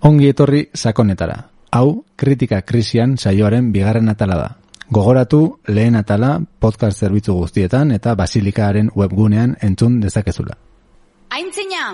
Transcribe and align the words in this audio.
Ongi 0.00 0.30
etorri 0.32 0.62
sakonetara. 0.72 1.34
Hau, 1.76 2.04
kritika 2.16 2.62
krisian 2.64 3.18
saioaren 3.20 3.68
bigarren 3.72 4.08
atala 4.08 4.38
da. 4.38 4.48
Gogoratu 4.88 5.60
lehen 5.68 5.98
atala 5.98 6.38
podcast 6.58 7.04
zerbitzu 7.04 7.36
guztietan 7.36 7.92
eta 7.92 8.14
basilikaaren 8.16 8.88
webgunean 8.96 9.58
entzun 9.60 10.00
dezakezula. 10.00 10.56
Aintzina! 11.30 11.84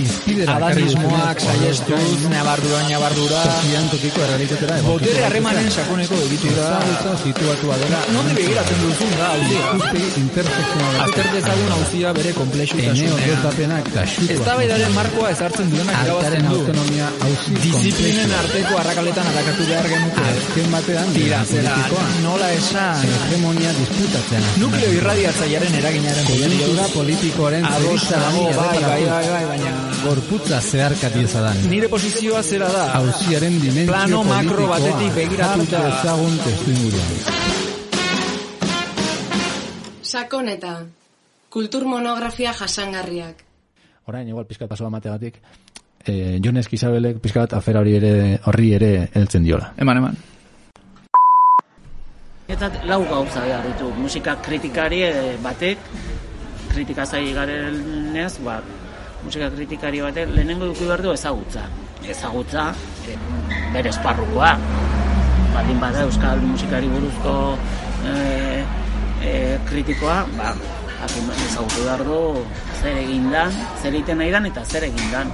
Izpidera 0.00 0.54
Adanismoak 0.56 1.40
saiestuz, 1.42 2.20
nabardura, 2.30 2.78
nabardura, 2.88 3.40
Tokian 3.44 3.88
tokiko 3.90 4.20
errealitatera 4.22 4.76
botere 4.86 5.24
harremanen 5.26 5.66
sakoneko 5.74 6.14
egitura, 6.28 6.68
Ezagutza 6.78 7.14
situatua 7.24 7.74
dela. 7.80 7.98
nonde 8.14 8.36
begiratzen 8.38 8.78
duzun 8.84 9.10
da, 9.18 9.30
hauzia. 9.34 9.64
Ikuspegi 9.72 10.20
intersekzionala. 10.22 11.02
Azter 11.06 11.28
dezagun 11.34 11.72
hauzia 11.76 12.12
bere 12.20 12.30
Ene 12.30 12.36
komplexutasunean. 12.38 13.16
ordeztapenak 13.16 13.90
eta 13.90 14.04
xutua. 14.12 14.36
Eztabaidaren 14.36 14.94
markoa 14.94 15.32
ezartzen 15.34 15.70
duenak 15.74 15.98
irabazten 16.06 16.46
du. 16.48 16.54
autonomia 16.60 17.10
hauzi 17.26 17.58
Disiplinen 17.66 18.32
arteko 18.38 18.78
arrakaletan 18.84 19.26
atakatu 19.32 19.68
behar 19.72 19.90
genuke. 19.94 20.28
Azken 20.30 20.70
batean, 20.76 21.12
Tira, 21.18 21.42
zera, 21.50 21.74
nola 22.22 22.52
esan. 22.60 23.04
Hegemonia 23.26 23.74
disputatzean. 23.82 24.48
Nukleo 24.62 24.94
irradiatzaiaren 25.00 25.74
eraginaren 25.82 26.24
Koiuntura 26.30 26.88
politikoaren 26.94 27.66
Ados 27.74 28.08
nago, 28.14 28.48
bai, 28.56 28.78
bai, 28.82 29.02
bai, 29.06 29.26
bai, 29.30 29.44
baina... 29.50 29.72
Gorputza 30.00 30.60
zeharkati 30.60 31.24
ezadan. 31.26 31.58
Nire 31.68 31.88
posizioa 31.92 32.42
zera 32.42 32.68
da. 32.72 32.84
Hauziaren 32.96 33.58
dimentsio 33.60 33.92
Plano 33.92 34.22
makro 34.24 34.66
batetik 34.70 35.12
begiratuta. 35.18 35.82
har 35.82 35.90
dezagun 35.90 36.38
testu 36.44 36.70
inguruan. 36.76 37.12
Sakoneta. 40.02 40.74
Kultur 41.50 41.84
monografia 41.84 42.54
jasangarriak. 42.54 43.44
Orain, 44.06 44.28
igual 44.28 44.46
pizkat 44.46 44.68
paso 44.70 44.86
amategatik, 44.86 45.40
eh, 46.06 46.38
Jon 46.42 46.56
Eskizabelek 46.56 47.20
pizkat 47.20 47.52
afera 47.54 47.80
hori 47.80 47.96
ere 47.98 48.40
horri 48.46 48.72
ere 48.74 49.10
heltzen 49.14 49.44
diola. 49.44 49.72
Eman, 49.76 50.00
eman. 50.02 50.16
Eta 52.50 52.70
lau 52.86 53.04
gauza 53.06 53.44
behar 53.44 53.66
ditu. 53.68 53.92
Musika 53.94 54.34
kritikari 54.42 55.02
eh, 55.06 55.36
batek, 55.42 55.78
kritika 56.70 57.04
zai 57.06 57.32
garenez, 57.34 58.38
ba, 58.46 58.60
musika 59.24 59.50
kritikari 59.50 60.00
batek 60.00 60.30
lehenengo 60.32 60.70
duki 60.70 60.86
behar 60.86 61.02
du 61.02 61.12
ezagutza. 61.12 61.66
Ezagutza, 62.06 62.70
e, 63.10 63.16
bere 63.74 63.90
esparrukoa. 63.90 64.54
Baldin 65.54 65.80
bada 65.82 66.06
euskal 66.06 66.40
musikari 66.46 66.88
buruzko 66.88 67.34
e, 68.06 68.14
e, 69.26 69.32
kritikoa, 69.68 70.22
ba, 70.38 70.54
jakin 71.00 71.30
ezagutu 71.48 71.84
behar 71.84 72.04
du 72.06 72.20
zer 72.80 72.98
egin 73.02 73.30
dan, 73.32 73.62
zer 73.82 73.94
egiten 73.94 74.20
nahi 74.22 74.32
dan 74.32 74.48
eta 74.48 74.64
zer 74.64 74.88
egin 74.88 75.12
dan. 75.12 75.32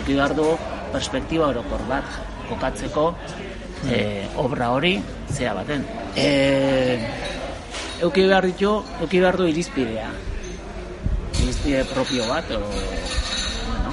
Eki 0.00 0.16
behar 0.16 0.34
du 0.34 0.48
perspektiba 0.94 1.50
orokor 1.52 1.82
bat 1.90 2.20
kokatzeko 2.48 3.08
e, 3.90 3.98
obra 4.40 4.70
hori 4.74 4.96
zera 5.30 5.54
baten. 5.60 5.84
E, 6.16 6.28
euki 8.02 8.26
behar 8.26 8.46
ditu, 8.50 8.78
euki 9.02 9.20
behar 9.22 9.38
du 9.38 9.50
irizpidea. 9.50 10.12
Irizpide 11.44 11.84
propio 11.84 12.24
bat, 12.24 12.48
o, 12.56 12.60
bueno, 13.68 13.90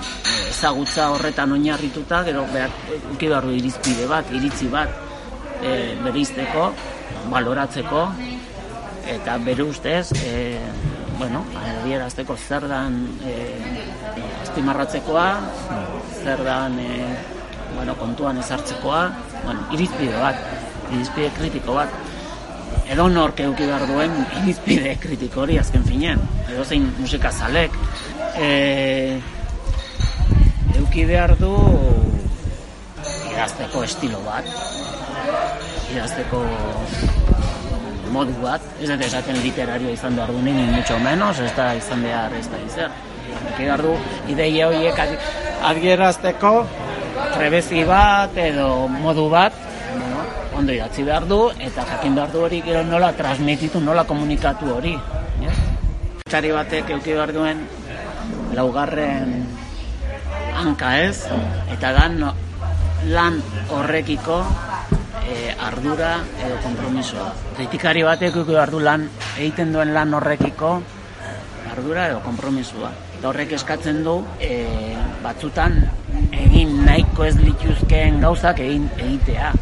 ezagutza 0.50 1.10
horretan 1.12 1.52
oinarrituta, 1.52 2.22
gero 2.24 2.46
behar, 2.54 2.72
euki 3.12 3.28
behar 3.28 3.48
irizpide 3.52 4.06
bat, 4.08 4.30
iritzi 4.32 4.70
bat, 4.72 4.94
e, 5.60 5.74
bereizteko, 6.06 6.70
baloratzeko, 7.34 8.06
eta 9.18 9.36
bere 9.44 9.66
ustez, 9.68 10.14
e, 10.24 10.62
bueno, 11.18 11.44
adierazteko 11.60 12.38
zer 12.40 12.70
dan 12.72 12.96
e, 13.28 13.36
estimarratzekoa, 14.46 15.28
zer 16.24 16.46
dan 16.48 16.80
e, 16.80 16.90
bueno, 17.76 17.98
kontuan 18.00 18.40
ezartzekoa, 18.40 19.04
bueno, 19.44 19.68
irizpide 19.76 20.16
bat, 20.24 20.40
irizpide 20.94 21.36
kritiko 21.36 21.76
bat, 21.82 22.00
edo 22.92 23.08
nork 23.10 23.40
eduki 23.40 23.66
behar 23.70 23.86
duen 23.88 24.12
irizpide 24.42 24.96
kritiko 25.00 25.46
hori 25.46 25.58
azken 25.62 25.84
finean, 25.88 26.20
edo 26.52 26.66
zein 26.68 26.90
musika 27.00 27.32
zalek, 27.32 27.72
e, 28.36 28.50
eduki 30.76 31.06
behar 31.08 31.36
du 31.40 31.52
idazteko 33.32 33.84
estilo 33.88 34.20
bat, 34.26 34.48
idazteko 35.94 36.42
modu 38.12 38.36
bat, 38.44 38.64
ez 38.84 38.90
dut 38.92 39.06
esaten 39.08 39.40
literario 39.46 39.92
izan 39.96 40.18
behar 40.20 40.34
du 40.36 40.42
ni 40.44 40.52
mucho 40.76 41.00
menos, 41.00 41.40
ez 41.40 41.52
da 41.56 41.72
izan 41.80 42.04
behar 42.04 42.34
ez 42.36 42.48
da 42.52 42.60
izan. 42.68 42.92
Eduki 43.32 43.64
behar 43.70 43.82
du 43.86 43.94
ideia 44.34 44.68
horiek 44.68 45.00
adi- 45.00 45.20
adierazteko 45.70 46.52
trebezi 47.38 47.86
bat 47.88 48.36
edo 48.36 48.68
modu 48.92 49.30
bat, 49.32 49.56
ondo 50.62 50.74
idatzi 50.78 51.02
behar 51.02 51.26
du, 51.26 51.40
eta 51.58 51.84
jakin 51.90 52.16
behar 52.16 52.30
du 52.30 52.44
hori 52.46 52.62
gero 52.62 52.84
nola 52.86 53.10
transmititu, 53.18 53.80
nola 53.82 54.04
komunikatu 54.06 54.70
hori. 54.76 54.94
ez? 55.42 55.58
Txari 56.30 56.52
batek 56.54 56.92
euki 56.94 57.16
behar 57.18 57.34
duen 57.34 57.64
laugarren 58.54 59.32
hanka 60.62 60.92
ez, 61.02 61.26
eta 61.74 61.92
da 61.98 62.06
no, 62.14 62.30
lan 63.10 63.40
horrekiko 63.74 64.38
e, 65.26 65.56
ardura 65.58 66.12
edo 66.46 66.60
kompromisoa. 66.62 67.32
Kritikari 67.58 68.06
batek 68.06 68.38
euki 68.44 68.54
behar 68.54 68.70
du 68.70 68.84
lan, 68.86 69.08
egiten 69.40 69.74
duen 69.74 69.96
lan 69.98 70.14
horrekiko 70.14 70.76
ardura 71.72 72.06
edo 72.12 72.22
kompromisoa. 72.22 72.94
Eta 73.18 73.32
horrek 73.32 73.58
eskatzen 73.58 74.04
du 74.06 74.20
e, 74.38 74.62
batzutan 75.26 75.82
egin 76.38 76.84
nahiko 76.86 77.26
ez 77.26 77.34
lituzkeen 77.42 78.22
gauzak 78.22 78.62
egin 78.62 78.92
egitea. 79.00 79.56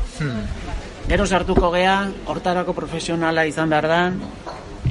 Gero 1.10 1.26
sartuko 1.26 1.72
gea, 1.74 1.94
hortarako 2.30 2.76
profesionala 2.78 3.42
izan 3.50 3.72
behar 3.72 3.86
da, 3.90 4.02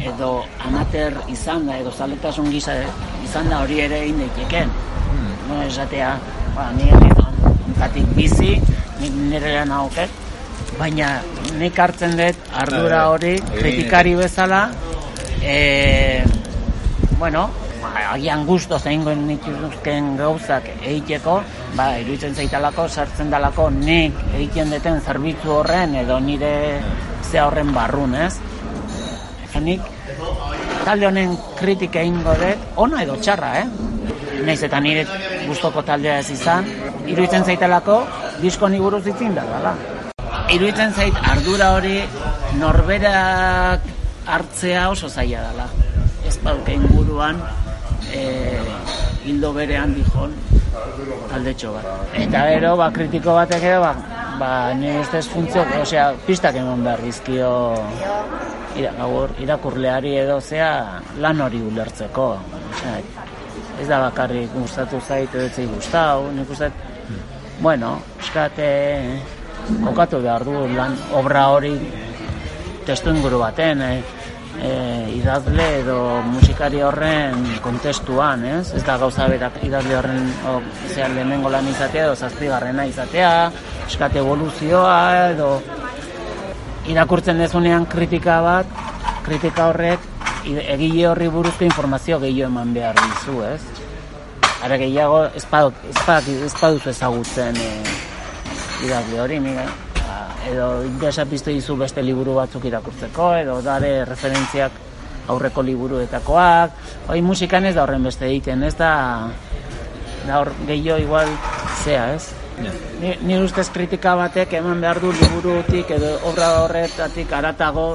edo 0.03 0.31
amateur 0.67 1.15
izan 1.31 1.69
da, 1.69 1.77
edo 1.79 1.93
zaletasun 1.95 2.49
gisa 2.51 2.75
izan 3.23 3.47
da 3.47 3.61
hori 3.63 3.79
ere 3.85 4.01
egin 4.03 4.19
daiteken. 4.25 4.73
No 5.47 5.61
esatea, 5.63 6.09
ba, 6.57 6.73
ni 6.75 6.91
ontatik 7.69 8.11
bizi, 8.17 8.57
nik 8.99 9.15
nire 9.31 9.55
lan 9.61 9.71
hauket, 9.77 10.19
baina 10.81 11.13
nik 11.61 11.79
hartzen 11.79 12.19
dut 12.19 12.51
ardura 12.65 13.05
hori 13.13 13.37
kritikari 13.53 14.17
bezala, 14.19 14.65
e, 15.39 16.25
bueno, 17.23 17.47
ba, 17.83 17.93
agian 18.15 18.45
gusto 18.47 18.79
zeingo 18.79 19.15
nituzken 19.15 20.17
gauzak 20.19 20.69
egiteko, 20.79 21.41
ba, 21.77 21.91
iruditzen 22.03 22.35
zaitalako, 22.35 22.89
sartzen 22.89 23.31
dalako 23.31 23.69
nik 23.75 24.17
egiten 24.35 24.73
duten 24.75 25.01
zerbitzu 25.01 25.53
horren 25.61 25.95
edo 26.03 26.19
nire 26.21 26.53
ze 27.23 27.41
horren 27.43 27.73
barrun, 27.75 28.15
ez? 28.15 28.35
Eta 29.49 29.61
nik 29.65 29.85
talde 30.85 31.09
honen 31.09 31.37
kritika 31.59 32.01
egingo 32.01 32.35
dut, 32.41 32.67
ona 32.77 33.03
edo 33.05 33.19
txarra, 33.21 33.53
eh? 33.63 33.67
Naiz 34.47 34.63
eta 34.65 34.81
nire 34.81 35.05
gustoko 35.49 35.83
taldea 35.83 36.19
ez 36.23 36.31
izan, 36.33 36.67
iruditzen 37.07 37.45
zaitelako 37.45 38.01
disko 38.43 38.69
ni 38.69 38.81
buruz 38.81 39.05
itzin 39.07 39.35
da 39.37 39.45
dela. 39.49 39.75
Iruditzen 40.55 40.95
zait 40.97 41.17
ardura 41.33 41.73
hori 41.77 41.99
norberak 42.61 43.85
hartzea 44.29 44.89
oso 44.93 45.09
zaila 45.09 45.43
dela. 45.51 45.67
Ez 46.29 46.37
pauke 46.45 46.77
inguruan 46.77 47.41
e, 48.13 48.23
hildo 49.29 49.53
berean 49.57 49.95
dijon 49.95 50.35
taldetxo 51.29 51.73
bat. 51.75 51.87
Eta 52.17 52.45
gero, 52.53 52.75
ba, 52.81 52.89
kritiko 52.95 53.35
batek 53.37 53.65
ere, 53.71 53.79
ba, 53.83 53.93
ba 54.41 54.51
nire 54.79 55.03
ustez 55.03 55.27
funtzio, 55.31 55.65
osea, 55.83 56.11
pistak 56.27 56.59
eman 56.61 56.85
behar 56.87 57.03
dizkio 57.05 57.51
ira, 58.79 58.93
gaur, 58.99 59.35
irakurleari 59.43 60.15
edo 60.23 60.39
zea 60.41 61.01
lan 61.23 61.41
hori 61.45 61.63
ulertzeko. 61.71 62.29
Osea, 62.75 62.99
ez 63.79 63.89
da 63.89 64.01
bakarrik 64.09 64.53
gustatu 64.57 65.01
zait 65.01 65.35
edo 65.35 65.47
ez 65.47 65.69
gustau, 65.75 66.31
nik 66.35 66.51
uste, 66.51 66.71
bueno, 67.61 67.99
eskate 68.21 68.69
kokatu 69.85 70.23
behar 70.25 70.45
du 70.47 70.61
lan 70.75 70.95
obra 71.19 71.49
hori 71.55 71.75
testu 72.87 73.13
inguru 73.13 73.43
baten, 73.43 73.83
eh, 73.83 74.18
eh, 74.63 75.15
idazle 75.17 75.67
edo 75.81 75.99
musikari 76.27 76.83
horren 76.83 77.45
kontestuan, 77.63 78.45
ez? 78.45 78.73
Ez 78.77 78.85
da 78.87 78.99
gauza 78.99 79.29
berak 79.31 79.61
idazle 79.67 79.97
horren 79.99 80.29
o, 80.49 80.59
zea 80.95 81.09
lehenengo 81.13 81.51
lan 81.53 81.69
izatea 81.71 82.09
edo 82.09 82.17
zazpigarrena 82.17 82.87
izatea, 82.91 83.33
eskate 83.87 84.23
evoluzioa 84.23 84.99
edo 85.33 85.51
irakurtzen 86.89 87.39
dezunean 87.39 87.87
kritika 87.87 88.41
bat, 88.43 88.79
kritika 89.27 89.69
horrek 89.73 90.07
egile 90.49 91.09
horri 91.11 91.29
buruzko 91.29 91.67
informazio 91.67 92.19
gehiago 92.23 92.53
eman 92.53 92.73
behar 92.75 92.97
dizu, 93.03 93.43
ez? 93.45 93.61
Ara 94.65 94.79
gehiago 94.81 95.25
ez 95.37 95.45
badut 95.51 96.87
ezagutzen 96.91 97.59
eh, 97.63 97.99
idazle 98.87 99.21
hori, 99.21 99.39
ni 99.43 99.55
ba, 99.55 99.67
edo 100.47 100.85
interesa 100.87 101.27
piztu 101.27 101.51
dizu 101.51 101.77
beste 101.77 102.03
liburu 102.03 102.37
batzuk 102.39 102.65
irakurtzeko, 102.71 103.33
edo 103.43 103.59
dare 103.65 104.05
referentziak 104.09 104.85
aurreko 105.29 105.63
liburuetakoak, 105.63 106.83
hoi 107.09 107.21
musikan 107.23 107.67
ez 107.69 107.75
da 107.77 107.85
horren 107.85 108.07
beste 108.09 108.27
egiten, 108.29 108.63
ez 108.65 108.75
da, 108.79 108.93
da 110.27 110.39
hor 110.41 110.53
gehiago 110.67 111.03
igual 111.03 111.33
zea, 111.85 112.13
ez? 112.15 112.31
Ni, 112.59 113.13
ni 113.23 113.37
ustez 113.39 113.69
kritika 113.71 114.17
batek 114.19 114.57
eman 114.59 114.81
behar 114.83 114.99
du 115.03 115.13
liburutik 115.15 115.93
edo 115.95 116.17
obra 116.27 116.49
horretatik 116.65 117.33
aratago 117.33 117.93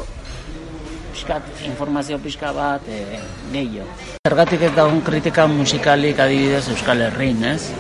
pixkat, 1.12 1.50
informazio 1.68 2.18
pixka 2.24 2.54
bat 2.56 2.88
e, 2.88 3.20
gehiago. 3.52 3.90
Zergatik 4.24 4.64
ez 4.70 4.72
dagoen 4.78 5.02
kritika 5.06 5.48
musikalik 5.52 6.22
adibidez 6.24 6.68
Euskal 6.72 7.04
Herrin, 7.10 7.44
ez? 7.52 7.74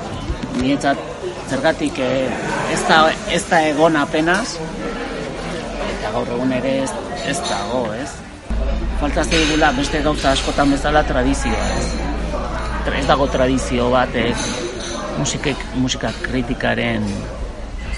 Nietzat, 0.59 0.99
zergatik 1.53 1.99
e, 2.01 2.09
ez, 2.73 2.81
da, 2.89 2.97
ez 3.29 3.43
da 3.49 3.59
egon 3.67 3.97
apenas, 3.99 4.55
eta 5.91 6.13
gaur 6.15 6.31
egun 6.35 6.53
ere 6.57 6.79
ez, 6.81 6.89
ez 7.29 7.37
dago, 7.45 7.83
ez? 7.93 8.09
Falta 9.01 9.25
zeigula 9.27 9.69
beste 9.77 10.01
gauza 10.05 10.31
askotan 10.33 10.73
bezala 10.73 11.03
tradizioa, 11.05 11.67
ez? 11.77 11.91
Ez 12.93 13.05
dago 13.09 13.27
tradizio 13.31 13.91
bat, 13.93 14.15
ez? 14.17 14.37
Musikek, 15.19 15.59
musika 15.77 16.09
kritikaren 16.23 17.05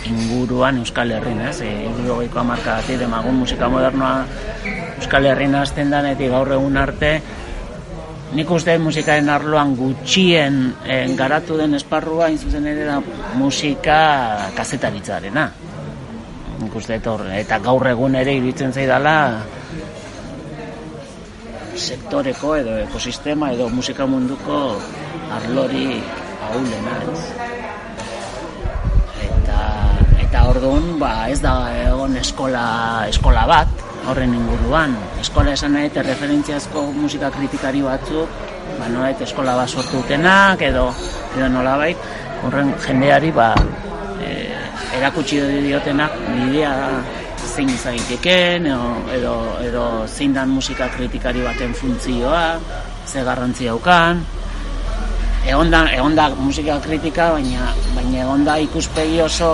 inguruan 0.06 0.82
Euskal 0.84 1.16
Herrin, 1.16 1.40
ez? 1.48 1.62
E, 1.64 1.72
Irurogeiko 1.88 2.44
amarkadatik 2.44 3.00
demagun 3.06 3.40
musika 3.46 3.72
modernoa 3.72 4.26
Euskal 5.00 5.32
Herrin 5.32 5.56
hasten 5.62 5.96
danetik 5.96 6.34
gaur 6.36 6.52
egun 6.58 6.76
arte, 6.82 7.16
nik 8.36 8.50
uste 8.52 8.76
musikaren 8.84 9.30
arloan 9.32 9.76
gutxien 9.80 10.58
eh, 10.84 11.06
garatu 11.16 11.56
den 11.58 11.78
esparrua, 11.78 12.28
hain 12.28 12.38
zuzen 12.38 12.68
ere 12.68 12.84
da 12.88 13.00
musika 13.40 14.00
kazetaritzarena. 14.58 15.46
Nik 16.60 16.76
uste 16.76 17.00
dut 17.00 17.08
hor, 17.14 17.24
eta 17.36 17.60
gaur 17.64 17.88
egun 17.88 18.16
ere 18.20 18.36
iruditzen 18.36 18.76
zaidala 18.76 19.16
sektoreko 21.76 22.54
edo 22.56 22.76
ekosistema 22.86 23.52
edo 23.56 23.68
musika 23.70 24.08
munduko 24.08 24.60
arlori 25.38 26.00
ahulena, 26.50 27.00
ez? 27.12 27.24
Eta, 29.30 29.60
eta 30.28 30.46
orduan, 30.52 30.94
ba, 31.00 31.16
ez 31.32 31.42
da 31.44 31.56
egon 31.88 32.16
eskola, 32.20 32.68
eskola 33.12 33.48
bat, 33.52 33.85
horren 34.10 34.34
inguruan. 34.34 34.96
Eskola 35.22 35.56
esan 35.58 35.76
nahi, 35.76 35.90
eta 35.90 36.04
referentziazko 36.06 36.86
musika 36.96 37.32
kritikari 37.34 37.82
batzuk, 37.86 38.30
ba, 38.80 38.90
nolait 38.92 39.22
eskola 39.22 39.56
bat 39.58 39.70
sortu 39.70 40.02
dutenak, 40.02 40.62
edo, 40.70 40.88
edo 41.38 41.50
nolabait, 41.52 42.08
horren 42.46 42.74
jendeari, 42.86 43.32
ba, 43.36 43.52
e, 44.22 44.32
erakutsi 45.00 45.42
diotenak 45.68 46.18
bidea 46.32 46.74
zein 47.46 47.70
izan 47.72 47.96
daiteken, 47.96 48.66
edo, 48.68 48.88
edo, 49.16 49.36
edo 49.64 49.86
zein 50.08 50.34
dan 50.36 50.50
musika 50.52 50.90
kritikari 50.92 51.44
baten 51.46 51.74
funtzioa, 51.78 52.58
ze 53.06 53.24
garrantzi 53.24 53.70
daukan, 53.70 54.22
egon 55.48 55.72
da, 55.72 55.86
egon 55.94 56.18
da 56.18 56.30
musika 56.36 56.80
kritika, 56.84 57.32
baina, 57.38 57.72
baina 57.96 58.24
egon 58.26 58.46
da 58.48 58.58
ikuspegi 58.66 59.22
oso 59.24 59.52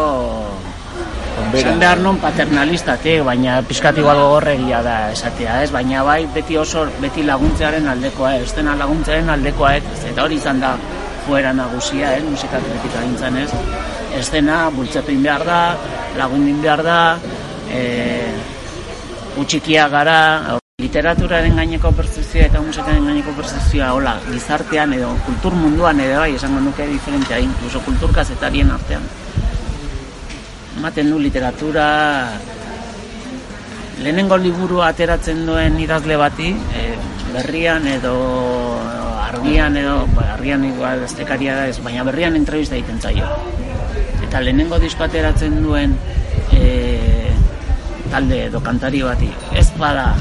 Esan 1.51 1.79
behar 1.81 1.99
non 1.99 2.17
paternalistatik, 2.21 3.23
baina 3.27 3.59
pizkat 3.67 3.97
igual 3.99 4.19
gogorregia 4.21 4.81
da 4.85 4.95
esatea, 5.11 5.61
ez? 5.65 5.71
Baina 5.73 6.03
bai 6.07 6.23
beti 6.33 6.57
oso 6.57 6.85
beti 7.01 7.25
laguntzearen 7.27 7.89
aldekoa, 7.91 8.35
ez 8.39 8.53
dena 8.55 8.75
laguntzaren 8.79 9.29
aldekoa, 9.33 9.75
ez? 9.79 10.05
Eta 10.11 10.23
hori 10.23 10.39
izan 10.39 10.61
da 10.63 10.75
fuera 11.25 11.51
nagusia, 11.53 12.15
ez? 12.17 12.23
Musika 12.23 12.61
kritika 12.63 13.03
gintzen, 13.03 13.37
ez? 13.43 13.51
Ez 14.17 14.27
dena 14.31 14.63
bultzatu 14.73 15.15
behar 15.23 15.45
da, 15.47 15.59
lagun 16.17 16.47
egin 16.47 16.61
behar 16.63 16.83
da, 16.87 16.99
e, 17.71 17.83
utxikia 19.41 19.87
gara, 19.91 20.19
literaturaren 20.81 21.55
gaineko 21.61 21.91
percepzioa 21.95 22.47
eta 22.49 22.61
musikaren 22.63 23.05
gaineko 23.05 23.35
percepzioa, 23.37 23.91
hola, 23.97 24.15
gizartean 24.31 24.95
edo 24.97 25.11
kultur 25.27 25.55
munduan 25.55 25.99
edo 26.03 26.23
bai, 26.23 26.31
esango 26.39 26.63
nuke 26.63 26.87
diferentea, 26.89 27.43
incluso 27.43 27.83
kultur 27.85 28.15
kazetarien 28.15 28.71
artean 28.71 29.05
ematen 30.77 31.09
du 31.11 31.19
literatura 31.19 31.87
lehenengo 34.01 34.37
liburu 34.37 34.81
ateratzen 34.81 35.45
duen 35.45 35.77
idazle 35.79 36.17
bati 36.17 36.51
e, 36.51 36.85
berrian 37.33 37.85
edo 37.87 38.15
argian 39.27 39.77
edo 39.77 40.07
ba, 40.15 40.33
argian 40.35 40.63
igual 40.65 41.03
estekaria 41.05 41.55
da 41.55 41.67
ez, 41.67 41.77
baina 41.83 42.05
berrian 42.07 42.35
entrevista 42.39 42.77
egiten 42.79 43.01
zaio 43.01 43.27
eta 44.25 44.41
lehenengo 44.41 44.79
disko 44.79 45.05
ateratzen 45.05 45.61
duen 45.63 45.97
e, 46.55 47.31
talde 48.11 48.45
edo 48.47 48.63
kantari 48.63 49.03
bati 49.05 49.29
ez 49.59 49.67
bada 49.77 50.13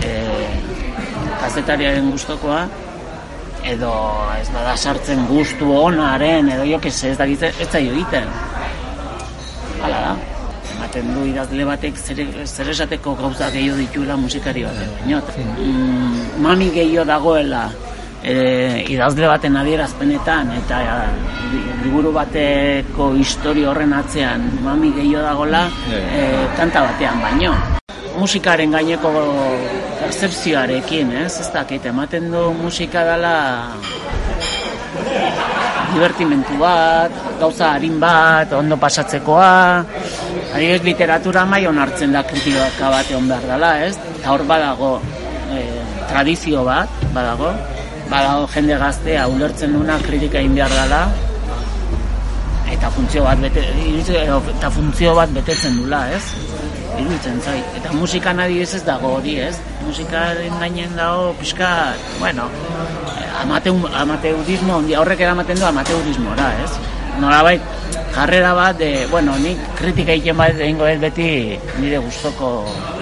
e, 0.00 0.14
kazetariaren 1.42 2.10
gustokoa 2.14 2.62
edo 3.64 3.92
ez 4.40 4.48
bada 4.54 4.76
sartzen 4.76 5.26
gustu 5.28 5.68
onaren 5.76 6.48
edo 6.48 6.64
jo 6.64 6.80
ez 6.86 7.16
da 7.18 7.26
ez 7.26 7.68
zaio 7.68 7.92
egiten. 7.92 8.49
Ematen 10.90 11.14
du 11.14 11.22
idazle 11.30 11.64
batek 11.68 11.94
zer, 12.02 12.18
zer 12.50 12.68
esateko 12.72 13.12
gauza 13.14 13.46
gehiago 13.54 13.76
dituela 13.78 14.16
musikari 14.18 14.64
batek. 14.66 14.88
Baina, 15.04 15.20
mm, 15.38 16.40
mami 16.42 16.66
gehiago 16.74 17.04
dagoela 17.06 17.60
e, 18.24 18.34
idazle 18.90 19.28
baten 19.30 19.54
adierazpenetan 19.60 20.50
eta 20.58 20.80
li- 21.52 21.62
liburu 21.84 22.10
bateko 22.12 23.12
historia 23.14 23.70
horren 23.70 23.92
atzean 24.00 24.48
mami 24.66 24.90
gehiago 24.98 25.22
dagoela 25.28 25.62
e, 25.94 26.26
kanta 26.58 26.82
batean 26.88 27.22
baino. 27.22 27.54
Musikaren 28.18 28.74
gaineko 28.74 29.12
percepzioarekin, 30.02 31.12
ez? 31.22 31.38
Ez 31.40 31.52
dakit, 31.54 31.86
ematen 31.86 32.32
du 32.34 32.48
musika 32.58 33.04
dela 33.06 33.36
divertimentu 35.94 36.56
bat, 36.60 37.14
gauza 37.40 37.74
harin 37.74 37.98
bat, 38.02 38.52
ondo 38.56 38.76
pasatzekoa, 38.80 39.84
adibidez 40.54 40.82
literatura 40.86 41.44
mai 41.48 41.64
onartzen 41.70 42.14
da 42.14 42.22
kritika 42.26 42.90
bat 42.92 43.10
egon 43.10 43.28
behar 43.30 43.48
dela, 43.54 43.72
ez? 43.86 43.96
Eta 44.18 44.34
hor 44.34 44.44
badago 44.48 44.92
e, 45.50 45.64
tradizio 46.10 46.64
bat, 46.66 47.02
badago, 47.16 47.52
badago 48.10 48.46
jende 48.54 48.78
gaztea 48.78 49.26
ulertzen 49.30 49.74
duna 49.78 49.98
kritika 50.06 50.40
egin 50.42 50.56
behar 50.58 50.76
dela, 50.82 51.02
eta 52.70 52.90
funtzio 52.94 53.26
bat 53.26 53.42
bete, 53.42 53.66
eta 54.56 54.70
funtzio 54.72 55.14
bat 55.18 55.32
betetzen 55.34 55.82
dula, 55.82 56.06
ez? 56.14 56.24
Iruditzen 56.98 57.40
zait. 57.40 57.66
Eta 57.78 57.92
musikan 57.94 58.40
adibidez 58.42 58.74
ez 58.80 58.82
dago 58.86 59.14
hori, 59.18 59.36
ez? 59.44 59.54
Musikaren 59.86 60.56
gainen 60.62 60.96
dago 60.98 61.30
pixka, 61.40 61.70
bueno, 62.18 62.48
amateu, 63.42 63.76
amateurismo, 64.02 64.80
horrek 65.02 65.20
eramaten 65.26 65.60
du 65.60 65.66
amateurismora, 65.68 66.48
ez? 66.64 66.70
Nolabait, 67.20 67.62
jarrera 68.14 68.54
bat, 68.54 68.78
de, 68.78 69.06
bueno, 69.10 69.36
nik 69.42 69.60
kritika 69.78 70.16
egiten 70.16 70.38
bat 70.40 70.56
egingo 70.56 70.86
ez 70.88 70.98
beti 71.02 71.30
nire 71.82 72.00
gustoko 72.02 72.52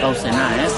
gauzena, 0.00 0.50
ez? 0.66 0.72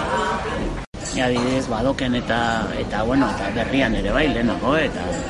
Ja, 1.16 1.26
adibidez, 1.26 1.66
badoken 1.70 2.14
eta, 2.20 2.40
eta, 2.78 3.02
bueno, 3.08 3.30
eta 3.34 3.50
berrian 3.56 3.96
ere 3.98 4.14
bai, 4.14 4.28
lehenago, 4.30 4.76
eta 4.78 5.06
e, 5.10 5.20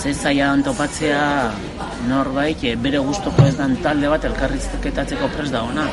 ze 0.00 0.14
zailan 0.14 0.62
topatzea 0.62 1.50
norbait, 2.08 2.62
e, 2.64 2.76
bere 2.76 2.98
gustoko 2.98 3.46
ez 3.46 3.56
dan 3.58 3.76
talde 3.82 4.08
bat 4.12 4.24
elkarrizketatzeko 4.24 5.28
prest 5.36 5.52
dagoena. 5.56 5.88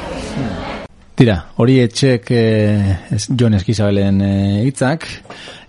Tira, 1.15 1.37
hori 1.61 1.79
etxek 1.83 2.31
eh, 2.33 2.95
ez- 3.13 3.29
Jon 3.37 3.53
Eskizabelen 3.53 4.21
eh, 4.25 4.63
hitzak 4.65 5.05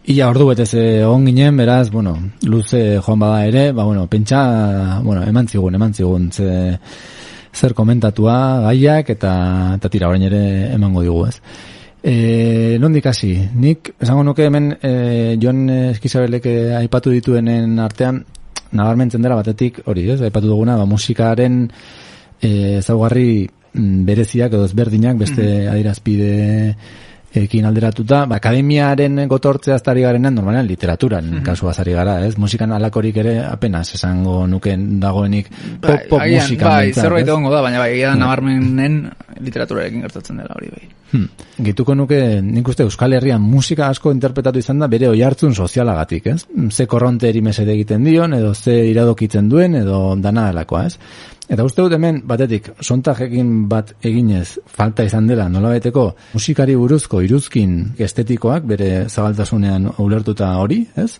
Ia 0.04 0.26
ordu 0.28 0.50
betez 0.50 0.74
eh, 0.76 1.00
egon 1.00 1.22
ginen, 1.24 1.56
beraz, 1.56 1.88
bueno, 1.90 2.12
luze 2.44 2.98
joan 3.00 3.22
bada 3.22 3.46
ere, 3.48 3.70
ba, 3.72 3.86
bueno, 3.88 4.02
pentsa, 4.06 5.00
bueno, 5.02 5.22
eman 5.24 5.48
zigun, 5.48 5.78
eman 5.78 5.94
zigun, 5.96 6.26
ze, 6.30 6.76
zer 7.54 7.72
komentatua, 7.72 8.34
gaiak, 8.66 9.14
eta, 9.14 9.32
eta 9.78 9.88
tira, 9.88 10.10
orain 10.12 10.26
ere 10.28 10.42
emango 10.74 11.00
digu, 11.06 11.22
ez. 11.30 11.38
E, 12.04 12.76
nondik 12.82 13.08
hasi, 13.08 13.32
nik, 13.56 13.94
esango 13.96 14.26
nuke 14.28 14.44
hemen, 14.44 14.74
e, 14.76 14.92
Jon 15.40 15.64
Eskizabelek 15.72 16.50
eh, 16.52 16.76
aipatu 16.82 17.14
dituenen 17.14 17.78
artean, 17.80 18.20
nabarmentzen 18.74 19.22
dela 19.24 19.38
batetik, 19.38 19.82
hori, 19.90 20.08
ez, 20.10 20.20
aipatu 20.22 20.50
duguna, 20.50 20.76
ba, 20.80 20.86
musikaren 20.88 21.64
e, 22.40 22.80
zaugarri 22.82 23.46
mm, 23.46 24.04
bereziak 24.08 24.52
edo 24.52 24.66
ezberdinak 24.68 25.18
beste 25.20 25.48
adierazpide 25.70 26.34
ekin 27.34 27.66
alderatuta, 27.66 28.24
ba, 28.30 28.38
akademiaren 28.38 29.24
gotortzea 29.30 29.74
aztari 29.78 30.04
garenean 30.04 30.34
normalean 30.38 30.66
literaturan 30.68 31.40
kasua 31.46 31.74
zari 31.74 31.94
gara, 31.96 32.18
ez? 32.26 32.36
Musikan 32.38 32.72
alakorik 32.76 33.16
ere 33.22 33.36
apenas 33.44 33.88
esango 33.96 34.44
nuken 34.50 35.00
dagoenik 35.02 35.50
pop, 35.82 36.06
pop 36.10 36.20
agian, 36.20 36.44
musikan 36.44 36.68
bai, 36.70 36.92
zerbait 36.92 37.28
egongo 37.28 37.52
da, 37.54 37.62
baina 37.64 37.82
bai, 37.82 37.90
egia 37.96 38.12
da 38.12 38.20
nabarmenen 38.22 39.00
literaturarekin 39.40 40.04
gertatzen 40.06 40.42
dela 40.42 40.54
hori 40.54 40.70
bai. 40.74 40.84
Hmm. 41.14 41.28
Gituko 41.62 41.94
nuke, 41.94 42.18
nik 42.42 42.68
uste 42.68 42.82
Euskal 42.86 43.14
Herrian 43.14 43.42
musika 43.42 43.86
asko 43.92 44.10
interpretatu 44.14 44.58
izan 44.58 44.80
da 44.82 44.88
bere 44.90 45.06
oihartzun 45.10 45.54
sozialagatik, 45.54 46.26
ez? 46.32 46.40
Ze 46.70 46.88
korronte 46.90 47.28
erimesede 47.28 47.74
egiten 47.74 48.06
dion, 48.06 48.34
edo 48.34 48.54
ze 48.54 48.74
iradokitzen 48.90 49.48
duen, 49.48 49.76
edo 49.78 50.16
dana 50.18 50.48
alakoa, 50.50 50.86
ez? 50.90 50.98
Eta 51.44 51.64
uste 51.66 51.82
dut 51.84 51.92
hemen, 51.92 52.22
batetik, 52.24 52.70
sontajekin 52.80 53.66
bat 53.68 53.90
eginez 54.00 54.56
falta 54.64 55.04
izan 55.04 55.26
dela, 55.28 55.48
nola 55.52 55.74
musikari 56.32 56.74
buruzko 56.74 57.20
iruzkin 57.20 57.92
estetikoak, 57.98 58.64
bere 58.64 59.08
zabaltasunean 59.10 59.90
ulertuta 59.98 60.56
hori, 60.56 60.86
ez? 60.96 61.18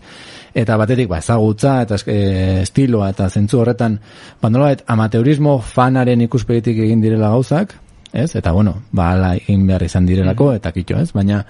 Eta 0.55 0.77
batetik, 0.77 1.09
ba, 1.09 1.19
ezagutza, 1.19 1.81
eta 1.83 1.97
e, 2.07 2.61
estiloa, 2.63 3.09
eta 3.09 3.29
zentzu 3.29 3.59
horretan, 3.59 3.99
ba, 4.41 4.49
nola 4.49 4.75
amateurismo 4.87 5.59
fanaren 5.59 6.21
ikuspegitik 6.21 6.79
egin 6.87 7.01
direla 7.01 7.29
gauzak, 7.29 7.75
ez? 8.11 8.35
Eta, 8.35 8.51
bueno, 8.51 8.81
ba, 8.91 9.11
ala 9.11 9.35
egin 9.35 9.67
behar 9.67 9.83
izan 9.83 10.07
direlako, 10.09 10.53
eta 10.57 10.71
kitxo, 10.71 11.03
ez? 11.03 11.11
Baina, 11.13 11.43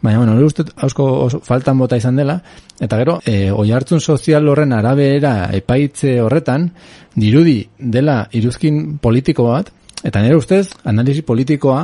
Baina, 0.00 0.18
bueno, 0.18 0.36
uste 0.46 0.62
hausko 0.76 1.28
faltan 1.42 1.78
bota 1.78 1.96
izan 1.98 2.18
dela, 2.20 2.36
eta 2.78 3.00
gero, 3.00 3.16
e, 3.26 3.50
oi 3.50 3.72
hartzun 3.74 4.00
sozial 4.00 4.46
horren 4.48 4.72
arabera 4.76 5.50
epaitze 5.56 6.20
horretan, 6.22 6.68
dirudi 7.18 7.58
dela 7.78 8.20
iruzkin 8.38 8.98
politiko 9.02 9.48
bat, 9.50 9.72
eta 10.04 10.22
nire 10.22 10.38
ustez, 10.38 10.68
analisi 10.86 11.24
politikoa, 11.26 11.82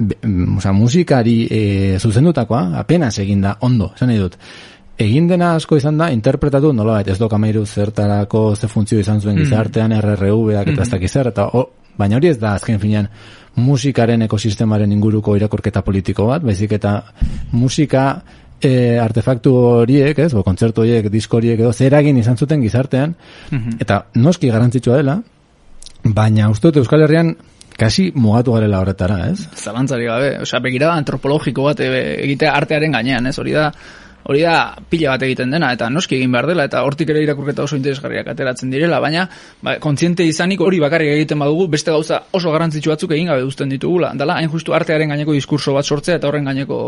be, 0.00 0.18
mm, 0.26 0.58
oza, 0.58 0.72
musikari 0.74 1.36
e, 1.46 1.62
zuzendutakoa, 2.00 2.64
apenas 2.80 3.16
eginda 3.22 3.56
ondo, 3.60 3.92
esan 3.94 4.10
nahi 4.10 4.18
dut. 4.18 4.36
Egin 5.00 5.28
dena 5.30 5.54
asko 5.56 5.78
izan 5.78 6.02
da, 6.02 6.10
interpretatu, 6.12 6.72
nola 6.76 6.98
ez 7.06 7.18
doka 7.18 7.38
mairu 7.38 7.62
zertarako 7.64 8.56
ze 8.56 8.68
funtzio 8.68 8.98
izan 8.98 9.20
zuen 9.20 9.36
mm. 9.36 9.44
gizartean, 9.44 9.94
RRV-ak 10.00 10.74
eta 10.74 10.80
mm. 10.80 10.82
ez 10.82 10.90
dakiz 10.90 11.14
eta 11.22 11.46
o, 11.54 11.68
baina 11.96 12.18
hori 12.18 12.34
ez 12.34 12.38
da 12.40 12.56
azken 12.58 12.80
finean 12.82 13.06
musikaren 13.56 14.22
ekosistemaren 14.22 14.92
inguruko 14.92 15.34
irakorketa 15.36 15.82
politiko 15.82 16.26
bat, 16.30 16.44
baizik 16.46 16.72
eta 16.78 16.94
musika 17.52 18.04
e, 18.60 18.98
artefaktu 19.00 19.52
horiek, 19.56 20.18
ez, 20.18 20.32
bo, 20.36 20.44
kontzertu 20.46 20.84
horiek, 20.84 21.10
disko 21.12 21.40
horiek 21.40 21.60
edo, 21.60 21.72
zeragin 21.72 22.18
izan 22.20 22.36
zuten 22.36 22.62
gizartean, 22.62 23.14
mhm. 23.50 23.78
eta 23.80 24.04
noski 24.20 24.50
garantzitsua 24.52 25.00
dela, 25.00 25.20
baina 26.04 26.50
uste 26.50 26.70
dut 26.70 26.82
Euskal 26.84 27.04
Herrian 27.04 27.34
kasi 27.80 28.10
mugatu 28.14 28.52
garela 28.52 28.82
horretara, 28.82 29.22
ez? 29.30 29.46
Zalantzari 29.56 30.04
gabe, 30.08 30.30
osea, 30.44 30.60
begirada 30.60 30.98
antropologiko 31.00 31.64
bat 31.70 31.80
e, 31.80 31.90
egite 32.26 32.48
artearen 32.50 32.92
gainean, 32.92 33.30
ez? 33.30 33.38
Hori 33.40 33.56
da, 33.56 33.70
hori 34.30 34.44
da 34.46 34.76
pila 34.90 35.14
bat 35.16 35.24
egiten 35.26 35.50
dena 35.50 35.72
eta 35.74 35.88
noski 35.90 36.16
egin 36.20 36.30
behar 36.32 36.46
dela 36.50 36.64
eta 36.68 36.84
hortik 36.86 37.10
ere 37.10 37.22
irakurketa 37.24 37.64
oso 37.66 37.76
interesgarriak 37.78 38.28
ateratzen 38.30 38.70
direla 38.70 39.00
baina 39.02 39.24
ba, 39.62 39.76
kontziente 39.82 40.26
izanik 40.26 40.62
hori 40.62 40.78
bakarrik 40.82 41.10
egiten 41.16 41.40
badugu 41.42 41.66
beste 41.72 41.90
gauza 41.90 42.20
oso 42.38 42.52
garrantzitsu 42.54 42.92
batzuk 42.92 43.14
egin 43.16 43.30
gabe 43.32 43.42
uzten 43.46 43.72
ditugula. 43.74 44.12
Dela 44.20 44.36
hain 44.38 44.50
justu 44.52 44.74
artearen 44.76 45.10
gaineko 45.10 45.34
diskurso 45.34 45.74
bat 45.74 45.86
sortzea 45.86 46.20
eta 46.20 46.28
horren 46.30 46.46
gaineko 46.46 46.78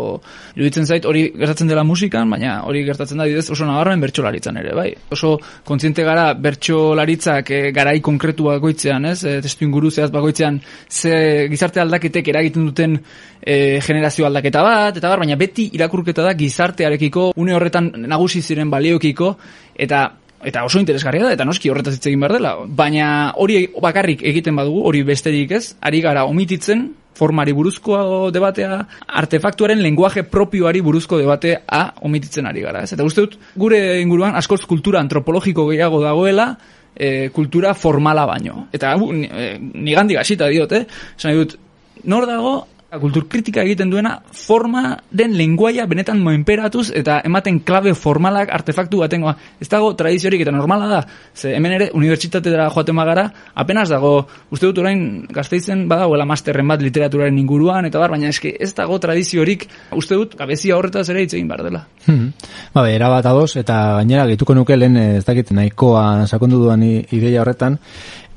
iruditzen 0.55 0.87
zait 0.87 1.09
hori 1.09 1.25
gertatzen 1.39 1.73
dela 1.73 1.85
musikan 1.89 2.31
baina 2.31 2.61
hori 2.69 2.85
gertatzen 2.87 3.19
da 3.19 3.27
bidez 3.27 3.49
oso 3.51 3.67
nabarmen 3.67 4.07
bertsolaritzan 4.07 4.63
ere 4.63 4.77
bai. 4.79 4.89
Oso 5.11 5.35
kontziente 5.67 6.07
gara 6.07 6.29
bertsolaritzak 6.35 7.51
e, 7.51 7.61
garai 7.75 7.99
konkretu 8.01 8.47
bakoitzean 8.53 9.11
ez? 9.11 9.19
E, 9.25 9.41
testu 9.43 9.67
inguru 9.67 9.91
bakoitzean 10.13 10.61
ze 10.89 11.49
gizarte 11.51 11.81
aldaketek 11.81 12.29
eragiten 12.29 12.71
duten 12.71 12.99
e, 13.43 13.81
generazio 13.83 14.27
aldaketa 14.27 14.63
bat 14.63 14.97
eta 14.97 15.11
bar 15.11 15.23
baina 15.25 15.37
beti 15.37 15.69
irakurketa 15.75 16.23
da 16.23 16.35
gizartearekiko 16.39 17.33
une 17.37 17.55
horretan 17.55 17.93
nagusi 18.07 18.43
ziren 18.43 18.71
baliokiko 18.71 19.37
eta 19.75 20.09
eta 20.43 20.65
oso 20.65 20.81
interesgarria 20.81 21.27
da 21.27 21.37
eta 21.37 21.45
noski 21.45 21.71
horretaz 21.71 21.97
hitz 21.97 22.07
egin 22.07 22.21
behar 22.21 22.39
dela 22.39 22.57
baina 22.67 23.33
hori 23.37 23.67
bakarrik 23.83 24.23
egiten 24.23 24.57
badugu 24.57 24.83
hori 24.89 25.03
besterik 25.03 25.53
ez 25.59 25.65
ari 25.81 26.01
gara 26.01 26.25
omititzen 26.25 26.91
formari 27.15 27.53
buruzko 27.53 28.31
debatea, 28.33 28.79
artefaktuaren 29.21 29.83
lenguaje 29.85 30.25
propioari 30.25 30.81
buruzko 30.81 31.19
debatea 31.21 31.61
omititzen 32.09 32.49
ari 32.49 32.63
gara. 32.65 32.83
Ez? 32.87 32.95
Eta 32.97 33.05
uste 33.05 33.27
dut, 33.27 33.37
gure 33.55 34.01
inguruan 34.01 34.37
askoz 34.39 34.63
kultura 34.69 35.03
antropologiko 35.05 35.67
gehiago 35.69 36.01
dagoela, 36.03 36.55
e, 36.97 37.29
kultura 37.35 37.75
formala 37.75 38.25
baino. 38.27 38.67
Eta 38.73 38.95
e, 38.97 39.53
nigandi 39.61 40.17
gasita 40.17 40.49
diote, 40.49 40.87
eh? 40.87 41.35
dut, 41.37 41.59
nor 42.05 42.27
dago 42.27 42.55
kultur 43.01 43.25
kritika 43.29 43.63
egiten 43.63 43.91
duena 43.91 44.19
forma 44.37 44.99
den 45.11 45.33
lenguaia 45.37 45.87
benetan 45.89 46.21
moenperatuz 46.21 46.91
eta 46.99 47.21
ematen 47.25 47.61
klabe 47.65 47.95
formalak 47.97 48.53
artefaktu 48.53 49.01
batengoa. 49.01 49.35
Ez 49.61 49.69
dago 49.73 49.93
tradiziorik 49.97 50.43
eta 50.45 50.53
normala 50.53 50.89
da. 50.91 51.01
Ze 51.35 51.55
hemen 51.57 51.73
ere 51.73 51.91
unibertsitatera 51.95 52.69
joaten 52.71 52.95
magara, 52.95 53.27
apenas 53.55 53.89
dago, 53.89 54.27
uste 54.51 54.67
dut 54.67 54.83
orain 54.85 55.27
gazteizen 55.33 55.87
badagoela 55.89 56.27
masterren 56.29 56.69
bat 56.69 56.83
literaturaren 56.83 57.39
inguruan 57.39 57.89
eta 57.89 57.99
bar, 58.03 58.13
baina 58.13 58.29
eske 58.29 58.57
ez 58.61 58.73
dago 58.77 58.99
tradiziorik, 59.01 59.69
uste 59.97 60.19
dut, 60.19 60.37
gabezia 60.37 60.77
horretaz 60.77 61.09
ere 61.09 61.25
hitz 61.25 61.33
egin 61.33 61.49
behar 61.49 61.65
dela. 61.65 61.87
Hmm. 62.07 62.33
Ba, 62.75 62.89
era 62.91 63.09
bat 63.09 63.27
ados, 63.27 63.57
eta 63.57 63.79
gainera 64.01 64.27
gehituko 64.29 64.55
nuke 64.59 64.77
lehen 64.77 64.97
ez 64.97 65.25
dakit 65.25 65.53
nahikoa 65.57 66.27
sakondu 66.27 66.61
duan 66.67 66.83
ideia 66.85 67.41
horretan, 67.41 67.79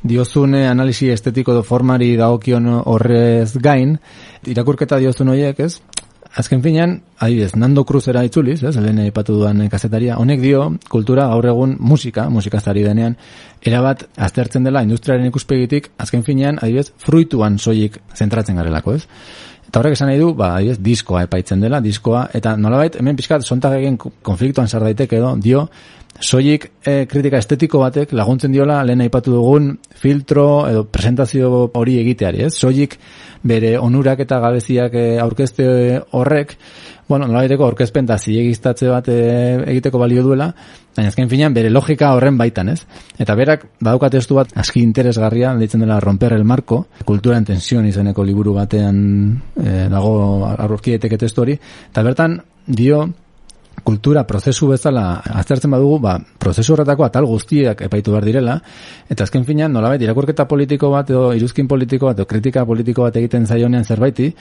diozune 0.05 0.67
analisi 0.69 1.09
estetiko 1.09 1.55
do 1.57 1.63
formari 1.65 2.13
dagokion 2.19 2.69
horrez 2.85 3.57
gain, 3.57 3.97
irakurketa 4.51 4.99
diozun 5.01 5.31
horiek, 5.33 5.59
ez? 5.59 5.79
Azken 6.35 6.59
finean, 6.59 6.97
adibidez, 7.23 7.53
Nando 7.55 7.85
Cruzera 7.87 8.25
itzuliz, 8.27 8.57
ez, 8.67 8.73
lehen 8.83 8.99
ipatu 9.05 9.37
duan 9.37 9.61
kazetaria, 9.71 10.17
honek 10.19 10.41
dio, 10.43 10.65
kultura 10.91 11.29
gaur 11.31 11.47
egun 11.47 11.77
musika, 11.79 12.25
musikazari 12.29 12.83
denean, 12.83 13.15
erabat 13.63 14.03
aztertzen 14.27 14.67
dela 14.67 14.83
industriaren 14.83 15.29
ikuspegitik, 15.29 15.93
azken 15.97 16.25
finean, 16.27 16.59
adibidez, 16.59 16.89
fruituan 16.99 17.55
soilik 17.57 18.01
zentratzen 18.17 18.59
garelako, 18.59 18.97
ez? 18.99 19.05
Eta 19.65 19.79
horrek 19.79 19.95
esan 19.95 20.11
nahi 20.11 20.19
du, 20.19 20.33
ba, 20.35 20.51
adibidez, 20.57 20.81
diskoa 20.83 21.23
epaitzen 21.29 21.63
dela, 21.63 21.79
diskoa, 21.79 22.27
eta 22.35 22.57
nolabait, 22.59 22.99
hemen 22.99 23.15
pixkat, 23.15 23.47
sontag 23.47 23.77
egin 23.79 23.95
konfliktuan 23.97 24.67
sardaitek 24.67 25.15
edo, 25.15 25.37
dio, 25.39 25.69
soilik 26.19 26.69
e, 26.86 27.05
kritika 27.12 27.39
estetiko 27.41 27.79
batek 27.81 28.13
laguntzen 28.15 28.53
diola 28.53 28.81
lehen 28.88 29.03
aipatu 29.03 29.34
dugun 29.36 29.74
filtro 30.00 30.65
edo 30.69 30.86
presentazio 30.88 31.69
hori 31.74 32.00
egiteari, 32.00 32.45
ez? 32.48 32.53
Soilik 32.55 32.95
bere 33.43 33.75
onurak 33.77 34.24
eta 34.24 34.39
gabeziak 34.39 34.95
e, 34.95 35.05
aurkezte 35.19 35.65
horrek, 36.15 36.55
bueno, 37.10 37.27
nola 37.27 37.43
egiteko 37.43 37.67
aurkezpen 37.67 38.07
da 38.07 38.17
zilegiztatze 38.17 38.88
bat 38.89 39.10
e, 39.12 39.19
egiteko 39.75 40.00
balio 40.01 40.24
duela, 40.24 40.50
baina 40.95 41.12
azken 41.12 41.29
finean 41.29 41.53
bere 41.53 41.69
logika 41.69 42.13
horren 42.15 42.39
baitan, 42.39 42.72
ez? 42.72 42.79
Eta 43.19 43.36
berak 43.36 43.67
badauka 43.81 44.10
testu 44.15 44.39
bat 44.39 44.55
aski 44.55 44.81
interesgarria, 44.81 45.53
deitzen 45.60 45.84
dela 45.84 46.00
romper 46.00 46.34
el 46.34 46.48
marco, 46.48 46.86
kultura 47.03 47.38
en 47.38 47.45
tensión 47.51 47.86
izeneko 47.86 48.24
liburu 48.24 48.55
batean 48.55 48.98
e, 49.60 49.86
dago 49.91 50.48
aurkieteke 50.55 51.19
testu 51.19 51.43
hori, 51.43 51.60
eta 51.91 52.07
bertan 52.07 52.39
dio 52.65 53.03
kultura 53.85 54.25
prozesu 54.25 54.71
bezala 54.73 55.21
aztertzen 55.37 55.71
badugu, 55.71 55.99
ba, 56.01 56.15
prozesu 56.41 56.73
horretako 56.73 57.05
atal 57.05 57.27
guztiak 57.29 57.83
epaitu 57.85 58.15
behar 58.15 58.25
direla, 58.25 58.55
eta 59.09 59.27
azken 59.27 59.45
finean, 59.45 59.71
nolabait, 59.75 60.01
irakurketa 60.01 60.47
politiko 60.49 60.89
bat, 60.91 61.11
edo 61.13 61.29
iruzkin 61.37 61.69
politiko 61.69 62.09
bat, 62.09 62.17
edo 62.17 62.25
kritika 62.29 62.65
politiko 62.65 63.05
bat 63.05 63.19
egiten 63.21 63.45
zaionean 63.45 63.85
zerbaiti, 63.85 64.31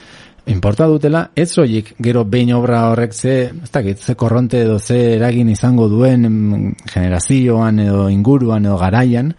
importa 0.51 0.89
dutela, 0.89 1.27
ez 1.35 1.51
zoik 1.53 1.93
gero 2.01 2.25
behin 2.25 2.55
obra 2.57 2.87
horrek 2.89 3.13
ze, 3.13 3.37
ez 3.53 3.71
dakit, 3.71 4.01
ze 4.01 4.17
korronte 4.17 4.65
edo 4.65 4.79
ze 4.79 4.99
eragin 5.19 5.53
izango 5.53 5.87
duen 5.93 6.75
generazioan 6.89 7.85
edo 7.85 8.09
inguruan 8.09 8.65
edo 8.65 8.81
garaian, 8.81 9.33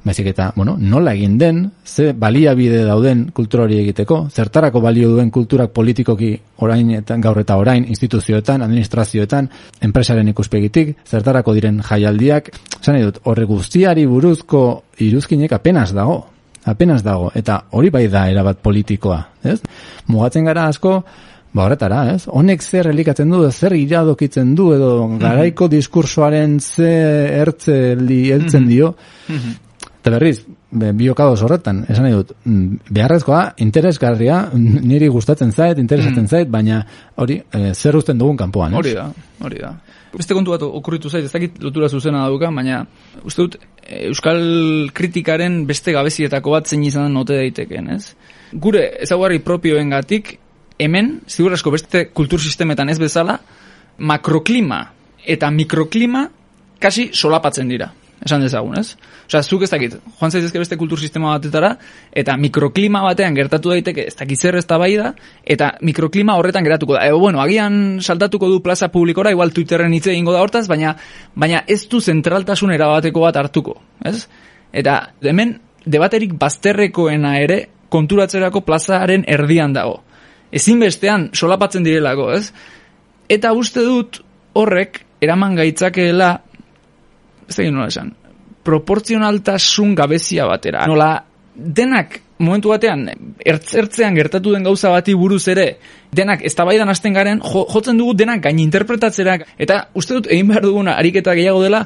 Baizik 0.00 0.30
eta, 0.30 0.46
bueno, 0.56 0.78
nola 0.80 1.12
egin 1.12 1.36
den, 1.36 1.58
ze 1.84 2.14
baliabide 2.16 2.86
dauden 2.88 3.26
kultura 3.36 3.66
hori 3.66 3.82
egiteko, 3.82 4.22
zertarako 4.32 4.80
balio 4.80 5.10
duen 5.12 5.28
kulturak 5.30 5.74
politikoki 5.76 6.30
orain 6.64 6.94
eta 6.96 7.18
gaur 7.20 7.42
eta 7.42 7.58
orain, 7.60 7.84
instituzioetan, 7.84 8.64
administrazioetan, 8.64 9.50
enpresaren 9.84 10.32
ikuspegitik, 10.32 10.94
zertarako 11.04 11.52
diren 11.52 11.82
jaialdiak, 11.84 12.48
zan 12.80 12.96
edut, 12.96 13.20
horre 13.28 13.44
guztiari 13.44 14.06
buruzko 14.08 14.64
iruzkinek 15.04 15.52
apenas 15.52 15.92
dago, 15.92 16.22
apenas 16.64 17.04
dago, 17.04 17.28
eta 17.36 17.66
hori 17.76 17.92
bai 17.92 18.06
da 18.08 18.24
erabat 18.32 18.64
politikoa, 18.64 19.20
ez? 19.44 19.60
Mugatzen 20.08 20.48
gara 20.48 20.70
asko, 20.72 21.02
Ba, 21.50 21.64
horretara, 21.64 22.04
ez? 22.14 22.28
Honek 22.30 22.62
zer 22.62 22.86
elikatzen 22.92 23.32
du, 23.32 23.40
zer 23.50 23.74
iradokitzen 23.74 24.52
du, 24.54 24.68
edo 24.70 24.92
mhm. 25.08 25.16
garaiko 25.18 25.66
diskursoaren 25.66 26.60
ze 26.62 26.92
ertze 27.40 27.74
heltzen 27.96 28.62
mhm. 28.62 28.68
dio. 28.70 28.94
Mm 29.26 29.58
Eta 30.00 30.14
berriz, 30.14 30.46
biokadoz 30.96 31.42
horretan, 31.44 31.82
esan 31.92 32.06
nahi 32.06 32.14
dut, 32.16 32.30
mm, 32.48 32.92
beharrezkoa, 32.96 33.40
interesgarria, 33.60 34.38
niri 34.92 35.10
gustatzen 35.12 35.52
zait, 35.52 35.78
interesatzen 35.82 36.24
mm. 36.24 36.30
zait, 36.30 36.48
baina 36.48 36.80
hori, 37.20 37.36
e, 37.52 37.74
zer 37.74 37.98
usten 37.98 38.16
dugun 38.20 38.38
kanpoan? 38.40 38.78
Hori 38.80 38.94
da, 38.96 39.10
hori 39.44 39.60
da. 39.60 39.74
Beste 40.14 40.34
kontu 40.34 40.54
bat 40.54 40.64
okurritu 40.64 41.12
zait, 41.12 41.28
ez 41.28 41.34
dakit 41.34 41.60
lotura 41.62 41.90
zuzena 41.92 42.24
dauka, 42.24 42.48
baina 42.56 42.80
uste 43.28 43.44
dut, 43.44 43.58
e, 43.84 44.06
Euskal 44.08 44.40
kritikaren 44.96 45.66
beste 45.68 45.92
gabezietako 45.92 46.56
bat 46.56 46.72
zein 46.72 46.88
izan 46.88 47.12
note 47.12 47.36
daiteken, 47.36 47.92
ez? 47.92 48.14
Gure 48.56 48.86
ezaguarri 49.04 49.44
propioen 49.44 49.92
gatik, 49.92 50.38
hemen, 50.80 51.18
zigurasko 51.28 51.76
beste 51.76 52.06
kultursistemetan 52.16 52.88
ez 52.88 52.96
bezala, 53.02 53.36
makroklima 54.00 54.86
eta 55.28 55.50
mikroklima 55.52 56.24
kasi 56.80 57.10
solapatzen 57.12 57.68
dira 57.68 57.92
esan 58.24 58.42
dezagun, 58.44 58.76
ez? 58.78 58.96
Osea, 59.26 59.42
zuk 59.42 59.64
ez 59.64 59.70
dakit, 59.72 59.94
joan 60.18 60.32
zaitezke 60.32 60.60
beste 60.60 60.76
kultur 60.80 61.00
sistema 61.00 61.32
batetara, 61.32 61.70
eta 62.12 62.36
mikroklima 62.36 63.02
batean 63.06 63.36
gertatu 63.36 63.72
daiteke, 63.72 64.04
ez 64.10 64.16
dakit 64.18 64.40
zer 64.40 64.58
ez 64.60 64.66
da 64.68 64.76
bai 64.80 64.92
da, 64.98 65.14
eta 65.44 65.72
mikroklima 65.86 66.36
horretan 66.36 66.66
geratuko 66.66 66.98
da. 66.98 67.06
E, 67.08 67.14
bueno, 67.16 67.40
agian 67.40 67.98
saltatuko 68.00 68.50
du 68.50 68.60
plaza 68.62 68.90
publikora, 68.92 69.32
igual 69.32 69.54
Twitterren 69.56 69.94
hitz 69.96 70.06
egingo 70.12 70.34
da 70.36 70.44
hortaz, 70.44 70.66
baina 70.68 70.94
baina 71.34 71.64
ez 71.66 71.86
du 71.88 72.00
zentraltasun 72.00 72.74
erabateko 72.76 73.24
bat 73.24 73.40
hartuko, 73.40 73.78
ez? 74.04 74.26
Eta 74.72 75.00
hemen 75.24 75.56
debaterik 75.86 76.36
bazterrekoena 76.38 77.38
ere 77.40 77.62
konturatzerako 77.90 78.62
plazaren 78.66 79.24
erdian 79.28 79.72
dago. 79.74 80.02
Ezinbestean 80.52 81.30
solapatzen 81.32 81.86
direlako, 81.86 82.30
ez? 82.36 82.50
Eta 83.30 83.54
uste 83.56 83.82
dut 83.86 84.20
horrek 84.58 85.04
eraman 85.22 85.56
gaitzakeela 85.58 86.40
da 87.56 87.70
nola 87.70 87.88
esan, 87.90 88.12
proportzionaltasun 88.64 89.94
gabezia 89.94 90.46
batera. 90.46 90.86
Nola, 90.86 91.12
denak 91.54 92.20
momentu 92.40 92.72
batean, 92.72 93.04
ertzertzean 93.44 94.16
gertatu 94.16 94.52
den 94.54 94.64
gauza 94.64 94.90
bati 94.94 95.14
buruz 95.14 95.42
ere, 95.52 95.66
denak 96.12 96.44
ez 96.46 96.54
tabaidan 96.56 96.88
hasten 96.88 97.16
garen, 97.16 97.42
jo, 97.44 97.66
jotzen 97.68 98.00
dugu 98.00 98.14
denak 98.16 98.40
gain 98.46 98.58
interpretatzerak, 98.62 99.44
eta 99.60 99.82
uste 99.94 100.16
dut 100.16 100.30
egin 100.32 100.48
behar 100.48 100.64
duguna 100.64 100.96
ariketa 100.96 101.34
gehiago 101.36 101.62
dela, 101.62 101.84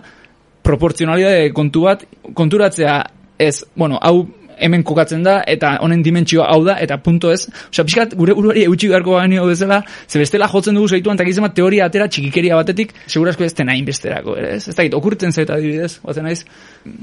proportzionalidade 0.65 1.51
kontu 1.57 1.85
bat, 1.89 2.07
konturatzea 2.35 3.01
ez, 3.39 3.65
bueno, 3.75 3.99
hau 4.01 4.29
hemen 4.59 4.85
kokatzen 4.87 5.23
da, 5.27 5.39
eta 5.47 5.75
honen 5.85 6.03
dimentsioa 6.05 6.47
hau 6.53 6.63
da, 6.67 6.77
eta 6.83 6.99
punto 7.03 7.33
ez. 7.33 7.45
Osa, 7.71 7.85
pixkat, 7.85 8.15
gure 8.19 8.37
buruari 8.37 8.65
eutxik 8.69 8.93
beharko 8.93 9.19
baino 9.19 9.47
bezala, 9.49 9.83
ze 10.09 10.23
bestela 10.23 10.49
jotzen 10.53 10.75
dugu 10.79 10.89
zeituan, 10.89 11.19
eta 11.19 11.27
gizema 11.29 11.53
teoria 11.55 11.87
atera 11.91 12.09
txikikeria 12.09 12.57
batetik, 12.61 12.95
segurasko 13.07 13.45
ez 13.45 13.53
tena 13.55 13.77
inbesterako, 13.79 14.37
ez? 14.41 14.63
Ez 14.69 14.77
da, 14.77 14.89
okurtzen 14.97 15.33
zeta 15.33 15.59
adibidez, 15.59 15.99
batzen 16.05 16.29
naiz, 16.29 16.43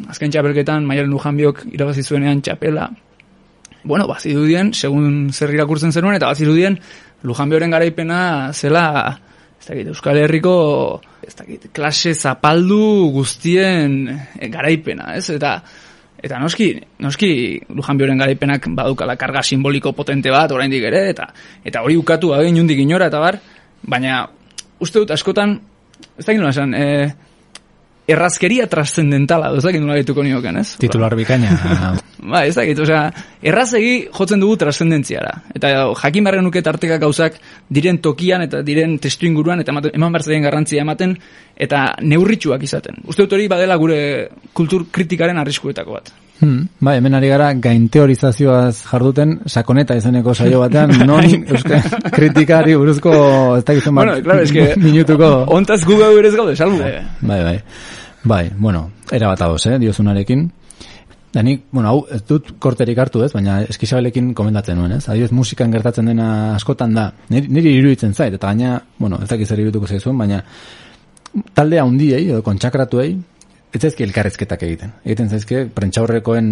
azken 0.10 0.34
txapelketan, 0.34 0.86
maialen 0.88 1.12
lujanbiok 1.12 1.66
irabazi 1.72 2.04
zuenean 2.04 2.42
txapela, 2.46 2.90
bueno, 3.84 4.08
bazirudien, 4.08 4.74
segun 4.74 5.30
zer 5.34 5.54
irakurtzen 5.56 5.92
zenuen, 5.92 6.16
eta 6.16 6.30
bazirudien, 6.30 6.78
lujanbioren 7.26 7.74
garaipena 7.74 8.22
zela, 8.54 8.86
ez 9.62 9.68
dakit, 9.68 9.92
Euskal 9.94 10.18
Herriko, 10.22 10.56
ez 11.26 11.34
dakit, 11.38 11.70
klase 11.74 12.14
zapaldu 12.14 13.12
guztien 13.14 14.04
garaipena, 14.54 15.16
ez? 15.18 15.28
Eta, 15.34 15.60
Eta 16.22 16.38
noski, 16.38 16.76
noski 17.02 17.32
Lujan 17.74 17.98
Bioren 17.98 18.20
garaipenak 18.22 18.68
badukala 18.78 19.16
karga 19.18 19.42
simboliko 19.42 19.92
potente 19.98 20.30
bat 20.30 20.52
oraindik 20.54 20.84
ere 20.92 21.08
eta 21.10 21.32
eta 21.66 21.82
hori 21.82 21.98
ukatu 21.98 22.30
gabe 22.36 22.50
inundik 22.50 22.78
inora 22.80 23.08
eta 23.10 23.20
bar, 23.20 23.40
baina 23.82 24.28
uste 24.80 25.02
dut 25.02 25.12
askotan 25.12 25.58
ez 26.18 26.26
da 26.26 26.50
esan, 26.50 26.74
e, 26.74 27.10
errazkeria 28.10 28.66
trascendentala, 28.70 29.52
ez 29.58 29.64
dakit 29.64 29.82
nola 29.84 29.98
dituko 30.00 30.24
nioken, 30.26 30.58
ez? 30.62 30.76
Titular 30.82 31.14
bikaina. 31.18 31.52
ba, 32.32 32.44
ez 32.48 32.56
dakit, 32.58 32.80
osea, 32.84 33.04
errazegi 33.46 34.08
jotzen 34.12 34.42
dugu 34.42 34.58
trascendentziara. 34.62 35.34
Eta 35.56 35.74
jakin 36.02 36.28
barren 36.28 36.46
nuke 36.48 36.64
tarteka 36.66 36.98
gauzak 37.02 37.38
diren 37.70 38.02
tokian 38.04 38.48
eta 38.48 38.64
diren 38.66 38.98
testu 39.02 39.30
inguruan 39.30 39.62
eta 39.64 39.76
eman 39.94 40.18
behar 40.18 40.48
garrantzia 40.48 40.82
ematen 40.82 41.16
eta 41.56 41.86
neurritxuak 42.02 42.64
izaten. 42.66 43.04
Uste 43.06 43.26
dut 43.26 43.38
hori 43.38 43.48
badela 43.52 43.78
gure 43.78 44.02
kultur 44.54 44.90
kritikaren 44.92 45.38
arriskuetako 45.38 46.00
bat. 46.00 46.14
Hmm, 46.42 46.66
ba, 46.82 46.96
hemen 46.98 47.14
ari 47.14 47.28
gara 47.30 47.52
gain 47.54 47.84
teorizazioaz 47.94 48.82
jarduten 48.90 49.36
sakoneta 49.46 49.94
izeneko 50.00 50.34
saio 50.34 50.64
batean. 50.64 50.96
Non 51.12 51.22
euske 51.22 51.78
kritikari 52.16 52.74
buruzko 52.76 53.12
ez 53.60 53.66
da 53.68 53.76
gizon 53.78 53.96
bat 53.96 54.08
bueno, 54.08 54.24
claro, 54.26 54.42
es 54.42 54.52
que 54.52 54.74
minutuko. 54.88 55.30
ontaz 55.54 55.84
gu 55.86 56.00
gau 56.00 56.16
ere 56.18 56.32
gaude, 56.34 56.56
salbu 56.56 56.80
bai, 56.82 57.44
bai, 57.44 57.60
bai, 58.24 58.44
bueno 58.58 58.90
era 59.12 59.28
bat 59.28 59.42
adoz, 59.42 59.66
eh, 59.68 59.78
diozunarekin. 59.78 60.50
Da 61.32 61.44
nik, 61.44 61.68
bueno, 61.72 61.90
hau, 61.90 62.06
ez 62.12 62.24
dut 62.28 62.56
korterik 62.60 62.98
hartu 63.00 63.22
ez, 63.24 63.32
baina 63.32 63.62
eskizabelekin 63.70 64.34
komendatzen 64.36 64.76
nuen 64.76 64.98
ez, 64.98 65.06
adioz 65.10 65.30
musikan 65.32 65.72
gertatzen 65.72 66.10
dena 66.10 66.56
askotan 66.56 66.96
da. 66.96 67.12
Niri, 67.30 67.48
niri 67.48 67.76
iruditzen 67.78 68.16
zait, 68.16 68.34
eta 68.34 68.50
gaina 68.52 68.80
bueno, 68.98 69.22
ez 69.22 69.30
dakiz 69.30 69.48
zer 69.48 69.62
irutuko 69.62 69.88
zaizuen, 69.88 70.18
baina 70.18 70.42
talde 71.56 71.80
handiei, 71.80 72.26
edo 72.32 72.42
kontsakratuei 72.44 73.14
ez 73.72 73.82
zaizki 73.82 74.04
elkarrezketak 74.04 74.64
egiten. 74.68 74.94
Egiten 75.06 75.30
zaizke 75.32 75.66
prentxaurrekoen 75.76 76.48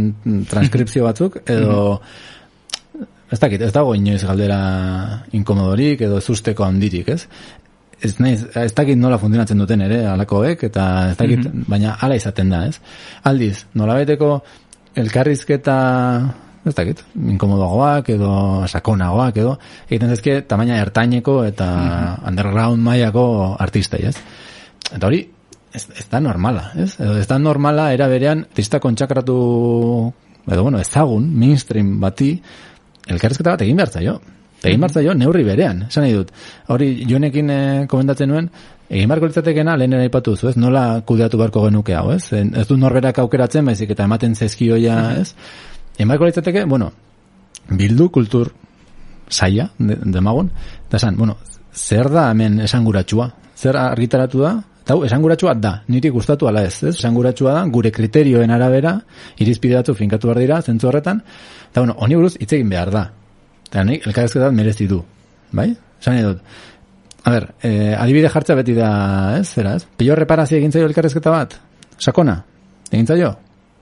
transkripzio 0.50 1.06
batzuk, 1.08 1.42
edo 1.46 2.00
ez 3.30 3.40
dakit, 3.40 3.62
ez 3.62 3.72
dago 3.74 3.94
inoiz 3.98 4.22
galdera 4.26 4.60
inkomodorik, 5.38 6.02
edo 6.08 6.18
ez 6.22 6.30
usteko 6.34 6.66
handirik, 6.66 7.12
ez? 7.14 7.26
Ez, 8.00 8.14
naiz, 8.24 8.46
ez 8.56 8.72
dakit 8.74 8.98
nola 8.98 9.20
funtzionatzen 9.20 9.60
duten 9.60 9.84
ere, 9.86 10.00
alakoek, 10.08 10.64
eta 10.70 10.86
ez 11.12 11.18
dakit, 11.20 11.44
mm 11.44 11.52
-hmm. 11.52 11.66
baina 11.68 11.98
ala 12.00 12.16
izaten 12.16 12.50
da, 12.50 12.66
ez? 12.66 12.80
Aldiz, 13.24 13.66
nola 13.74 13.96
beteko 14.00 14.40
elkarrizketa 14.96 15.76
ez 16.66 16.76
dakit, 16.76 17.04
inkomodoagoak 17.16 18.10
edo 18.10 18.32
sakonagoak 18.68 19.38
edo, 19.38 19.58
egiten 19.88 20.10
zaizke 20.10 20.42
tamaina 20.42 20.80
ertaineko 20.84 21.44
eta 21.48 21.68
mm 21.76 22.28
underground 22.30 22.84
mailako 22.84 23.56
artistei, 23.60 24.06
ez? 24.06 24.18
Eta 24.92 25.08
hori, 25.08 25.22
ez, 25.74 25.86
ez 25.96 26.08
da 26.10 26.20
normala, 26.20 26.72
ez? 26.76 26.96
Ez 27.00 27.28
da 27.28 27.38
normala 27.40 27.92
era 27.94 28.08
berean 28.12 28.46
artista 28.50 28.80
kontsakratu 28.80 29.38
edo 30.50 30.64
bueno, 30.64 30.80
ezagun 30.80 31.30
mainstream 31.38 32.00
bati 32.02 32.34
elkarrezketa 33.10 33.56
bat 33.56 33.64
egin 33.66 33.78
behar 33.80 33.92
zaio. 33.94 34.20
Egin 34.64 34.82
behar 34.82 34.94
zaio 35.00 35.14
neurri 35.16 35.46
berean, 35.48 35.86
esan 35.88 36.06
nahi 36.06 36.16
dut. 36.18 36.32
Hori 36.74 36.90
jonekin 37.08 37.52
e, 37.54 37.60
komentatzen 37.92 38.32
nuen, 38.32 38.50
egin 38.90 39.10
beharko 39.10 39.30
litzatekena 39.30 39.78
lehen 39.80 39.96
ipatu 40.04 40.36
zu, 40.36 40.50
ez? 40.50 40.58
Nola 40.60 41.02
kudeatu 41.08 41.40
beharko 41.40 41.64
genuke 41.68 41.96
hau, 41.96 42.10
ez? 42.16 42.34
Ez 42.34 42.66
du 42.68 42.78
norberak 42.78 43.22
aukeratzen, 43.24 43.70
baizik 43.70 43.94
eta 43.96 44.08
ematen 44.10 44.36
zezkioia, 44.36 44.98
ez? 45.22 45.34
Egin 45.96 46.10
beharko 46.10 46.30
litzateke, 46.30 46.66
bueno, 46.70 46.92
bildu 47.70 48.10
kultur 48.10 48.52
saia, 49.30 49.70
demagun, 49.78 50.50
de, 50.50 50.90
da 50.92 50.98
esan, 50.98 51.18
bueno, 51.18 51.38
zer 51.74 52.10
da 52.12 52.30
hemen 52.34 52.60
esanguratsua? 52.66 53.30
Zer 53.60 53.78
argitaratu 53.78 54.44
da? 54.44 54.56
Eta 54.90 54.96
hau, 54.98 55.04
esanguratsua 55.06 55.52
da, 55.54 55.72
niri 55.94 56.10
gustatu 56.10 56.48
ala 56.50 56.64
ez, 56.66 56.80
ez? 56.82 56.96
Esanguratsua 56.96 57.52
da, 57.54 57.60
gure 57.70 57.92
kriterioen 57.94 58.50
arabera, 58.50 58.96
irizpide 59.38 59.76
batzu 59.78 59.94
finkatu 59.94 60.32
behar 60.32 60.40
dira, 60.42 60.56
zentzu 60.66 60.88
horretan, 60.90 61.20
eta 61.68 61.84
bueno, 61.84 61.94
honi 62.02 62.16
buruz 62.18 62.32
hitz 62.40 62.48
egin 62.58 62.72
behar 62.74 62.90
da. 62.96 63.04
Eta 63.68 63.84
nik, 63.86 64.08
elkarrezketat 64.10 64.56
merezi 64.58 64.88
du, 64.90 64.98
bai? 65.54 65.68
Esan 66.02 66.18
dut, 66.26 66.42
a 67.22 67.36
ber, 67.36 67.46
eh, 67.62 67.94
adibide 68.00 68.34
jartza 68.34 68.58
beti 68.58 68.74
da, 68.80 68.90
ez, 69.38 69.46
zera, 69.52 69.76
ez? 69.78 69.86
Pio 70.02 70.18
reparazio 70.18 70.58
egin 70.58 70.74
zaio 70.74 70.90
elkarrezketa 70.90 71.36
bat? 71.38 71.54
Sakona? 72.02 72.40
Egin 72.90 73.06
zaio? 73.14 73.36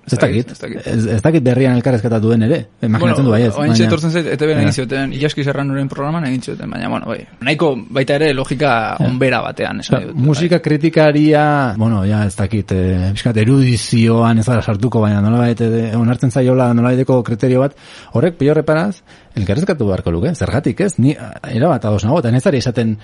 Ez 0.08 0.18
dakit, 0.22 0.52
ez, 0.88 1.06
ez 1.18 1.20
dakit 1.20 1.44
berrian 1.44 1.76
elkarrezketa 1.76 2.22
duen 2.24 2.46
ere, 2.46 2.62
imaginatzen 2.80 3.26
bueno, 3.26 3.28
du 3.28 3.34
baiez. 3.34 3.50
Oain 3.60 3.74
etortzen 3.76 4.14
zait, 4.14 4.28
ete 4.38 4.48
ben 4.48 4.62
egin 4.62 4.76
zioten, 4.80 5.14
iaski 5.18 5.44
zerran 5.44 5.74
uren 5.74 5.90
programan 5.92 6.24
egin 6.30 6.46
zioten, 6.46 6.70
baina, 6.72 6.88
bueno, 6.94 7.10
bai, 7.12 7.18
nahiko 7.44 7.74
baita 7.98 8.16
ere 8.16 8.30
logika 8.38 8.72
onbera 9.04 9.42
batean. 9.44 9.82
Esan 9.84 10.06
dut, 10.08 10.22
musika 10.30 10.62
bai. 10.62 10.64
kritikaria, 10.64 11.44
bueno, 11.76 12.06
ja, 12.08 12.22
ez 12.30 12.38
dakit, 12.40 12.72
eh, 12.72 13.10
bizkat, 13.18 13.42
erudizioan 13.44 14.40
ez 14.40 14.46
da 14.48 14.62
sartuko, 14.62 15.02
baina 15.04 15.20
nola 15.26 15.42
baite, 15.44 15.68
onartzen 16.00 16.32
zaiola 16.32 16.70
nola 16.78 16.94
baiteko 16.94 17.20
kriterio 17.28 17.66
bat, 17.66 17.76
horrek, 18.16 18.38
pio 18.40 18.56
reparaz, 18.56 19.02
elkarrezkatu 19.36 19.90
beharko 19.90 20.14
luke, 20.16 20.32
zergatik 20.36 20.86
ez, 20.88 20.94
ni, 21.04 21.18
era 21.52 21.74
bat 21.74 21.90
ados 21.92 22.06
nago, 22.08 22.22
eta 22.24 22.32
nezari 22.32 22.64
esaten 22.64 22.96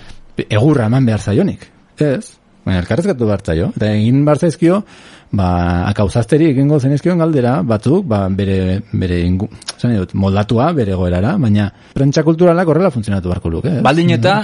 egurra 0.47 0.87
eman 0.87 1.11
behar 1.11 1.19
zaionik, 1.19 1.67
ez, 1.99 2.37
baina 2.63 2.79
elkarrezkatu 2.79 3.27
behar 3.27 3.43
zaio, 3.43 3.73
eta 3.75 3.91
egin 3.91 4.23
behar 4.23 4.39
zaizkio, 4.47 4.85
ba, 5.33 5.49
akauzazteri 5.89 6.51
egingo 6.53 6.79
zenezkion 6.79 7.21
galdera, 7.21 7.57
batzuk, 7.67 8.05
ba, 8.09 8.25
bere, 8.29 8.81
bere 8.91 9.19
ingu, 9.25 9.49
dut, 9.83 10.13
moldatua, 10.13 10.71
bere 10.77 10.97
goerara, 10.99 11.35
baina 11.41 11.71
prentsa 11.93 12.23
kulturalak 12.23 12.69
horrela 12.69 12.93
funtzionatu 12.93 13.33
barko 13.33 13.49
luke. 13.49 13.79
Eh? 13.79 13.81
Baldin 13.85 14.13
eta, 14.15 14.35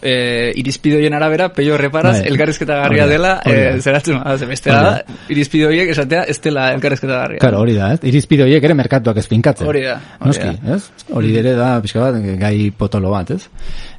e, 0.00 0.52
irizpidoien 0.60 1.14
arabera, 1.18 1.50
peio 1.54 1.76
reparaz, 1.80 2.20
bai. 2.20 2.28
elkarrezketa 2.30 2.78
garria 2.84 3.06
dela, 3.10 3.34
e, 3.44 3.80
zeratzen, 3.82 4.20
beste 4.48 4.70
da, 4.70 4.98
irizpidoiek 5.34 5.90
esatea, 5.96 6.24
ez 6.30 6.38
dela 6.44 6.70
elkarrezketa 6.76 7.14
garria. 7.14 7.42
Claro, 7.42 7.62
hori 7.64 7.74
da, 7.78 7.92
ez? 7.96 8.02
Irizpidoiek 8.12 8.68
ere 8.70 8.76
merkatuak 8.78 9.18
espinkatzen. 9.24 9.66
Hori 9.66 9.86
da. 9.88 9.98
Hori 10.20 10.30
Noski, 10.32 10.74
ez? 10.74 11.08
Hori 11.10 11.34
ere 11.42 11.56
da, 11.58 11.72
pixka 11.82 12.04
bat, 12.06 12.20
gai 12.40 12.70
potolo 12.78 13.10
bat, 13.16 13.34
ez? 13.34 13.42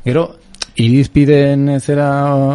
Gero, 0.07 0.29
irizpiden 0.79 1.73
zera 1.81 2.07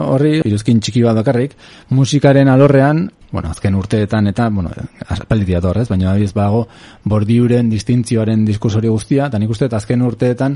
horri, 0.09 0.39
iruzkin 0.49 0.81
txiki 0.81 1.05
bat 1.05 1.19
bakarrik, 1.21 1.53
musikaren 1.93 2.49
alorrean, 2.49 3.09
bueno, 3.35 3.51
azken 3.51 3.75
urteetan 3.75 4.31
eta, 4.31 4.47
bueno, 4.49 4.71
aspaldi 5.11 5.57
torrez, 5.61 5.89
baina 5.91 6.13
abiz 6.13 6.31
bago, 6.33 6.69
bordiuren 7.03 7.67
distintzioaren 7.69 8.45
diskursori 8.47 8.87
guztia, 8.89 9.27
eta 9.27 9.41
nik 9.43 9.51
uste, 9.51 9.67
azken 9.75 10.05
urteetan 10.07 10.55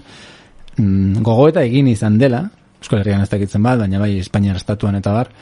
mm, 0.77 1.25
gogoeta 1.27 1.65
egin 1.67 1.91
izan 1.91 2.21
dela, 2.23 2.45
Euskal 2.79 3.01
Herrian 3.01 3.25
ez 3.25 3.33
dakitzen 3.33 3.67
bat, 3.67 3.81
baina 3.83 3.99
bai 3.99 4.13
Espainiar 4.21 4.61
estatuan 4.61 4.95
eta 4.95 5.11
bar, 5.11 5.33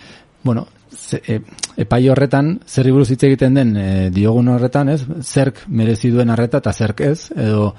bueno, 0.49 0.65
ze, 0.89 1.21
e, 1.29 1.41
epai 1.85 2.07
horretan, 2.09 2.55
zer 2.65 2.89
buruz 2.89 3.11
hitz 3.13 3.23
egiten 3.29 3.61
den 3.61 3.77
e, 3.77 3.87
diogun 4.17 4.49
horretan, 4.55 4.89
ez, 4.97 5.03
zerk 5.21 5.67
merezi 5.69 6.15
duen 6.15 6.33
arreta 6.33 6.65
eta 6.65 6.73
zerk 6.73 7.05
ez, 7.05 7.19
edo 7.37 7.75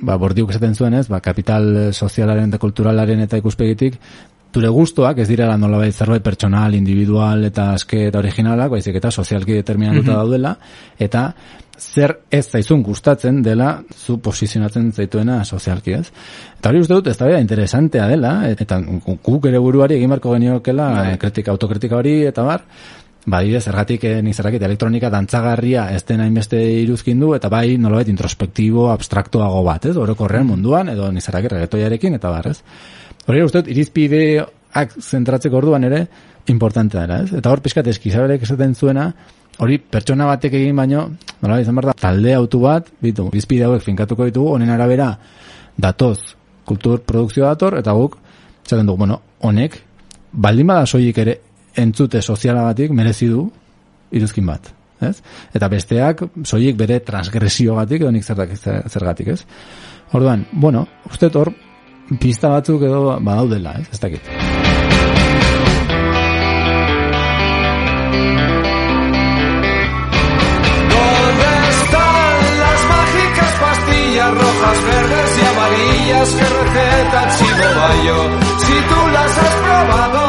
ba, 0.00 0.16
bordiuk 0.16 0.56
esaten 0.56 0.72
zuen 0.72 0.96
ez, 0.96 1.04
ba, 1.12 1.20
kapital 1.20 1.92
sozialaren 1.92 2.48
eta 2.48 2.64
kulturalaren 2.64 3.20
eta 3.28 3.44
ikuspegitik, 3.44 4.00
zure 4.54 4.70
gustoak 4.70 5.18
ez 5.18 5.28
direla 5.28 5.56
nolabait 5.58 5.94
zerbait 5.94 6.22
pertsonal, 6.22 6.76
individual 6.78 7.44
eta 7.48 7.72
aske 7.74 8.06
eta 8.08 8.22
originalak, 8.22 8.70
baizik 8.76 9.00
eta 9.00 9.10
sozialki 9.10 9.58
determinatuta 9.58 10.14
daudela, 10.20 10.54
eta 10.98 11.26
zer 11.78 12.14
ez 12.30 12.44
zaizun 12.46 12.82
gustatzen 12.86 13.40
dela 13.42 13.82
zu 13.92 14.18
posizionatzen 14.22 14.92
zaituena 14.92 15.40
sozialki, 15.44 15.96
ez? 15.98 16.10
Eta 16.58 16.70
hori 16.70 16.82
uste 16.84 16.94
dut, 16.94 17.08
ez 17.10 17.16
da 17.18 17.38
interesantea 17.40 18.06
dela, 18.08 18.34
eta 18.48 18.78
guk 18.78 19.48
ere 19.50 19.58
buruari 19.58 19.98
egin 19.98 20.14
barko 20.14 20.36
geniokela, 20.36 20.90
eh, 21.08 21.16
kritika, 21.18 21.50
autokritika 21.50 21.98
hori, 21.98 22.20
eta 22.30 22.46
bar, 22.46 22.62
bai, 23.26 23.44
zergatik 23.60 24.04
eh, 24.04 24.20
nizerrakit 24.22 24.62
elektronika 24.62 25.10
dantzagarria 25.10 25.88
ez 25.96 26.04
den 26.04 26.20
hainbeste 26.20 26.60
iruzkin 26.84 27.20
du, 27.20 27.34
eta 27.34 27.48
bai, 27.48 27.76
nolabait 27.78 28.08
introspektibo, 28.12 28.90
abstraktoago 28.92 29.64
bat, 29.66 29.90
ez? 29.90 29.96
Orokorrean 29.96 30.46
munduan, 30.46 30.94
edo 30.94 31.10
nizerrakit 31.12 31.58
regetoiarekin, 31.58 32.20
eta 32.20 32.30
bar, 32.30 32.52
ez? 32.54 32.60
Hori 33.26 33.42
uste 33.44 33.64
irizpideak 33.72 34.98
zentratzeko 35.00 35.56
orduan 35.62 35.86
ere, 35.88 36.04
importantea 36.52 37.06
dela, 37.06 37.22
ez? 37.24 37.32
Eta 37.38 37.52
hor 37.52 37.62
pixkat 37.64 37.88
eskizabelek 37.94 38.44
esaten 38.44 38.74
zuena, 38.74 39.06
hori 39.64 39.78
pertsona 39.78 40.26
batek 40.28 40.58
egin 40.58 40.76
baino, 40.76 41.06
nola 41.40 41.60
izan 41.62 41.78
behar 41.78 41.92
da, 41.92 41.96
talde 42.04 42.34
autu 42.36 42.60
bat, 42.64 42.90
bitu, 43.02 43.30
irizpide 43.32 43.64
hauek 43.68 43.84
finkatuko 43.84 44.28
ditugu, 44.28 44.52
honen 44.58 44.72
arabera, 44.74 45.08
datoz, 45.80 46.18
kultur 46.68 47.00
produkzio 47.06 47.46
dator, 47.46 47.78
eta 47.80 47.94
guk, 47.96 48.18
zaten 48.66 48.86
dugu, 48.86 49.04
bueno, 49.04 49.20
honek, 49.46 49.78
baldin 50.32 50.72
bada 50.72 50.86
soilik 50.86 51.20
ere, 51.24 51.38
entzute 51.80 52.20
soziala 52.22 52.66
batik, 52.68 52.92
merezi 52.94 53.30
du, 53.30 53.46
iruzkin 54.14 54.46
bat, 54.46 54.68
ez? 55.00 55.16
Eta 55.54 55.70
besteak, 55.72 56.26
soilik 56.44 56.76
bere 56.78 57.00
transgresio 57.06 57.78
batik, 57.80 58.04
edo 58.04 58.12
nik 58.12 58.26
zergatik, 58.26 59.32
ez? 59.32 59.40
Orduan, 60.14 60.44
bueno, 60.52 60.84
uste 61.08 61.30
hor, 61.34 61.50
pista 62.20 62.48
batzuk 62.48 62.82
edo 62.82 63.18
badaudela, 63.20 63.72
ez? 63.80 63.88
Ez 63.92 64.00
dakit. 64.00 64.22
¿Dónde 70.94 71.50
están 71.74 72.36
las 72.64 72.80
mágicas 72.94 73.52
pastillas 73.64 74.30
rojas, 74.42 74.78
verdes 74.90 75.30
y 75.40 75.44
amarillas 75.52 76.28
que 76.38 76.46
receta 76.58 77.20
Chimo 77.36 77.68
Bayo? 77.80 78.18
Si 78.64 78.76
tú 78.90 79.00
las 79.16 79.32
has 79.38 79.54
probado 79.66 80.24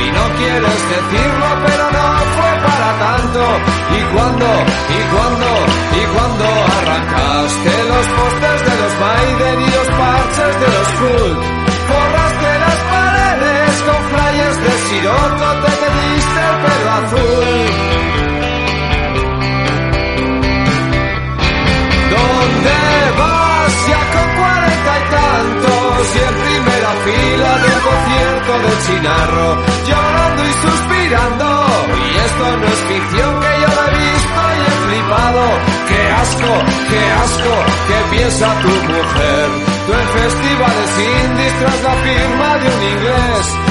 y 0.00 0.04
no 0.16 0.24
quieres 0.38 0.80
decirlo, 0.94 1.48
pero 1.66 1.84
no 1.96 2.06
fue 2.36 2.52
para 2.66 2.90
tanto. 3.04 3.42
¿Y 3.90 4.00
cuándo, 4.14 4.46
y 4.46 5.00
cuándo, 5.12 5.48
y 6.00 6.02
cuándo 6.14 6.44
arrancaste 6.78 7.72
los 7.90 8.06
postes 8.18 8.58
de 8.66 8.74
los 8.82 8.92
Maiden 9.00 9.58
y 9.60 9.72
de 10.36 10.68
los 10.76 10.88
Cult? 11.00 11.42
Forraste 11.90 12.50
las 12.64 12.80
paredes 12.94 13.82
con 13.82 14.00
flyers 14.10 14.58
de 14.62 14.72
Siroco, 14.86 15.48
te 15.62 15.88
diste 15.98 16.40
el 16.50 16.56
pelo 16.62 16.90
azul. 17.00 17.48
¿Dónde 22.14 22.78
vas 23.18 23.74
ya 23.90 24.02
con 24.14 24.28
cuarenta 24.38 24.92
y 24.98 25.04
tantos 25.10 26.00
y 26.14 26.18
en 26.28 26.34
primera 26.46 26.92
fila 27.04 27.50
de 27.62 27.68
un 27.74 27.82
concierto 27.90 28.52
de 28.64 28.72
Chinarro 28.86 29.48
llorando 29.88 30.42
y 30.44 30.52
suspirando 30.64 31.46
y 32.06 32.16
esto 32.26 32.56
no 32.56 32.66
es 32.66 32.80
ficción 32.90 33.40
que 33.40 33.52
yo 33.62 33.68
lo 33.76 33.82
he 33.82 33.98
visto 33.98 34.40
y 34.54 34.60
he 34.62 34.74
flipado 34.86 35.42
qué 35.88 36.02
asco, 36.22 36.52
qué 36.88 37.02
asco 37.24 37.54
que 37.88 38.16
piensa 38.16 38.46
tu 38.62 38.92
mujer 38.92 39.69
festivales 40.18 40.90
indies 40.98 41.54
tras 41.60 41.82
la 41.82 41.94
firma 41.94 42.58
de 42.58 42.68
un 42.68 42.82
inglés 42.92 43.69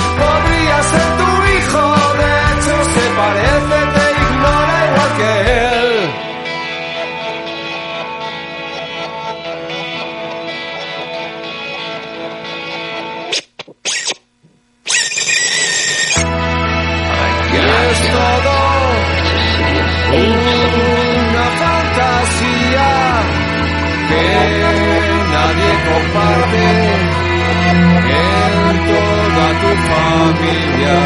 familia. 30.39 30.97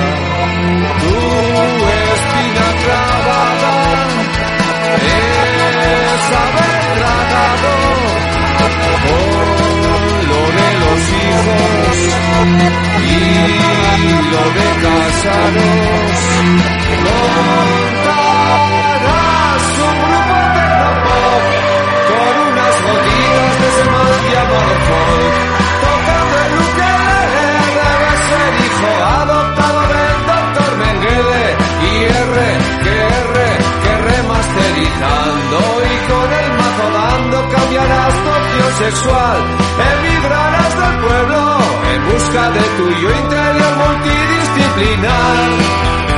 Tu 1.01 1.15
espina 2.05 2.67
clavada 2.83 3.75
es 5.01 6.23
haber 6.43 6.79
tragado 6.97 7.73
con 9.05 10.17
lo 10.29 10.41
de 10.57 10.69
los 10.83 11.01
hijos 11.21 11.95
y 13.01 13.21
lo 14.31 14.43
de. 14.53 14.73
Montarás 17.03 17.92
tu 37.87 38.29
opción 38.29 38.71
sexual. 38.79 39.37
Emigrarás 39.93 40.73
del 40.79 40.95
pueblo 41.05 41.41
en 41.93 41.99
busca 42.05 42.43
de 42.51 42.63
tu 42.77 42.85
yo 43.01 43.09
interior 43.23 43.73
multidisciplinar. 43.83 46.12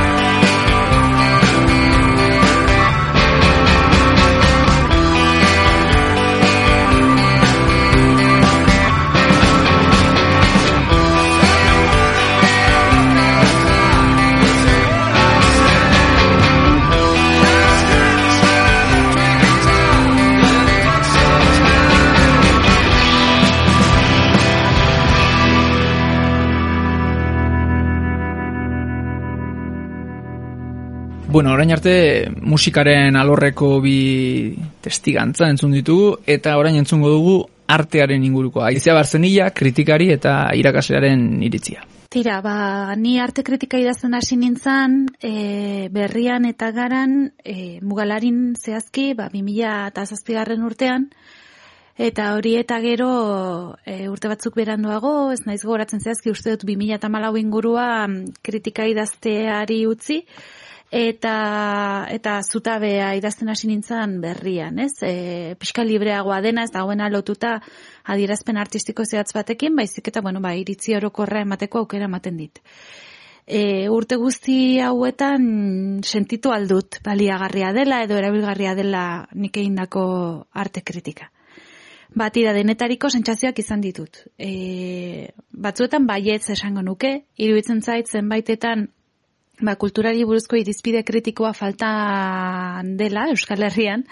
Bueno, 31.36 31.52
orain 31.52 31.68
arte 31.68 32.30
musikaren 32.40 33.16
alorreko 33.20 33.66
bi 33.84 34.56
testigantza 34.80 35.50
entzun 35.52 35.74
ditugu 35.76 36.14
eta 36.32 36.54
orain 36.56 36.78
entzungo 36.80 37.10
dugu 37.12 37.34
artearen 37.76 38.24
inguruko. 38.24 38.62
Aizia 38.64 38.94
Barzenilla, 38.96 39.50
kritikari 39.52 40.08
eta 40.14 40.32
irakaslearen 40.56 41.26
iritzia. 41.44 41.84
Tira, 42.08 42.38
ba, 42.40 42.96
ni 42.96 43.18
arte 43.20 43.44
kritika 43.44 43.76
idazten 43.76 44.16
hasi 44.16 44.40
nintzen, 44.40 45.02
e, 45.20 45.90
berrian 45.92 46.48
eta 46.48 46.72
garan, 46.72 47.34
e, 47.44 47.82
mugalarin 47.84 48.54
zehazki, 48.56 49.10
ba, 49.12 49.28
2000 49.28 49.76
eta 49.92 50.06
zazpigarren 50.06 50.64
urtean, 50.64 51.10
eta 51.98 52.32
hori 52.38 52.56
eta 52.56 52.80
gero 52.80 53.10
e, 53.84 54.06
urte 54.08 54.32
batzuk 54.32 54.56
beranduago, 54.56 55.32
ez 55.36 55.42
naiz 55.44 55.60
gogoratzen 55.66 56.00
zehazki, 56.00 56.32
uste 56.32 56.56
dut 56.56 56.64
2000 56.64 56.96
eta 56.96 57.12
malau 57.12 57.36
ingurua 57.36 58.06
kritika 58.40 58.88
idazteari 58.88 59.84
utzi, 59.84 60.22
eta 60.90 62.06
eta 62.10 62.40
zutabea 62.42 63.14
idazten 63.18 63.48
hasi 63.48 63.66
nintzen 63.66 64.20
berrian, 64.20 64.78
ez? 64.78 64.92
E, 65.02 65.54
pixka 65.58 65.84
libreagoa 65.84 66.40
dena, 66.40 66.64
ez 66.64 66.72
dagoena 66.72 67.08
lotuta 67.10 67.60
adierazpen 68.04 68.56
artistiko 68.56 69.04
zehatz 69.04 69.32
batekin, 69.34 69.74
baizik 69.76 70.08
eta, 70.08 70.22
bueno, 70.22 70.40
ba, 70.40 70.54
iritzi 70.54 70.94
orokorra 70.96 71.42
emateko 71.42 71.84
aukera 71.84 72.06
ematen 72.06 72.36
dit. 72.36 72.62
E, 73.46 73.88
urte 73.88 74.16
guzti 74.18 74.80
hauetan 74.82 76.00
sentitu 76.02 76.50
aldut 76.50 76.98
baliagarria 77.04 77.72
dela 77.72 78.02
edo 78.02 78.18
erabilgarria 78.18 78.74
dela 78.74 79.02
nik 79.34 79.56
egindako 79.56 80.02
arte 80.52 80.82
kritika. 80.82 81.30
Batira 82.16 82.52
denetariko 82.56 83.10
sentsazioak 83.10 83.58
izan 83.60 83.82
ditut. 83.84 84.22
E, 84.38 85.30
batzuetan 85.50 86.06
baietz 86.06 86.48
esango 86.54 86.82
nuke, 86.82 87.26
iruditzen 87.36 87.82
zait 87.82 88.08
zenbaitetan 88.08 88.88
ba, 89.60 89.76
kulturari 89.76 90.24
buruzko 90.24 90.58
irizpide 90.60 91.02
kritikoa 91.06 91.52
falta 91.56 92.82
dela 92.98 93.28
Euskal 93.32 93.62
Herrian, 93.68 94.04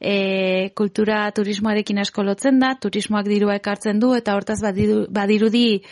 e, 0.00 0.70
kultura 0.74 1.26
turismoarekin 1.36 2.00
asko 2.00 2.24
lotzen 2.24 2.60
da, 2.62 2.74
turismoak 2.80 3.28
dirua 3.28 3.58
ekartzen 3.60 4.00
du, 4.00 4.14
eta 4.16 4.34
hortaz 4.38 4.60
badiru, 4.64 5.04
badirudi 5.10 5.82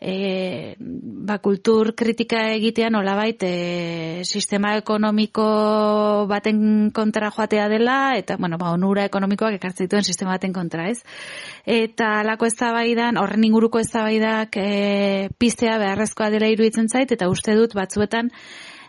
e, 0.00 0.74
ba, 0.78 1.38
kultur 1.38 1.92
kritika 1.94 2.46
egitea 2.54 2.88
nolabait 2.90 3.42
e, 3.44 4.22
sistema 4.24 4.72
ekonomiko 4.80 5.44
baten 6.30 6.90
kontra 6.96 7.30
joatea 7.30 7.68
dela 7.68 7.98
eta 8.16 8.36
bueno, 8.40 8.58
ba, 8.58 8.72
onura 8.72 9.04
ekonomikoak 9.04 9.58
ekartzen 9.60 9.86
dituen 9.86 10.06
sistema 10.06 10.32
baten 10.38 10.56
kontra, 10.56 10.88
ez? 10.88 11.04
Eta 11.66 12.20
alako 12.24 12.48
eztabaidan, 12.48 13.20
horren 13.20 13.44
inguruko 13.44 13.82
eztabaidak 13.84 14.56
e, 14.56 15.28
piztea 15.38 15.78
beharrezkoa 15.78 16.30
dela 16.32 16.48
iruditzen 16.48 16.88
zait 16.88 17.12
eta 17.12 17.28
uste 17.28 17.54
dut 17.58 17.76
batzuetan 17.76 18.32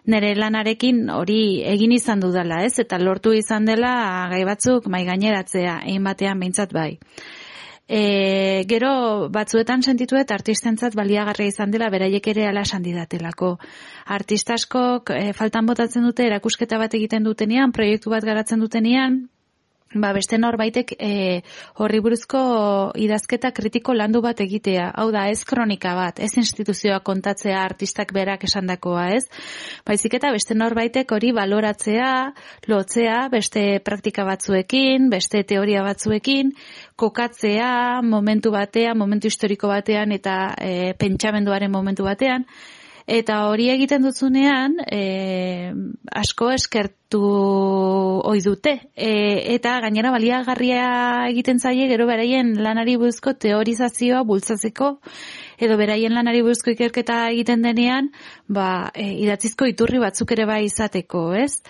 nire 0.10 0.32
lanarekin 0.34 1.10
hori 1.14 1.62
egin 1.68 1.92
izan 1.94 2.24
dudala, 2.24 2.64
ez? 2.66 2.80
Eta 2.82 2.98
lortu 2.98 3.36
izan 3.38 3.68
dela 3.68 3.94
gai 4.32 4.42
batzuk 4.48 4.88
mai 4.90 5.04
gaineratzea, 5.06 5.82
egin 5.86 6.08
batean 6.08 6.40
behintzat 6.42 6.74
bai. 6.74 6.96
E, 7.92 8.64
gero 8.72 9.28
batzuetan 9.36 9.82
sentituet 9.84 10.30
artistentzat 10.32 10.94
baliagarria 10.96 11.52
izan 11.52 11.74
dela 11.74 11.90
beraiek 11.92 12.30
ere 12.32 12.46
ala 12.48 12.64
esan 12.64 12.86
didatelako. 12.86 13.50
Artista 14.18 14.56
askok 14.56 15.12
e, 15.12 15.34
faltan 15.36 15.68
botatzen 15.68 16.08
dute 16.08 16.24
erakusketa 16.30 16.80
bat 16.80 16.96
egiten 16.96 17.28
dutenean, 17.28 17.74
proiektu 17.76 18.14
bat 18.14 18.24
garatzen 18.24 18.64
dutenean, 18.64 19.26
ba 19.94 20.12
beste 20.16 20.38
norbaitek 20.40 20.94
e, 20.98 21.42
horri 21.84 22.00
buruzko 22.04 22.42
idazketa 22.96 23.52
kritiko 23.56 23.94
landu 23.94 24.22
bat 24.24 24.40
egitea. 24.44 24.88
Hau 24.96 25.10
da, 25.12 25.26
ez 25.32 25.44
kronika 25.48 25.94
bat, 25.98 26.20
ez 26.24 26.32
instituzioa 26.40 27.02
kontatzea 27.04 27.60
artistak 27.64 28.14
berak 28.16 28.46
esandakoa, 28.48 29.10
ez? 29.18 29.26
Baizik 29.88 30.16
eta 30.20 30.32
beste 30.32 30.56
norbaitek 30.56 31.12
hori 31.12 31.34
baloratzea, 31.36 32.12
lotzea, 32.72 33.22
beste 33.32 33.66
praktika 33.84 34.26
batzuekin, 34.28 35.10
beste 35.12 35.44
teoria 35.48 35.84
batzuekin, 35.84 36.54
kokatzea 36.96 38.02
momentu 38.06 38.52
batean, 38.56 38.98
momentu 38.98 39.28
historiko 39.32 39.72
batean 39.72 40.12
eta 40.16 40.54
e, 40.60 40.94
pentsamenduaren 41.00 41.72
momentu 41.72 42.08
batean, 42.08 42.48
Eta 43.08 43.48
hori 43.50 43.70
egiten 43.74 44.04
duzunean, 44.06 44.78
e, 44.86 45.74
asko 46.12 46.52
eskertu 46.54 47.22
ohi 47.22 48.42
dute. 48.46 48.78
E, 48.96 49.12
eta 49.56 49.80
gainera 49.84 50.12
baliagarria 50.14 50.90
egiten 51.32 51.60
zaie 51.60 51.88
gero 51.90 52.06
beraien 52.08 52.54
lanari 52.62 52.98
buruzko 53.02 53.34
teorizazioa 53.34 54.24
bultzatzeko 54.24 54.94
edo 55.62 55.78
beraien 55.78 56.14
lanari 56.14 56.42
buruzko 56.42 56.74
ikerketa 56.74 57.24
egiten 57.32 57.62
denean, 57.66 58.12
ba, 58.48 58.92
e, 58.96 59.12
idatzizko 59.26 59.70
iturri 59.70 60.02
batzuk 60.02 60.32
ere 60.34 60.48
bai 60.50 60.64
izateko, 60.66 61.26
ez? 61.38 61.62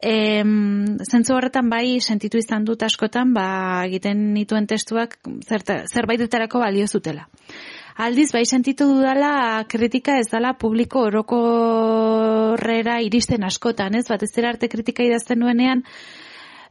E, 0.00 0.14
zentzu 1.04 1.36
horretan 1.36 1.68
bai 1.72 2.00
sentitu 2.00 2.40
izan 2.40 2.64
dut 2.64 2.82
askotan, 2.82 3.34
ba, 3.36 3.84
egiten 3.88 4.30
nituen 4.34 4.68
testuak 4.68 5.18
zerbaitetarako 5.48 6.62
balio 6.62 6.88
zutela. 6.88 7.28
Aldiz, 7.96 8.30
bai 8.32 8.44
sentitu 8.46 8.86
dudala 8.86 9.64
kritika 9.68 10.18
ez 10.18 10.28
dala 10.30 10.54
publiko 10.54 11.00
orokorrera 11.08 13.00
iristen 13.02 13.44
askotan, 13.44 13.94
ez? 13.94 14.06
Bat 14.08 14.22
ez 14.22 14.44
arte 14.44 14.68
kritika 14.68 15.02
idazten 15.02 15.38
nuenean, 15.38 15.82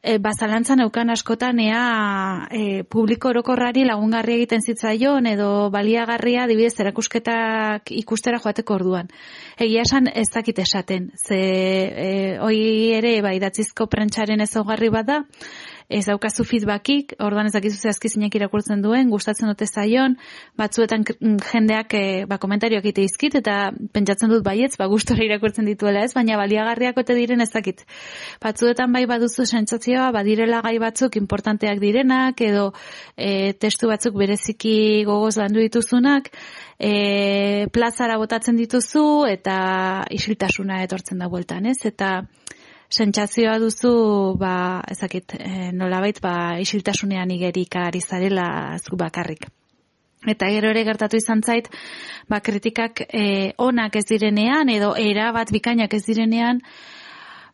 e, 0.02 0.18
bazalantzan 0.18 0.80
eukan 0.86 1.10
askotan 1.10 1.60
ea 1.60 2.48
e, 2.52 2.84
publiko 2.84 3.30
orokorrari 3.30 3.84
lagungarria 3.86 4.40
egiten 4.40 4.62
zitzaion 4.62 5.28
edo 5.28 5.70
baliagarria 5.74 6.48
dibidez 6.48 6.80
erakusketak 6.80 7.92
ikustera 7.92 8.40
joateko 8.40 8.80
orduan. 8.80 9.10
Egia 9.58 9.84
esan 9.88 10.08
ez 10.14 10.30
dakit 10.34 10.60
esaten, 10.60 11.12
ze 11.16 11.40
e, 11.40 12.38
hoi 12.40 12.94
ere 12.96 13.20
bai 13.22 13.40
datzizko 13.40 13.88
prentxaren 13.88 14.42
ezaugarri 14.42 14.90
bada, 14.90 15.24
ez 15.90 16.04
daukazu 16.06 16.46
feedbackik, 16.46 17.16
orduan 17.26 17.48
ez 17.50 17.54
dakizu 17.56 17.80
zehazki 17.82 18.12
zinek 18.14 18.36
irakurtzen 18.38 18.84
duen, 18.84 19.10
gustatzen 19.10 19.50
dute 19.50 19.66
zaion, 19.66 20.16
batzuetan 20.60 21.02
mm, 21.02 21.40
jendeak 21.50 21.96
e, 21.98 22.04
ba, 22.30 22.38
komentarioak 22.42 22.86
ite 22.92 23.02
izkit, 23.08 23.40
eta 23.42 23.72
pentsatzen 23.96 24.30
dut 24.30 24.44
baietz, 24.46 24.76
ba, 24.78 24.86
gustora 24.92 25.26
irakurtzen 25.26 25.66
dituela 25.66 26.04
ez, 26.06 26.14
baina 26.14 26.38
baliagarriak 26.38 27.02
ote 27.02 27.18
diren 27.18 27.42
ez 27.42 27.50
dakit. 27.56 27.82
Batzuetan 28.44 28.94
bai 28.94 29.08
baduzu 29.10 29.48
sentsazioa, 29.50 30.12
badirela 30.14 30.62
gai 30.62 30.78
batzuk 30.84 31.18
importanteak 31.18 31.82
direnak, 31.82 32.46
edo 32.46 32.70
e, 33.18 33.56
testu 33.58 33.90
batzuk 33.90 34.14
bereziki 34.20 35.06
gogoz 35.10 35.40
landu 35.42 35.64
dituzunak, 35.66 36.30
e, 36.78 37.66
plazara 37.74 38.22
botatzen 38.22 38.62
dituzu, 38.62 39.26
eta 39.26 40.06
isiltasuna 40.14 40.84
etortzen 40.86 41.18
da 41.18 41.34
bueltan, 41.34 41.66
ez? 41.74 41.80
Eta 41.90 42.20
sentsazioa 42.90 43.60
duzu 43.62 43.94
ba 44.40 44.82
ezakit 44.90 45.36
e, 45.38 45.72
nolabait 45.72 46.20
ba 46.22 46.60
isiltasunean 46.60 47.32
igerik 47.32 47.76
ari 47.76 48.02
zarela 48.02 48.78
zu 48.78 48.98
bakarrik. 48.98 49.46
Eta 50.28 50.50
gero 50.52 50.70
ere 50.74 50.84
gertatu 50.84 51.18
izan 51.18 51.42
zait 51.42 51.70
ba 52.30 52.42
kritikak 52.42 53.06
e, 53.08 53.54
onak 53.58 53.96
ez 53.96 54.06
direnean 54.10 54.70
edo 54.70 54.96
era 54.98 55.32
bat 55.32 55.52
bikainak 55.52 55.94
ez 55.94 56.04
direnean 56.06 56.60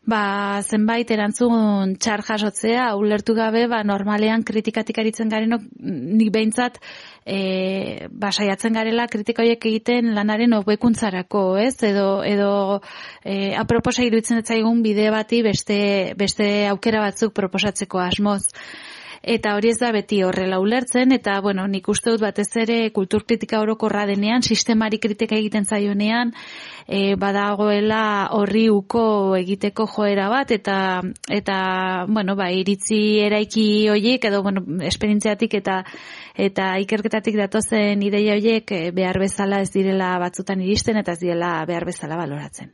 ba, 0.06 0.62
zenbait 0.62 1.10
erantzun 1.10 1.96
txar 2.00 2.22
jasotzea, 2.26 2.86
ulertu 2.96 3.34
gabe, 3.34 3.66
ba, 3.70 3.82
normalean 3.84 4.44
kritikatik 4.46 4.98
aritzen 5.02 5.32
garenok, 5.32 5.66
nik 5.82 6.30
behintzat, 6.34 6.78
e, 7.26 8.08
ba, 8.10 8.30
saiatzen 8.30 8.78
garela 8.78 9.08
kritikoiek 9.10 9.66
egiten 9.72 10.14
lanaren 10.14 10.54
hobekuntzarako, 10.60 11.44
ez? 11.62 11.74
Edo, 11.90 12.08
edo 12.24 12.50
e, 13.24 13.54
aproposa 13.58 14.06
iruditzen 14.06 14.44
etzaigun 14.44 14.82
bide 14.86 15.10
bati 15.14 15.42
beste, 15.46 15.78
beste 16.18 16.50
aukera 16.70 17.02
batzuk 17.08 17.34
proposatzeko 17.34 18.02
asmoz 18.06 18.44
eta 19.26 19.56
hori 19.56 19.72
ez 19.72 19.78
da 19.80 19.90
beti 19.90 20.20
horrela 20.22 20.60
ulertzen, 20.62 21.10
eta, 21.12 21.40
bueno, 21.42 21.66
nik 21.66 21.88
uste 21.90 22.12
dut 22.14 22.22
batez 22.22 22.46
ere 22.62 22.78
kulturkritika 22.94 23.58
orokorra 23.60 24.04
denean, 24.06 24.46
sistemari 24.46 25.00
kritika 25.02 25.34
egiten 25.34 25.66
zaionean, 25.66 26.30
e, 26.86 27.16
badagoela 27.18 28.28
horri 28.38 28.68
uko 28.70 29.34
egiteko 29.40 29.88
joera 29.90 30.28
bat, 30.30 30.54
eta, 30.54 30.78
eta 31.28 31.58
bueno, 32.06 32.36
ba, 32.38 32.52
iritzi 32.54 33.18
eraiki 33.26 33.66
horiek, 33.90 34.30
edo, 34.30 34.44
bueno, 34.46 34.62
esperientziatik 34.86 35.58
eta 35.58 35.82
eta 36.36 36.74
ikerketatik 36.84 37.36
datozen 37.40 38.02
ideia 38.04 38.36
horiek 38.36 38.70
e, 38.70 38.80
behar 38.94 39.18
bezala 39.18 39.62
ez 39.64 39.72
direla 39.74 40.14
batzutan 40.22 40.62
iristen, 40.62 41.02
eta 41.02 41.16
ez 41.16 41.24
direla 41.24 41.58
behar 41.66 41.88
bezala 41.88 42.18
baloratzen. 42.20 42.70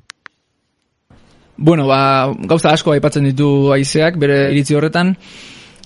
Bueno, 1.56 1.86
ba, 1.86 2.32
gauza 2.48 2.72
asko 2.74 2.92
aipatzen 2.92 3.28
ditu 3.28 3.72
aizeak, 3.72 4.16
bere 4.18 4.48
iritzi 4.50 4.74
horretan, 4.74 5.14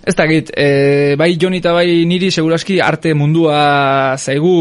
Ez 0.06 0.14
dakit, 0.14 0.52
e, 0.54 1.16
bai 1.18 1.32
Joni 1.34 1.58
eta 1.58 1.72
bai 1.74 2.04
niri 2.06 2.28
seguraski 2.30 2.76
arte 2.78 3.10
mundua 3.18 4.14
zaigu 4.14 4.52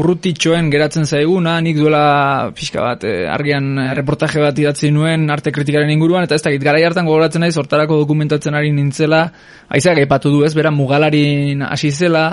urrutitxoen 0.00 0.70
geratzen 0.72 1.04
zaiguna, 1.04 1.58
nik 1.60 1.76
duela 1.76 2.48
pixka 2.56 2.80
bat, 2.80 3.04
e, 3.04 3.26
argian 3.28 3.68
reportaje 3.98 4.40
bat 4.40 4.56
idatzi 4.56 4.88
nuen 4.96 5.28
arte 5.28 5.52
kritikaren 5.52 5.92
inguruan, 5.92 6.24
eta 6.24 6.38
ez 6.38 6.44
dakit, 6.46 6.64
gara 6.64 6.80
hartan 6.88 7.04
gogoratzen 7.04 7.44
naiz, 7.44 7.52
hortarako 7.60 7.98
dokumentatzen 8.00 8.56
ari 8.56 8.72
nintzela, 8.72 9.26
aizak 9.68 10.00
aipatu 10.00 10.32
du 10.32 10.40
ez, 10.48 10.54
bera 10.56 10.72
mugalarin 10.72 11.68
hasi 11.68 11.92
zela, 11.92 12.24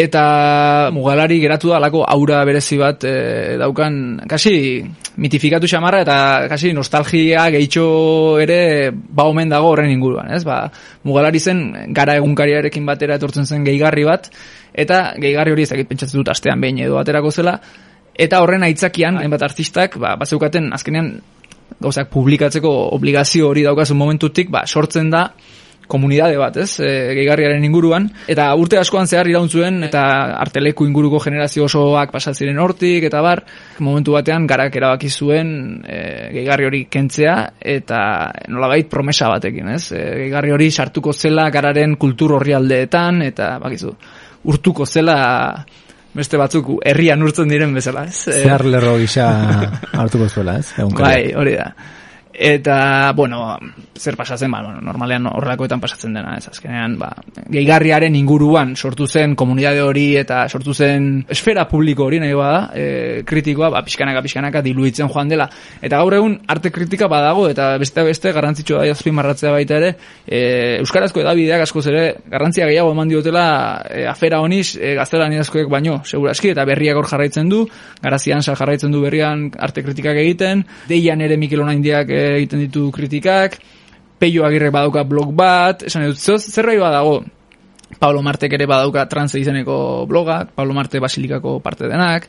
eta 0.00 0.88
mugalari 0.94 1.36
geratu 1.42 1.68
da 1.68 1.76
alako 1.76 2.04
aura 2.08 2.40
berezi 2.48 2.78
bat 2.80 3.04
e, 3.04 3.56
daukan 3.60 4.24
kasi 4.28 4.80
mitifikatu 5.20 5.68
xamarra 5.68 6.00
eta 6.06 6.16
kasi 6.48 6.72
nostalgia 6.72 7.44
gehitxo 7.52 8.38
ere 8.40 8.90
ba 8.92 9.26
omen 9.28 9.52
dago 9.52 9.74
horren 9.74 9.90
inguruan, 9.92 10.30
ez? 10.32 10.40
Ba, 10.44 10.70
mugalari 11.04 11.40
zen 11.40 11.92
gara 11.92 12.16
egunkariarekin 12.16 12.86
batera 12.86 13.18
etortzen 13.20 13.44
zen 13.44 13.66
gehigarri 13.66 14.06
bat 14.08 14.30
eta 14.72 15.02
gehigarri 15.20 15.52
hori 15.52 15.68
ezagit 15.68 15.88
pentsatzen 15.90 16.22
dut 16.22 16.32
astean 16.32 16.60
behin 16.60 16.80
edo 16.86 16.96
aterako 16.98 17.30
zela 17.30 17.58
eta 18.14 18.40
horren 18.40 18.64
aitzakian 18.64 19.20
hainbat 19.20 19.44
artistak 19.50 19.98
ba 20.00 20.16
bazeukaten 20.16 20.72
azkenean 20.72 21.12
gauzak 21.80 22.08
publikatzeko 22.12 22.70
obligazio 22.96 23.50
hori 23.52 23.68
daukazu 23.68 23.94
momentutik 23.94 24.48
ba 24.50 24.64
sortzen 24.66 25.10
da 25.10 25.30
komunidade 25.90 26.38
bat, 26.40 26.56
ez, 26.62 26.78
e, 26.80 26.90
gehigarriaren 27.18 27.64
inguruan, 27.66 28.06
eta 28.30 28.46
urte 28.58 28.78
askoan 28.80 29.10
zehar 29.10 29.28
irauntzuen, 29.30 29.82
eta 29.88 30.04
arteleku 30.40 30.86
inguruko 30.88 31.20
generazio 31.22 31.66
osoak 31.66 32.14
pasatziren 32.14 32.58
hortik, 32.62 33.04
eta 33.10 33.20
bar, 33.24 33.44
momentu 33.82 34.14
batean 34.16 34.46
garak 34.50 34.78
erabaki 34.80 35.10
zuen 35.10 35.52
e, 35.84 36.00
gehigarri 36.36 36.70
hori 36.70 36.84
kentzea, 36.90 37.36
eta 37.76 38.00
nolabait 38.48 38.88
promesa 38.90 39.28
batekin, 39.34 39.74
ez, 39.74 39.90
e, 39.92 40.04
gehigarri 40.24 40.56
hori 40.56 40.70
sartuko 40.70 41.12
zela 41.12 41.50
gararen 41.50 41.98
kultur 42.00 42.38
horri 42.38 42.56
eta 42.60 43.58
bakizu, 43.62 43.94
urtuko 44.44 44.86
zela 44.86 45.16
beste 46.14 46.38
batzuk 46.40 46.72
herrian 46.86 47.22
urtzen 47.22 47.50
diren 47.50 47.74
bezala, 47.74 48.04
ez? 48.10 48.24
Zehar 48.42 48.64
lerro 48.66 48.96
gisa 48.98 49.28
hartuko 49.92 50.28
zuela, 50.28 50.58
ez? 50.58 50.72
Bai, 50.98 51.32
hori 51.38 51.56
da. 51.58 51.70
Eta, 52.32 53.12
bueno, 53.12 53.58
zer 53.98 54.14
pasatzen, 54.16 54.50
ba, 54.52 54.60
normalean 54.62 55.26
horrelakoetan 55.26 55.80
pasatzen 55.82 56.14
dena, 56.14 56.36
ez 56.38 56.46
azkenean, 56.48 56.94
ba, 57.00 57.10
gehigarriaren 57.50 58.14
inguruan 58.14 58.76
sortu 58.76 59.08
zen 59.08 59.34
komunitate 59.36 59.82
hori 59.82 60.04
eta 60.16 60.44
sortu 60.48 60.72
zen 60.72 61.24
esfera 61.28 61.66
publiko 61.68 62.06
hori 62.06 62.20
nahi 62.22 62.36
bada, 62.38 62.60
e, 62.72 62.84
kritikoa, 63.26 63.72
ba, 63.74 63.82
pixkanaka, 63.84 64.22
pixkanaka 64.22 64.62
diluitzen 64.62 65.10
joan 65.10 65.32
dela. 65.32 65.48
Eta 65.82 65.98
gaur 65.98 66.16
egun 66.20 66.38
arte 66.46 66.70
kritika 66.70 67.08
badago, 67.10 67.48
eta 67.50 67.72
beste 67.82 68.06
beste 68.06 68.32
garrantzitsua 68.36 68.84
da 68.84 68.94
azpimarratzea 68.94 69.52
baita 69.56 69.80
ere, 69.82 69.90
e, 70.24 70.40
Euskarazko 70.84 71.24
edabideak 71.24 71.66
askoz 71.66 71.84
ere 71.90 72.04
garrantzia 72.30 72.70
gehiago 72.70 72.94
eman 72.94 73.10
diotela 73.10 73.44
e, 73.90 74.06
afera 74.06 74.40
honiz 74.40 74.76
e, 74.78 74.94
gaztelaniazkoek 75.00 75.68
baino, 75.68 75.98
seguraski, 76.06 76.54
eta 76.54 76.64
berriak 76.68 77.02
hor 77.02 77.10
jarraitzen 77.10 77.50
du, 77.50 77.64
garazian 78.00 78.46
jarraitzen 78.46 78.94
du 78.94 79.02
berrian 79.02 79.48
arte 79.58 79.82
kritikak 79.82 80.22
egiten, 80.22 80.64
deian 80.88 81.20
ere 81.20 81.36
Mikel 81.36 81.66
Onaindiak 81.66 82.08
e, 82.08 82.19
egiten 82.36 82.64
ditu 82.66 82.88
kritikak, 82.94 83.58
Peio 84.20 84.44
Agirre 84.44 84.68
badauka 84.70 85.04
blog 85.08 85.32
bat, 85.32 85.82
esan 85.88 86.04
dut, 86.10 86.20
zer- 86.20 86.42
zerbait 86.42 86.80
badago, 86.80 87.22
Pablo 87.98 88.22
Martek 88.22 88.52
ere 88.54 88.66
badauka 88.68 89.06
trans 89.08 89.34
izeneko 89.34 90.06
blogak, 90.06 90.52
Pablo 90.54 90.76
Marte 90.76 91.00
Basilikako 91.00 91.58
parte 91.64 91.88
denak, 91.88 92.28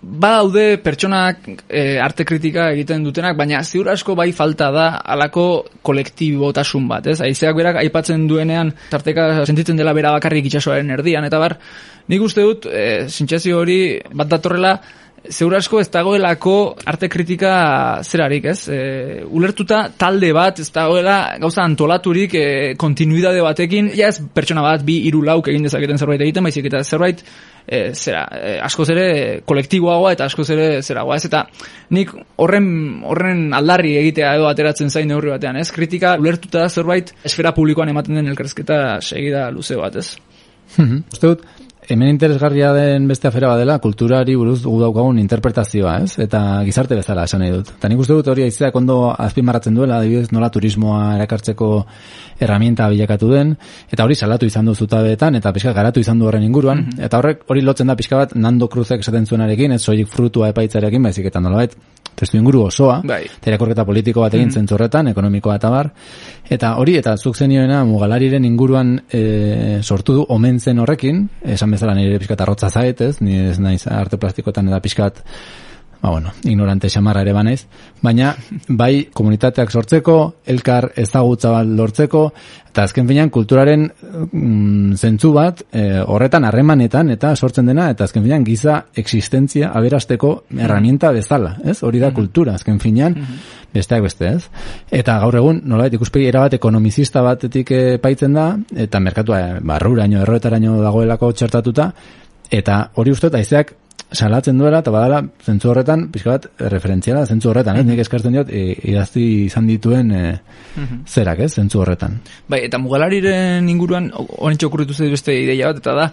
badaude 0.00 0.78
pertsonak 0.78 1.42
e, 1.68 1.98
arte 1.98 2.24
kritika 2.24 2.68
egiten 2.72 3.02
dutenak, 3.04 3.36
baina 3.36 3.62
ziur 3.62 3.90
asko 3.90 4.14
bai 4.18 4.30
falta 4.32 4.70
da 4.74 4.86
alako 5.02 5.64
kolektibotasun 5.82 6.86
bat, 6.88 7.06
ez? 7.10 7.20
Aizeak 7.24 7.56
berak 7.58 7.80
aipatzen 7.82 8.26
duenean 8.30 8.72
tarteka 8.90 9.44
sentitzen 9.44 9.76
dela 9.76 9.94
bera 9.94 10.12
bakarrik 10.14 10.46
itsasoaren 10.46 10.90
erdian, 10.94 11.26
eta 11.26 11.40
bar, 11.42 11.58
nik 12.08 12.22
uste 12.22 12.46
dut, 12.46 12.66
e, 12.66 13.06
hori 13.54 13.80
bat 14.14 14.28
datorrela, 14.28 14.78
Zeur 15.26 15.54
asko 15.58 15.80
ez 15.82 15.88
dagoelako 15.92 16.52
arte 16.86 17.08
kritika 17.10 17.50
zerarik, 18.06 18.44
ez? 18.52 18.68
E, 18.70 18.78
ulertuta 19.26 19.80
talde 19.98 20.30
bat, 20.32 20.60
ez 20.62 20.70
dagoela 20.72 21.16
gauza 21.42 21.64
antolaturik 21.66 22.34
e, 22.38 22.44
kontinuidade 22.78 23.42
batekin, 23.42 23.90
ja 23.98 24.12
ez 24.12 24.22
pertsona 24.34 24.62
bat, 24.64 24.84
bi 24.86 25.00
hiru 25.08 25.24
lauk 25.26 25.50
egin 25.50 25.66
dezaketen 25.66 25.98
zerbait 25.98 26.22
egiten, 26.24 26.46
baizik 26.46 26.70
eta 26.70 26.84
zerbait 26.84 27.24
e, 27.66 27.82
zera, 27.98 28.24
e, 28.32 28.54
askoz 28.64 28.88
ere 28.94 29.08
kolektiboagoa 29.48 30.14
eta 30.16 30.30
askoz 30.30 30.48
ere 30.54 30.68
zeragoa, 30.82 31.18
ez? 31.18 31.28
Eta 31.28 31.44
nik 31.98 32.14
horren, 32.40 32.70
horren 33.10 33.44
aldarri 33.58 33.96
egitea 34.00 34.36
edo 34.38 34.48
ateratzen 34.48 34.90
zain 34.90 35.10
neurri 35.10 35.34
batean, 35.34 35.60
ez? 35.60 35.68
Kritika 35.74 36.16
ulertuta 36.20 36.68
zerbait 36.70 37.12
esfera 37.26 37.52
publikoan 37.56 37.90
ematen 37.92 38.20
den 38.20 38.32
elkarrezketa 38.32 39.00
segida 39.02 39.48
luze 39.50 39.76
bat, 39.80 39.98
ez? 39.98 40.12
Uste 40.78 41.26
dut, 41.26 41.44
hemen 41.94 42.08
interesgarria 42.12 42.72
den 42.76 43.08
beste 43.08 43.28
afera 43.28 43.48
badela, 43.52 43.78
kulturari 43.80 44.34
buruz 44.36 44.60
gu 44.64 44.74
daukagun 44.80 45.18
interpretazioa, 45.22 45.98
ez? 46.04 46.18
Eta 46.24 46.40
gizarte 46.66 46.98
bezala 46.98 47.24
esan 47.28 47.42
nahi 47.44 47.54
dut. 47.54 47.72
Eta 47.78 47.88
nik 47.88 48.02
uste 48.04 48.16
dut 48.18 48.28
hori 48.28 48.44
aizeak 48.44 48.76
ondo 48.76 48.98
azpimarratzen 49.14 49.76
duela, 49.78 49.98
adibidez 50.02 50.32
nola 50.32 50.50
turismoa 50.52 51.14
erakartzeko 51.16 51.70
herramienta 52.40 52.88
bilakatu 52.88 53.30
den, 53.32 53.54
eta 53.90 54.04
hori 54.04 54.14
salatu 54.14 54.46
izan 54.46 54.66
du 54.66 54.74
zutabeetan, 54.74 55.36
eta 55.38 55.52
pixka 55.52 55.72
garatu 55.76 56.00
izan 56.00 56.18
du 56.18 56.28
horren 56.28 56.44
inguruan, 56.46 56.84
eta 56.98 57.18
horrek 57.18 57.44
hori 57.48 57.62
lotzen 57.66 57.90
da 57.90 57.96
pixka 57.96 58.16
bat 58.16 58.34
Nando 58.34 58.68
Cruzek 58.68 59.04
esaten 59.04 59.26
zuenarekin, 59.26 59.72
ez 59.72 59.82
soilik 59.82 60.08
frutua 60.08 60.52
epaitzarekin, 60.54 61.02
baizik 61.02 61.30
eta 61.30 61.40
nolabait 61.40 61.76
testu 62.18 62.38
inguru 62.38 62.64
osoa, 62.66 62.98
Bai. 63.06 63.22
eta 63.26 63.52
irakurketa 63.52 63.84
politiko 63.86 64.24
bat 64.24 64.34
egin 64.34 64.50
zentzu 64.50 64.74
horretan, 64.74 65.12
ekonomikoa 65.12 65.54
eta 65.60 65.70
bar, 65.70 65.90
eta 66.50 66.74
hori, 66.82 66.96
eta 66.98 67.14
zuk 67.16 67.38
zenioena 67.38 67.84
mugalariren 67.86 68.44
inguruan 68.48 68.96
e, 69.06 69.22
sortu 69.82 70.18
du 70.18 70.26
omen 70.34 70.58
zen 70.58 70.82
horrekin, 70.82 71.22
esan 71.54 71.70
bezala 71.76 71.94
nire 71.94 72.18
pixkat 72.18 72.42
arrotza 72.42 72.70
zait, 72.70 73.00
ez, 73.00 73.20
ni 73.22 73.38
ez 73.52 73.58
naiz 73.62 73.84
arte 73.86 74.18
plastikoetan 74.18 74.72
eta 74.72 74.82
pixkat 74.82 75.22
ba 76.00 76.10
bueno, 76.10 76.30
ignorante 76.44 76.88
xamarra 76.88 77.24
ere 77.24 77.32
banaiz, 77.34 77.64
baina 78.02 78.30
bai 78.68 79.08
komunitateak 79.12 79.70
sortzeko, 79.70 80.16
elkar 80.46 80.92
ezagutza 80.96 81.50
bat 81.50 81.66
lortzeko, 81.66 82.22
eta 82.70 82.84
azken 82.86 83.08
finean 83.08 83.32
kulturaren 83.34 83.88
mm, 83.88 84.94
zentzu 84.94 85.32
bat 85.34 85.64
e, 85.72 85.98
horretan 85.98 86.46
harremanetan 86.46 87.10
eta 87.10 87.32
sortzen 87.34 87.66
dena, 87.66 87.88
eta 87.90 88.06
azken 88.06 88.22
finean 88.22 88.46
giza 88.46 88.76
existentzia 88.94 89.72
aberasteko 89.74 90.32
herramienta 90.54 91.10
bezala, 91.16 91.56
ez? 91.64 91.80
Hori 91.82 91.98
da 91.98 92.12
kultura, 92.14 92.54
azken 92.54 92.78
finean, 92.78 93.18
besteak 93.74 94.06
beste, 94.06 94.30
ez? 94.36 94.46
Eta 94.94 95.18
gaur 95.24 95.40
egun, 95.40 95.60
nolabait 95.66 95.98
ikuspegi 95.98 96.30
erabat 96.30 96.54
ekonomizista 96.60 97.26
batetik 97.26 97.74
epaitzen 97.74 98.38
da, 98.38 98.52
eta 98.86 99.02
merkatua 99.02 99.42
e, 99.42 99.60
barruraino, 99.66 100.22
erroetaraino 100.22 100.78
dagoelako 100.84 101.32
txertatuta, 101.34 101.90
eta 102.54 102.80
hori 102.94 103.18
uste, 103.18 103.32
eta 103.32 103.42
aizeak 103.42 103.74
salatzen 104.12 104.58
duela, 104.58 104.80
eta 104.80 104.92
badala, 104.92 105.20
zentzu 105.44 105.70
horretan, 105.72 106.06
pixka 106.12 106.32
bat, 106.32 106.46
referentziala, 106.72 107.26
zentzu 107.28 107.50
horretan, 107.50 107.76
ez? 107.80 107.84
Nik 107.86 108.00
eskartzen 108.04 108.34
diot, 108.38 108.48
e, 108.48 108.72
idazti 108.92 109.24
izan 109.44 109.68
dituen 109.68 110.12
e, 110.16 110.22
zerak, 111.06 111.44
ez? 111.44 111.52
Zentzu 111.60 111.82
horretan. 111.82 112.18
Bai, 112.48 112.62
eta 112.68 112.80
mugalariren 112.80 113.68
inguruan, 113.68 114.10
honetxe 114.14 114.68
okurritu 114.70 114.96
zait 114.96 115.12
beste 115.12 115.36
ideia 115.36 115.72
bat, 115.72 115.82
eta 115.84 115.96
da, 115.98 116.08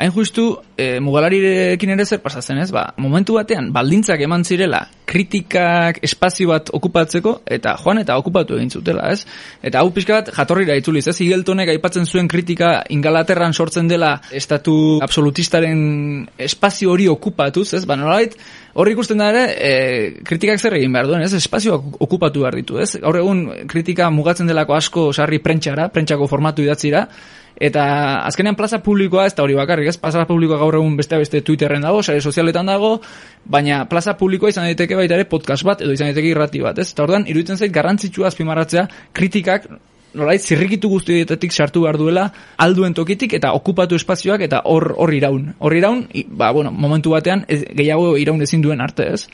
hain 0.00 0.12
justu, 0.14 0.54
e, 0.80 0.96
mugalarirekin 1.04 1.92
ere 1.92 2.06
zer 2.06 2.22
pasatzen 2.24 2.58
ez, 2.62 2.70
ba, 2.72 2.86
momentu 2.96 3.34
batean, 3.36 3.68
baldintzak 3.74 4.22
eman 4.24 4.46
zirela, 4.48 4.80
kritikak 5.10 5.98
espazio 6.06 6.48
bat 6.54 6.70
okupatzeko, 6.72 7.34
eta 7.44 7.74
joan 7.82 8.00
eta 8.00 8.16
okupatu 8.16 8.56
egin 8.56 8.70
zutela, 8.72 9.10
ez? 9.12 9.26
Eta 9.60 9.82
hau 9.82 9.90
pixka 9.92 10.16
bat, 10.16 10.30
jatorrira 10.32 10.78
itzuliz, 10.80 11.04
ez? 11.10 11.18
Igeltonek 11.20 11.74
aipatzen 11.74 12.08
zuen 12.08 12.30
kritika 12.32 12.78
Ingalaterran 12.96 13.52
sortzen 13.52 13.90
dela 13.90 14.14
estatu 14.32 14.74
absolutistaren 15.04 15.82
espazio 16.48 16.94
hori 16.94 17.08
okupatuz, 17.12 17.66
ez? 17.76 17.82
Ba, 17.84 17.98
nolabait, 18.00 18.38
hor 18.72 18.88
ikusten 18.88 19.20
da 19.20 19.28
ere, 19.34 19.44
e, 19.52 19.74
kritikak 20.24 20.62
zer 20.62 20.78
egin 20.78 20.96
behar 20.96 21.10
duen, 21.10 21.26
ez? 21.26 21.34
Espazioak 21.36 22.00
okupatu 22.06 22.46
behar 22.46 22.56
ditu, 22.56 22.80
ez? 22.80 22.94
Gaur 23.04 23.20
egun 23.20 23.44
kritika 23.68 24.08
mugatzen 24.14 24.48
delako 24.48 24.78
asko 24.78 25.10
sarri 25.12 25.42
prentxara, 25.44 25.90
prentxako 25.92 26.30
formatu 26.30 26.64
idatzira, 26.64 27.04
eta 27.60 27.82
azkenean 28.24 28.56
plaza 28.56 28.80
publikoa 28.82 29.26
ez 29.28 29.34
da 29.36 29.44
hori 29.44 29.54
bakarrik, 29.54 29.90
ez? 29.92 29.98
Plaza 30.00 30.24
publikoa 30.26 30.58
gaur 30.58 30.78
egun 30.80 30.96
beste 30.96 31.18
beste 31.20 31.42
Twitterren 31.44 31.84
dago, 31.84 32.02
sare 32.02 32.20
sozialetan 32.20 32.66
dago, 32.66 32.94
baina 33.44 33.84
plaza 33.88 34.16
publikoa 34.16 34.48
izan 34.48 34.64
daiteke 34.70 34.96
baita 34.96 35.14
ere 35.18 35.28
podcast 35.28 35.64
bat 35.68 35.84
edo 35.84 35.92
izan 35.92 36.08
daiteke 36.08 36.32
irrati 36.32 36.64
bat, 36.64 36.78
ez? 36.80 36.88
Eta 36.94 37.04
orduan 37.04 37.28
iruditzen 37.28 37.60
zait 37.60 37.72
garrantzitsua 37.72 38.30
azpimarratzea 38.32 38.88
kritikak 39.12 39.68
nolait 40.14 40.42
zirrikitu 40.42 40.88
guztietetik 40.90 41.52
sartu 41.54 41.84
behar 41.84 41.98
duela 42.00 42.24
alduen 42.58 42.96
tokitik 42.96 43.36
eta 43.38 43.52
okupatu 43.54 43.94
espazioak 43.94 44.42
eta 44.42 44.62
hor 44.64 44.94
hor 44.98 45.12
iraun. 45.14 45.52
Hor 45.60 45.76
iraun, 45.76 46.06
i- 46.12 46.24
ba, 46.26 46.50
bueno, 46.50 46.72
momentu 46.72 47.10
batean 47.14 47.44
ez, 47.46 47.62
gehiago 47.76 48.16
iraun 48.18 48.42
ezin 48.42 48.62
duen 48.62 48.80
arte, 48.80 49.12
ez? 49.14 49.28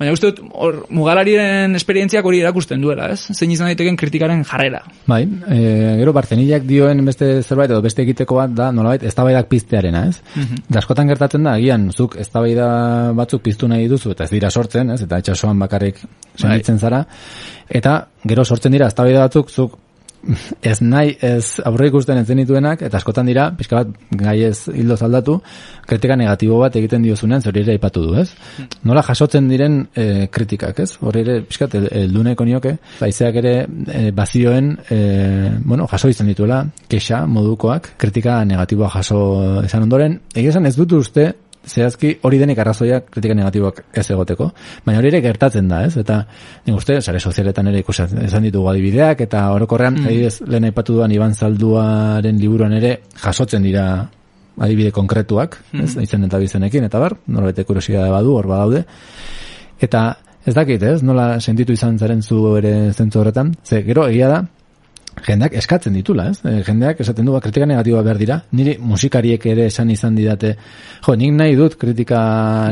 Baina 0.00 0.14
uste 0.16 0.30
dut, 0.30 0.38
hor, 0.56 0.78
mugalarien 0.96 1.76
esperientziak 1.76 2.24
hori 2.24 2.38
erakusten 2.40 2.80
duela, 2.80 3.10
ez? 3.12 3.34
Zein 3.34 3.50
izan 3.52 3.68
daiteken 3.68 3.98
kritikaren 4.00 4.46
jarrera. 4.48 4.80
Bai, 5.10 5.26
e, 5.44 5.58
gero 5.98 6.14
Bartenillak 6.16 6.64
dioen 6.64 7.04
beste 7.04 7.28
zerbait 7.42 7.68
edo 7.68 7.82
beste 7.84 8.00
egiteko 8.06 8.38
bat 8.38 8.54
da 8.56 8.70
nolabait 8.72 9.04
eztabaidak 9.10 9.50
piztearena, 9.52 10.06
ez? 10.08 10.46
Da 10.72 10.80
askotan 10.80 11.12
gertatzen 11.12 11.44
da 11.44 11.58
agian 11.60 11.90
zuk 11.92 12.16
eztabaida 12.24 12.70
batzuk 13.18 13.44
piztu 13.44 13.68
nahi 13.68 13.90
duzu 13.92 14.14
eta 14.16 14.24
ez 14.24 14.32
dira 14.32 14.48
sortzen, 14.48 14.94
ez? 14.96 15.02
Eta 15.04 15.20
itsasoan 15.20 15.60
bakarrik 15.60 16.00
sentitzen 16.34 16.80
zara 16.80 17.04
eta 17.68 17.94
gero 18.24 18.44
sortzen 18.44 18.72
dira 18.72 18.88
eztabaida 18.88 19.28
batzuk 19.28 19.52
zuk 19.52 19.76
ez 20.62 20.78
nahi 20.82 21.14
ez 21.24 21.60
aurre 21.64 21.88
ikusten 21.88 22.18
ez 22.20 22.26
zenituenak 22.28 22.82
eta 22.84 22.98
askotan 22.98 23.28
dira 23.28 23.48
pixka 23.56 23.80
bat 23.80 24.16
gai 24.22 24.36
ez 24.44 24.68
hildo 24.68 24.96
zaldatu 24.96 25.38
kritika 25.88 26.16
negatibo 26.16 26.58
bat 26.60 26.76
egiten 26.76 27.02
diozunean 27.02 27.42
zori 27.42 27.64
ere 27.64 27.74
aipatu 27.76 28.04
du, 28.04 28.14
ez? 28.20 28.28
Nola 28.86 29.02
jasotzen 29.06 29.48
diren 29.50 29.80
e, 29.94 30.28
kritikak, 30.32 30.78
ez? 30.84 30.96
Hori 31.00 31.24
ere 31.24 31.40
pixkat 31.48 31.76
heldu 31.80 32.24
nahiko 32.26 32.46
nioke, 32.46 32.76
baizeak 33.00 33.40
ere 33.42 33.54
e, 33.64 34.10
bazioen 34.14 34.72
e, 34.90 35.00
bueno, 35.64 35.88
jaso 35.90 36.12
izan 36.12 36.30
dituela 36.30 36.62
kexa 36.90 37.24
modukoak, 37.26 37.94
kritika 38.00 38.40
negatiboa 38.44 38.90
jaso 38.98 39.20
esan 39.64 39.88
ondoren, 39.88 40.20
egia 40.34 40.54
esan 40.54 40.68
ez 40.70 40.76
dut 40.78 40.98
uste 41.00 41.30
zehazki 41.70 42.12
hori 42.26 42.38
denik 42.40 42.58
arrazoia 42.58 43.00
kritika 43.06 43.34
negatiboak 43.38 43.82
ez 43.94 44.06
egoteko. 44.10 44.50
Baina 44.86 45.00
hori 45.00 45.10
ere 45.12 45.20
gertatzen 45.24 45.68
da, 45.70 45.82
ez? 45.86 45.94
Eta 46.00 46.20
nik 46.66 46.76
uste, 46.76 47.00
sare 47.00 47.20
sozialetan 47.20 47.70
ere 47.70 47.82
ikusi 47.84 48.06
esan 48.26 48.46
ditugu 48.48 48.70
adibideak, 48.72 49.22
eta 49.26 49.46
orokorrean, 49.54 50.00
mm. 50.00 50.08
adibidez, 50.10 50.48
lehen 50.50 50.70
aipatu 50.70 50.98
duan 50.98 51.14
Iban 51.14 51.34
Zalduaren 51.34 52.40
liburuan 52.40 52.74
ere 52.78 52.96
jasotzen 53.22 53.66
dira 53.66 53.84
adibide 54.60 54.90
konkretuak, 54.92 55.60
ez? 55.78 55.94
Izen 56.02 56.26
eta 56.26 56.40
bizenekin, 56.42 56.84
eta 56.90 57.00
bar, 57.00 57.16
norbete 57.30 57.64
kuriosidade 57.68 58.10
badu, 58.12 58.34
hor 58.36 58.50
badaude. 58.50 58.84
Eta 59.80 60.04
ez 60.44 60.54
dakit, 60.56 60.82
ez? 60.82 61.00
Nola 61.06 61.32
sentitu 61.40 61.72
izan 61.76 61.98
zaren 61.98 62.22
zu 62.22 62.42
ere 62.58 62.92
zentzu 62.92 63.22
horretan? 63.22 63.54
Ze, 63.64 63.82
gero, 63.86 64.06
egia 64.10 64.28
da, 64.28 64.42
jendeak 65.26 65.56
eskatzen 65.60 65.94
ditula, 65.96 66.28
ez? 66.30 66.40
E, 66.44 66.62
jendeak 66.66 67.02
esaten 67.04 67.26
du 67.26 67.34
ba, 67.34 67.42
kritika 67.44 67.66
negatiboa 67.68 68.02
behar 68.06 68.20
dira. 68.20 68.38
Niri 68.56 68.76
musikariek 68.78 69.46
ere 69.52 69.66
esan 69.70 69.90
izan 69.90 70.16
didate, 70.18 70.54
jo, 71.06 71.16
nik 71.18 71.34
nahi 71.36 71.58
dut 71.58 71.76
kritika 71.80 72.22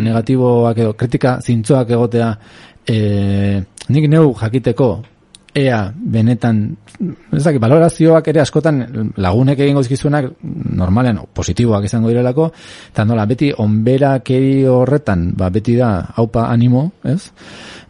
negatiboak 0.04 0.82
edo 0.84 0.96
kritika 0.98 1.38
zintzoak 1.44 1.94
egotea 1.98 2.32
e, 2.88 2.98
nik 3.88 4.10
neu 4.10 4.32
jakiteko 4.38 4.90
ea 5.58 5.78
benetan 5.96 6.60
ez 7.32 7.42
dakit, 7.42 7.60
valorazioak 7.62 8.28
ere 8.30 8.42
askotan 8.42 8.80
lagunek 9.16 9.60
egingo 9.64 9.82
dizkizuenak 9.82 10.30
normalean 10.78 11.20
positiboak 11.34 11.86
izango 11.88 12.12
direlako 12.12 12.50
eta 12.92 13.04
nola 13.08 13.26
beti 13.26 13.50
onberakeri 13.64 14.64
horretan 14.68 15.32
ba 15.38 15.50
beti 15.50 15.76
da 15.78 15.90
haupa 16.16 16.48
animo 16.52 16.90
ez 17.04 17.30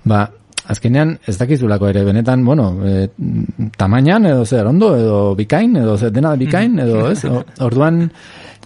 ba 0.04 0.26
azkenean 0.68 1.14
ez 1.26 1.36
dakizulako 1.40 1.88
ere 1.88 2.04
benetan, 2.04 2.44
bueno, 2.44 2.66
e, 2.84 3.08
tamainan 3.76 4.26
edo 4.28 4.44
zer 4.46 4.66
ondo, 4.66 4.92
edo 4.96 5.34
bikain, 5.38 5.76
edo 5.80 5.96
zer 5.98 6.12
dena 6.12 6.34
bikain, 6.36 6.78
edo 6.84 7.06
ez, 7.10 7.24
O- 7.24 7.44
orduan 7.64 8.02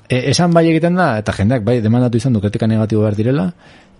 e, 0.08 0.18
esan 0.30 0.52
bai 0.52 0.66
egiten 0.72 0.98
da, 0.98 1.12
eta 1.22 1.32
jendeak 1.36 1.62
bai 1.64 1.80
demandatu 1.80 2.18
izan 2.18 2.32
du 2.34 2.40
kritika 2.42 2.66
negatibo 2.66 3.02
behar 3.06 3.14
direla, 3.16 3.46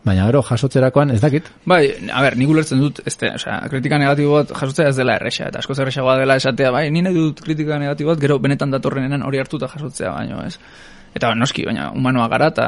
baina 0.05 0.25
gero 0.27 0.41
jasotzerakoan 0.43 1.13
ez 1.15 1.21
dakit, 1.23 1.47
Bai, 1.65 1.85
a 2.11 2.23
ber, 2.25 2.35
nik 2.37 2.49
ulertzen 2.51 2.81
dut, 2.83 2.99
ez 3.07 3.15
da, 3.21 3.35
osea, 3.39 3.61
kritika 3.71 3.99
negatibo 4.03 4.35
bat 4.41 4.51
jasotzea 4.51 4.89
ez 4.91 4.97
dela 4.99 5.15
erresa, 5.21 5.47
eta 5.53 5.61
askoz 5.63 5.79
erresagoa 5.79 6.17
dela 6.19 6.35
esatea, 6.43 6.73
bai, 6.75 6.89
ni 6.91 7.03
nahi 7.07 7.15
dut 7.15 7.41
kritika 7.47 7.79
negatibo 7.79 8.11
bat, 8.11 8.19
gero 8.25 8.41
benetan 8.43 8.75
datorrenean 8.75 9.23
hori 9.23 9.39
hartuta 9.39 9.69
jasotzea 9.71 10.11
baino, 10.17 10.43
ez? 10.47 10.59
Eta 11.13 11.35
noski, 11.37 11.67
baina 11.69 11.91
humanoa 11.93 12.25
gara, 12.33 12.49
eta 12.55 12.67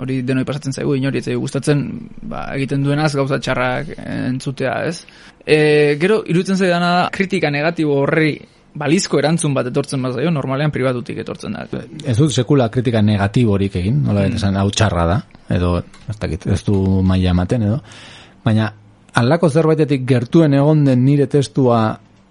hori 0.00 0.22
denoi 0.24 0.46
pasatzen 0.48 0.72
zaigu, 0.72 0.94
inori 0.96 1.20
ez 1.20 1.36
gustatzen, 1.36 1.82
ba, 2.30 2.46
egiten 2.56 2.84
duenaz 2.86 3.10
gauza 3.18 3.36
txarrak 3.38 3.92
entzutea, 4.00 4.78
ez? 4.88 5.02
E, 5.44 5.58
gero, 6.00 6.22
iruditzen 6.24 6.56
zaidana 6.56 6.92
da, 6.96 7.04
kritika 7.12 7.50
negatibo 7.52 7.98
horri 8.00 8.32
balizko 8.72 9.18
erantzun 9.20 9.52
bat 9.52 9.68
etortzen 9.68 10.00
bazaio, 10.04 10.30
normalean 10.32 10.72
pribatutik 10.72 11.20
etortzen 11.20 11.58
da. 11.58 11.66
ez 12.08 12.16
dut 12.16 12.32
sekula 12.32 12.70
kritika 12.72 13.02
negatiborik 13.04 13.76
egin, 13.82 14.00
nola 14.06 14.24
mm. 14.24 14.40
esan 14.40 14.56
hau 14.56 14.70
txarra 14.72 15.04
da, 15.10 15.18
edo 15.52 15.74
ez 16.08 16.16
dakit, 16.16 16.46
ez 16.48 16.62
du 16.64 16.78
maila 17.04 17.34
ematen 17.36 17.68
edo, 17.68 17.82
baina 18.44 18.70
alako 19.20 19.50
zerbaitetik 19.52 20.06
gertuen 20.08 20.56
egon 20.56 20.86
den 20.88 21.04
nire 21.04 21.28
testua 21.28 21.82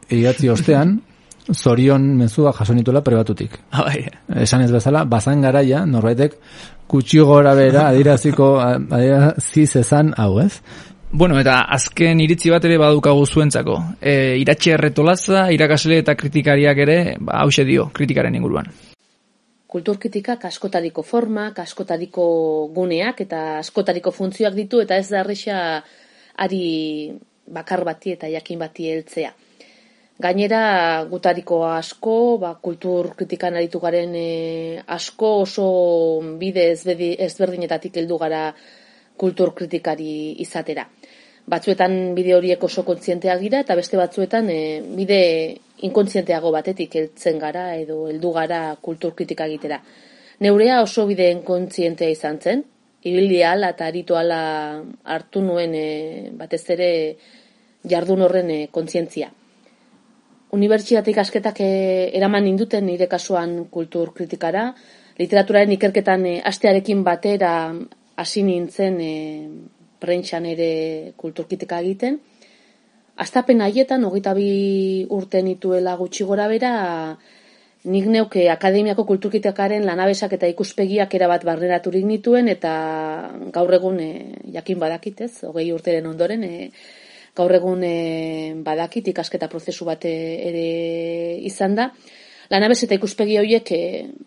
idatzi 0.09 0.49
ostean, 0.49 0.97
zorion 1.49 2.03
mezua 2.17 2.53
jaso 2.53 2.73
nituela 2.73 3.01
prebatutik. 3.01 3.57
Ah, 3.71 3.83
bai, 3.87 4.05
Esan 4.43 4.61
ez 4.61 4.71
bezala, 4.71 5.03
bazan 5.05 5.41
garaia, 5.41 5.85
norbaitek 5.85 6.37
kutsi 6.87 7.19
gora 7.19 7.53
bera 7.55 7.87
adiraziko, 7.89 8.53
adirazi 8.59 9.65
zezan 9.65 10.13
hau, 10.17 10.39
ez? 10.43 10.61
Bueno, 11.11 11.37
eta 11.39 11.57
azken 11.75 12.21
iritzi 12.23 12.51
bat 12.53 12.63
ere 12.63 12.77
badukagu 12.79 13.25
zuentzako. 13.25 13.75
E, 13.99 14.37
iratxe 14.39 14.77
erretolaza, 14.77 15.49
irakasle 15.51 15.97
eta 15.99 16.15
kritikariak 16.15 16.77
ere, 16.85 16.97
ba, 17.19 17.41
hause 17.43 17.67
dio, 17.67 17.89
kritikaren 17.93 18.35
inguruan. 18.35 18.71
kulturkritikak 19.71 20.41
askotariko 20.49 21.01
formak, 21.01 21.59
askotariko 21.63 22.23
guneak 22.75 23.21
eta 23.23 23.59
askotariko 23.61 24.11
funtzioak 24.11 24.57
ditu 24.57 24.81
eta 24.83 24.97
ez 24.99 25.07
da 25.07 25.21
erresa 25.21 25.59
ari 26.43 26.65
bakar 27.47 27.85
bati 27.87 28.11
eta 28.17 28.27
jakin 28.27 28.59
bati 28.59 28.89
heltzea. 28.91 29.31
Gainera, 30.21 31.05
gutariko 31.09 31.63
asko, 31.65 32.37
ba, 32.37 32.51
kultur 32.61 33.15
kritikan 33.17 33.55
aritu 33.57 33.79
garen 33.81 34.11
e, 34.13 34.81
asko 34.97 35.29
oso 35.45 35.65
bide 36.41 36.67
ezbedi- 36.75 37.15
ezberdinetatik 37.25 37.97
heldu 38.01 38.19
gara 38.21 38.43
kultur 39.23 39.53
kritikari 39.57 40.35
izatera. 40.45 40.85
Batzuetan 41.49 42.13
bide 42.13 42.35
horiek 42.37 42.63
oso 42.69 42.83
kontzienteak 42.85 43.41
dira 43.41 43.63
eta 43.65 43.79
beste 43.79 43.97
batzuetan 43.97 44.51
e, 44.53 44.59
bide 44.99 45.19
inkontzienteago 45.89 46.53
batetik 46.53 46.99
heltzen 47.01 47.41
gara 47.41 47.65
edo 47.81 48.05
heldu 48.11 48.35
gara 48.37 48.61
kultur 48.89 49.15
kritika 49.17 49.49
egitera. 49.49 49.81
Neurea 50.45 50.83
oso 50.85 51.07
bide 51.09 51.31
inkontzientea 51.39 52.13
izan 52.13 52.37
zen, 52.37 52.65
ibili 53.01 53.41
ala 53.41 53.73
eta 53.73 53.89
aritu 53.89 54.21
ala 54.21 54.41
hartu 55.03 55.41
nuen 55.41 55.73
e, 55.73 55.89
batez 56.37 56.65
ere 56.77 56.89
jardun 57.89 58.27
horren 58.27 58.51
e, 58.53 58.63
kontzientzia. 58.69 59.33
Unibertsitatik 60.51 61.17
asketak 61.17 61.61
e, 61.63 61.71
eraman 62.17 62.43
ninduten 62.43 62.83
nire 62.85 63.07
kasuan 63.07 63.53
kultur 63.71 64.11
kritikara, 64.13 64.65
literaturaren 65.19 65.71
ikerketan 65.77 66.25
e, 66.27 66.33
astearekin 66.43 67.05
batera 67.07 67.53
hasi 68.19 68.43
nintzen 68.43 68.97
e, 68.99 69.13
prentxan 70.01 70.47
ere 70.49 70.71
kulturkritika 71.15 71.79
egiten. 71.79 72.19
Astapen 73.21 73.61
haietan, 73.61 74.03
hogeita 74.07 74.33
bi 74.35 75.05
urte 75.13 75.41
nituela 75.45 75.95
gutxi 75.99 76.25
gora 76.27 76.47
bera, 76.51 76.71
nik 77.83 78.07
neuke 78.13 78.47
akademiako 78.53 79.05
kulturkritikaren 79.09 79.85
lanabesak 79.87 80.35
eta 80.37 80.49
ikuspegiak 80.51 81.13
erabat 81.17 81.45
barneraturik 81.47 82.05
nituen, 82.05 82.49
eta 82.51 82.73
gaur 83.55 83.73
egun 83.77 84.01
e, 84.03 84.09
jakin 84.57 84.83
badakit 84.83 85.23
ez, 85.27 85.33
hogei 85.47 85.71
urteren 85.73 86.11
ondoren, 86.11 86.43
e, 86.43 86.71
gaur 87.35 87.53
egun 87.55 87.83
e, 87.87 87.95
badakit 88.65 89.07
ikasketa 89.13 89.49
prozesu 89.51 89.85
bat 89.87 90.05
e, 90.05 90.15
ere 90.49 90.65
izan 91.47 91.75
da. 91.75 91.91
Lanabes 92.51 92.81
eta 92.83 92.97
ikuspegi 92.97 93.37
horiek 93.39 93.71
e, 93.71 93.83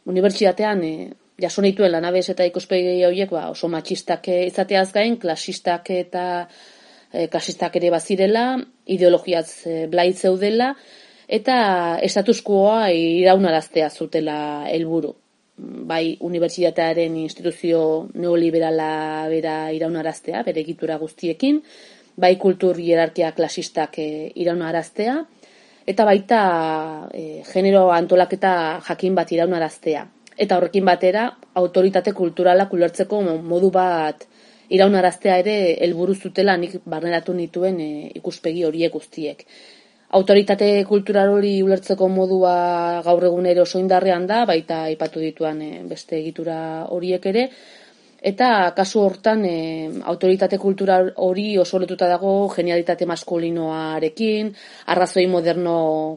unibertsitatean 0.09 0.85
e, 0.85 0.95
jaso 1.41 1.63
nituen 1.63 1.93
lanabes 1.93 2.29
eta 2.33 2.47
ikuspegi 2.49 3.03
horiek 3.05 3.33
ba, 3.35 3.49
oso 3.51 3.69
matxistak 3.69 4.31
izateaz 4.35 4.91
gain, 4.95 5.19
klasistak 5.21 5.91
eta 5.91 6.25
e, 7.15 7.29
klasistak 7.29 7.77
ere 7.81 7.91
bazirela, 7.95 8.45
ideologiaz 8.87 9.49
e, 9.67 9.75
blai 9.91 10.13
zeudela, 10.13 10.73
eta 11.29 11.57
estatuskoa 12.05 12.89
iraunaraztea 12.95 13.91
zutela 13.91 14.39
helburu. 14.71 15.15
Bai, 15.55 16.17
unibertsitatearen 16.27 17.15
instituzio 17.21 17.81
neoliberala 18.19 19.29
bera 19.31 19.59
iraunaraztea, 19.77 20.43
bere 20.43 20.65
egitura 20.65 20.97
guztiekin, 20.99 21.61
bai 22.17 22.37
kultur 22.37 22.79
hierarkia 22.79 23.33
klasistak 23.33 23.99
e, 23.99 24.09
iraunaraztea, 24.35 25.19
eta 25.87 26.05
baita 26.05 26.41
e, 27.13 27.43
genero 27.53 27.91
antolaketa 27.93 28.81
jakin 28.87 29.15
bat 29.15 29.33
iraunaraztea. 29.33 30.07
Eta 30.37 30.57
horrekin 30.59 30.85
batera, 30.87 31.29
autoritate 31.55 32.13
kulturala 32.13 32.67
kulertzeko 32.71 33.21
modu 33.43 33.71
bat 33.71 34.27
iraunaraztea 34.75 35.37
ere 35.43 35.55
helburu 35.85 36.15
zutela 36.15 36.57
nik 36.57 36.81
barneratu 36.87 37.35
nituen 37.37 37.81
e, 37.81 37.91
ikuspegi 38.21 38.65
horiek 38.65 38.93
guztiek. 38.93 39.45
Autoritate 40.15 40.69
kultural 40.87 41.33
hori 41.35 41.57
ulertzeko 41.63 42.09
modua 42.09 43.03
gaur 43.05 43.25
egunero 43.31 43.65
oso 43.67 43.81
indarrean 43.83 44.29
da, 44.31 44.45
baita 44.47 44.85
aipatu 44.91 45.23
dituan 45.23 45.61
e, 45.63 45.71
beste 45.91 46.19
egitura 46.21 46.59
horiek 46.95 47.27
ere, 47.33 47.49
eta 48.25 48.73
kasu 48.73 49.03
hortan 49.05 49.43
e, 49.45 49.57
autoritate 50.09 50.57
kultural 50.57 51.11
hori 51.27 51.59
oso 51.61 51.77
lotuta 51.79 52.07
dago 52.09 52.49
genialitate 52.49 53.05
maskulinoarekin, 53.05 54.49
arrazoi 54.95 55.27
moderno 55.29 55.75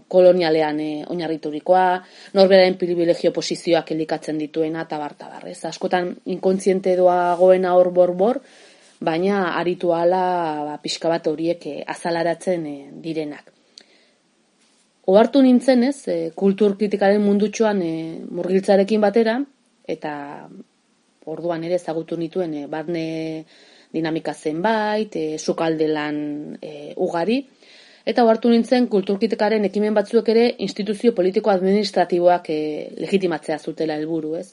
kolonialean 0.08 0.80
e, 0.80 0.92
oinarriturikoa, 1.12 1.88
norberaren 2.40 2.78
privilegio 2.80 3.34
posizioak 3.36 3.92
elikatzen 3.92 4.40
dituena, 4.40 4.86
eta 4.88 5.02
bartabar, 5.02 5.44
ez? 5.52 5.60
Askotan 5.68 6.14
inkontziente 6.32 6.96
doagoena 6.96 7.76
hor 7.76 7.92
bor-bor, 7.92 8.40
baina 9.04 9.42
aritu 9.60 9.92
ala 9.94 10.24
ba, 10.64 10.80
pixka 10.80 11.12
bat 11.12 11.28
horiek 11.28 11.68
e, 11.68 11.76
azalaratzen 11.92 12.66
e, 12.72 12.78
direnak. 13.04 13.52
Ohartu 15.12 15.44
nintzen, 15.44 15.84
ez, 15.92 16.08
e, 16.08 16.18
kultur 16.36 16.80
kritikaren 16.80 17.20
mundutxoan 17.28 17.84
e, 17.84 17.94
murgiltzarekin 18.32 19.04
batera, 19.04 19.38
eta 19.88 20.16
orduan 21.34 21.64
ere 21.68 21.78
ezagutu 21.80 22.18
nituen 22.18 22.54
e, 22.54 22.66
barne 22.72 23.04
dinamika 23.94 24.34
zenbait, 24.34 25.16
e, 25.16 25.38
sukalde 25.38 25.88
lan 25.88 26.18
e, 26.62 26.94
ugari, 27.04 27.42
eta 28.08 28.24
ohartu 28.24 28.52
nintzen 28.52 28.88
kulturkritikaren 28.92 29.68
ekimen 29.68 29.96
batzuek 29.96 30.30
ere 30.34 30.46
instituzio 30.66 31.14
politiko-administratiboak 31.16 32.52
e, 32.52 32.60
legitimatzea 33.04 33.60
zutela 33.60 33.98
helburu, 34.00 34.36
ez? 34.40 34.52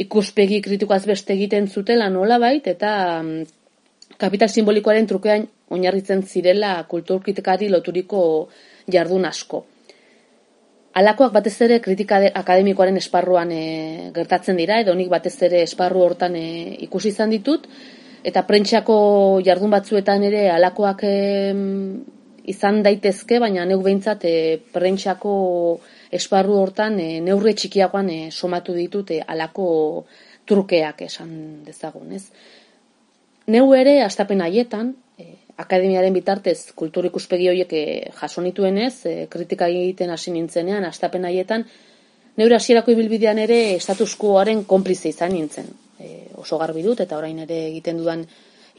Ikuspegi 0.00 0.60
kritikoaz 0.64 1.02
beste 1.08 1.34
egiten 1.34 1.68
zutela 1.68 2.08
nolabait, 2.12 2.66
eta 2.72 2.92
mm, 3.22 3.42
kapital 4.20 4.52
simbolikoaren 4.52 5.08
trukean 5.10 5.46
oinarritzen 5.70 6.22
zirela 6.26 6.78
kulturkritikari 6.88 7.68
loturiko 7.72 8.22
jardun 8.90 9.28
asko. 9.28 9.64
Alakoak 10.92 11.32
batez 11.32 11.54
ere 11.62 11.80
kritika 11.80 12.18
de- 12.20 12.32
akademikoaren 12.34 12.96
esparruan 12.96 13.52
e, 13.52 14.10
gertatzen 14.14 14.56
dira, 14.58 14.80
edo 14.80 14.94
nik 14.94 15.08
batez 15.08 15.36
ere 15.46 15.62
esparru 15.62 16.02
hortan 16.02 16.34
e, 16.36 16.46
ikusi 16.86 17.08
izan 17.14 17.30
ditut, 17.30 17.68
eta 18.26 18.42
prentxako 18.46 18.96
jardun 19.46 19.70
batzuetan 19.70 20.24
ere 20.26 20.48
alakoak 20.50 21.04
em, 21.06 22.02
izan 22.50 22.82
daitezke, 22.82 23.38
baina 23.38 23.64
neuk 23.64 23.84
behintzat 23.86 24.24
e, 24.26 24.34
prentxako 24.72 25.34
esparru 26.10 26.58
hortan 26.58 26.98
e, 26.98 27.20
neurre 27.20 27.54
txikiagoan 27.54 28.10
e, 28.10 28.18
somatu 28.34 28.74
ditut 28.74 29.10
e, 29.14 29.20
alako 29.22 30.06
trukeak 30.46 31.02
esan 31.06 31.62
dezagun, 31.64 32.10
ez? 32.18 32.24
Neu 33.46 33.70
ere, 33.74 34.00
astapen 34.02 34.42
haietan, 34.42 34.90
e, 34.90 35.09
akademiaren 35.60 36.14
bitartez 36.16 36.72
kultur 36.76 37.06
ikuspegi 37.08 37.48
horiek 37.52 37.72
e, 37.76 37.84
jaso 38.20 38.42
nituenez, 38.44 38.94
e, 39.06 39.14
kritika 39.32 39.68
egiten 39.68 40.10
hasi 40.14 40.32
nintzenean, 40.34 40.86
astapen 40.88 41.26
haietan, 41.28 41.66
neure 42.40 42.56
hasierako 42.56 42.94
ibilbidean 42.94 43.40
ere 43.42 43.60
status 43.80 44.14
quoaren 44.20 44.64
konplize 44.68 45.10
izan 45.12 45.34
nintzen. 45.36 45.68
E, 46.00 46.14
oso 46.40 46.58
garbi 46.60 46.84
dut, 46.86 47.02
eta 47.04 47.18
orain 47.18 47.42
ere 47.44 47.66
egiten 47.68 48.00
dudan 48.00 48.24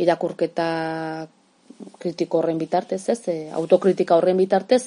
irakurketa 0.02 0.72
kritiko 2.02 2.42
horren 2.42 2.60
bitartez, 2.62 3.02
ez, 3.10 3.22
e, 3.30 3.38
autokritika 3.58 4.18
horren 4.18 4.38
bitartez, 4.38 4.84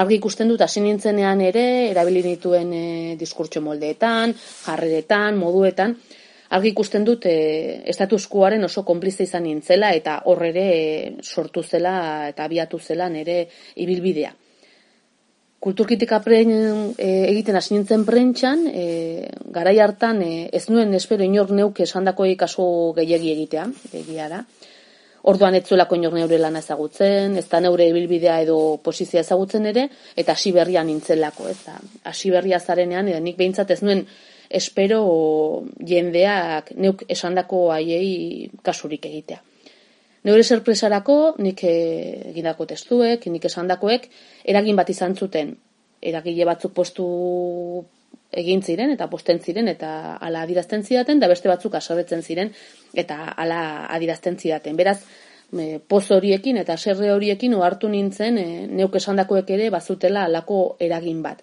argi 0.00 0.18
ikusten 0.18 0.48
dut 0.52 0.62
hasi 0.64 0.82
nintzenean 0.84 1.42
ere, 1.44 1.66
erabili 1.90 2.22
nituen 2.24 2.72
e, 2.72 2.86
diskurtso 3.20 3.62
moldeetan, 3.64 4.34
jarreretan, 4.66 5.38
moduetan, 5.40 5.96
argi 6.56 6.72
ikusten 6.72 7.04
dut 7.04 7.26
e, 7.28 7.36
estatuskuaren 7.92 8.64
oso 8.64 8.84
konplize 8.88 9.26
izan 9.26 9.44
nintzela 9.44 9.92
eta 9.96 10.22
horre 10.30 10.52
ere 10.54 10.68
sortu 11.22 11.62
zela 11.62 12.28
eta 12.28 12.44
abiatu 12.48 12.78
zela 12.78 13.08
nire 13.12 13.42
ibilbidea. 13.76 14.34
Kulturkritika 15.58 16.20
pren, 16.22 16.52
e, 16.94 17.08
egiten 17.32 17.56
hasi 17.58 17.74
nintzen 17.74 18.04
prentxan, 18.06 18.60
e, 18.70 18.84
garai 19.50 19.78
hartan 19.82 20.22
e, 20.22 20.48
ez 20.54 20.68
nuen 20.70 20.94
espero 20.94 21.26
inor 21.26 21.50
neuk 21.50 21.80
esandako 21.82 22.28
kasu 22.38 22.66
gehiegi 22.96 23.32
egitea, 23.32 23.66
egia 24.00 24.28
da. 24.30 24.44
Orduan 25.28 25.56
ez 25.58 25.64
zuelako 25.66 25.96
inor 25.98 26.14
neure 26.14 26.38
lana 26.38 26.62
ezagutzen, 26.62 27.36
ez 27.36 27.48
da 27.50 27.58
neure 27.60 27.88
ibilbidea 27.90 28.38
edo 28.44 28.78
posizia 28.84 29.20
ezagutzen 29.20 29.66
ere, 29.66 29.88
eta 30.16 30.32
hasi 30.32 30.52
berria 30.54 30.84
nintzelako, 30.86 31.48
ez 31.50 31.58
da. 31.66 31.74
Hasi 32.04 32.30
berria 32.30 32.60
zarenean, 32.60 33.10
edo 33.10 33.18
nik 33.20 33.36
behintzat 33.36 33.74
ez 33.74 33.82
nuen 33.82 34.06
espero 34.50 35.64
jendeak 35.84 36.72
neuk 36.76 37.04
esandako 37.08 37.68
haiei 37.72 38.50
kasurik 38.62 39.06
egitea. 39.06 39.42
Neure 40.24 40.42
sorpresarako 40.42 41.36
nik 41.38 41.62
egindako 41.64 42.66
testuek, 42.66 43.26
nik 43.30 43.44
esandakoek 43.44 44.08
eragin 44.44 44.76
bat 44.76 44.90
izan 44.90 45.14
zuten. 45.16 45.54
Eragile 46.02 46.44
batzuk 46.46 46.74
postu 46.74 47.06
egin 48.30 48.62
ziren 48.62 48.90
eta 48.92 49.08
posten 49.08 49.40
ziren 49.40 49.68
eta 49.68 50.18
hala 50.20 50.42
adirazten 50.44 50.82
zidaten 50.84 51.20
da 51.20 51.28
beste 51.28 51.48
batzuk 51.48 51.74
asorretzen 51.74 52.22
ziren 52.22 52.52
eta 52.94 53.16
hala 53.36 53.86
adirazten 53.94 54.36
zidaten. 54.36 54.76
Beraz, 54.76 54.98
e, 55.52 55.78
poz 55.78 56.10
horiekin 56.12 56.58
eta 56.60 56.76
serre 56.76 57.12
horiekin 57.12 57.54
ohartu 57.54 57.88
nintzen 57.88 58.38
e, 58.38 58.48
neuk 58.66 58.96
esandakoek 59.00 59.50
ere 59.56 59.70
bazutela 59.70 60.26
halako 60.28 60.76
eragin 60.80 61.22
bat. 61.22 61.42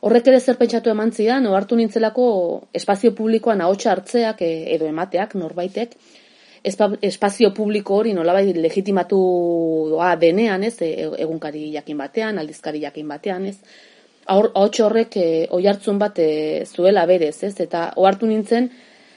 Horrek 0.00 0.28
ere 0.30 0.38
zer 0.40 0.56
pentsatu 0.56 0.90
eman 0.90 1.10
zidan, 1.10 1.46
ohartu 1.50 1.76
nintzelako 1.76 2.24
espazio 2.72 3.14
publikoan 3.18 3.60
ahotsa 3.60 3.90
hartzeak 3.92 4.42
e, 4.46 4.50
edo 4.74 4.86
emateak 4.86 5.34
norbaitek 5.34 5.96
espazio 6.62 7.52
publiko 7.54 7.96
hori 7.96 8.12
nolabait 8.12 8.56
legitimatu 8.56 9.18
doa 9.90 10.14
denean, 10.16 10.64
ez, 10.64 10.76
e, 10.82 10.90
egunkari 11.18 11.72
jakin 11.72 11.98
batean, 11.98 12.38
aldizkari 12.38 12.82
jakin 12.82 13.08
batean, 13.08 13.46
ez. 13.46 13.56
Ahots 14.28 14.80
horrek 14.84 15.16
e, 15.16 15.46
oihartzun 15.50 15.98
bat 15.98 16.18
e, 16.18 16.64
zuela 16.66 17.06
berez, 17.06 17.42
ez, 17.44 17.54
eta 17.60 17.92
ohartu 17.96 18.26
nintzen 18.26 18.70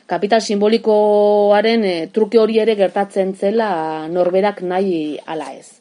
kapital 0.07 0.41
simbolikoaren 0.41 1.83
e, 1.83 1.95
truke 2.13 2.39
hori 2.39 2.59
ere 2.63 2.75
gertatzen 2.79 3.35
zela 3.35 4.07
norberak 4.07 4.61
nahi 4.61 5.19
ala 5.25 5.53
ez. 5.53 5.80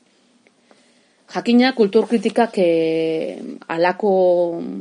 Jakina 1.30 1.74
kulturkritikak 1.78 2.56
e, 2.58 2.70
alako 3.70 4.12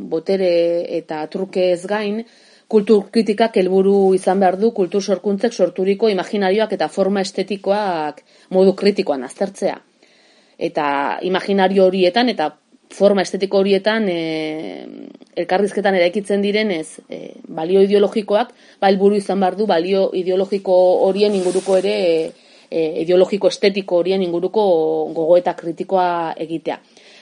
botere 0.10 0.54
eta 0.98 1.22
truke 1.30 1.68
ez 1.76 1.84
gain, 1.86 2.24
kulturkritikak 2.70 3.60
helburu 3.62 4.16
izan 4.18 4.42
behar 4.42 4.58
du 4.62 4.72
kultur 4.74 5.04
sorkuntzek 5.04 5.54
sorturiko 5.54 6.10
imaginarioak 6.10 6.74
eta 6.74 6.88
forma 6.90 7.22
estetikoak 7.22 8.24
modu 8.56 8.74
kritikoan 8.82 9.28
aztertzea. 9.30 9.78
Eta 10.58 10.88
imaginario 11.30 11.86
horietan 11.86 12.30
eta 12.34 12.50
forma 12.90 13.22
estetiko 13.22 13.62
horietan 13.62 14.10
e, 14.10 14.20
elkarrizketan 15.38 15.96
eraikitzen 16.02 16.42
direnez 16.42 17.00
e, 17.10 17.36
balio 17.46 17.82
ideologikoak, 17.86 18.54
ba 18.82 18.90
helburu 18.90 19.22
izan 19.22 19.40
behar 19.40 19.58
du 19.58 19.70
balio 19.70 20.10
ideologiko 20.18 20.78
horien 21.06 21.38
inguruko 21.38 21.78
ere 21.78 21.96
e, 22.10 22.16
ideologiko 22.72 23.50
estetiko 23.50 23.98
horien 24.00 24.22
inguruko 24.22 24.64
gogoeta 25.16 25.56
kritikoa 25.58 26.34
egitea. 26.38 26.80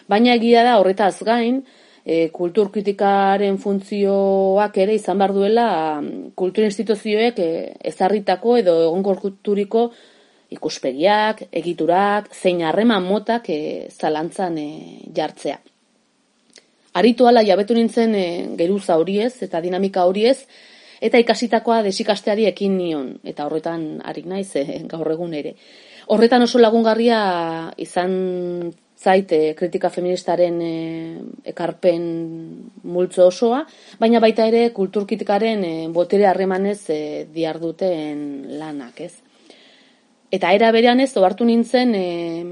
Baina 0.08 0.34
egia 0.36 0.64
da 0.64 0.78
horretaz 0.80 1.24
gain, 1.24 1.62
e, 2.08 2.30
kultur 2.32 2.72
kritikaren 2.72 3.58
funtzioak 3.60 4.78
ere 4.80 4.96
izan 4.96 5.20
behar 5.20 5.34
duela 5.36 5.68
kultur 6.40 6.64
instituzioek 6.68 7.42
e, 7.44 7.50
ezarritako 7.92 8.58
edo 8.62 8.78
egon 8.86 9.04
kulturiko 9.08 9.90
ikuspegiak, 10.56 11.44
egiturak, 11.52 12.32
zein 12.32 12.64
harreman 12.64 13.04
motak 13.04 13.50
e, 13.52 13.60
zalantzan 13.92 14.56
e, 14.62 14.70
jartzea. 15.16 15.60
Aritu 16.98 17.28
ala 17.28 17.44
jabetu 17.46 17.76
nintzen 17.76 18.16
e, 18.16 18.28
geruza 18.58 18.96
horiez 18.98 19.34
eta 19.44 19.62
dinamika 19.62 20.08
horiez, 20.08 20.48
eta 21.02 21.22
ikasitakoa 21.22 21.82
desikasteari 21.86 22.48
ekin 22.50 22.78
nion, 22.78 23.14
eta 23.24 23.46
horretan 23.46 24.02
harik 24.06 24.26
naiz 24.26 24.50
eh, 24.56 24.82
gaur 24.90 25.12
egun 25.12 25.34
ere. 25.34 25.56
Horretan 26.08 26.46
oso 26.46 26.60
lagungarria 26.60 27.20
izan 27.78 28.74
zaite 28.98 29.54
kritika 29.54 29.90
feministaren 29.94 30.58
eh, 30.62 31.18
ekarpen 31.54 32.08
multzo 32.84 33.28
osoa, 33.28 33.62
baina 34.00 34.20
baita 34.24 34.48
ere 34.50 34.72
kulturkitikaren 34.74 35.64
eh, 35.64 35.88
botere 35.94 36.26
harremanez 36.28 36.90
eh, 36.90 37.28
diarduten 37.34 38.58
lanak, 38.58 39.02
ez? 39.02 39.14
Eta 40.34 40.52
era 40.52 40.72
berean 40.76 41.00
ez, 41.00 41.14
ohartu 41.16 41.46
nintzen 41.48 41.94
eh, 41.96 42.44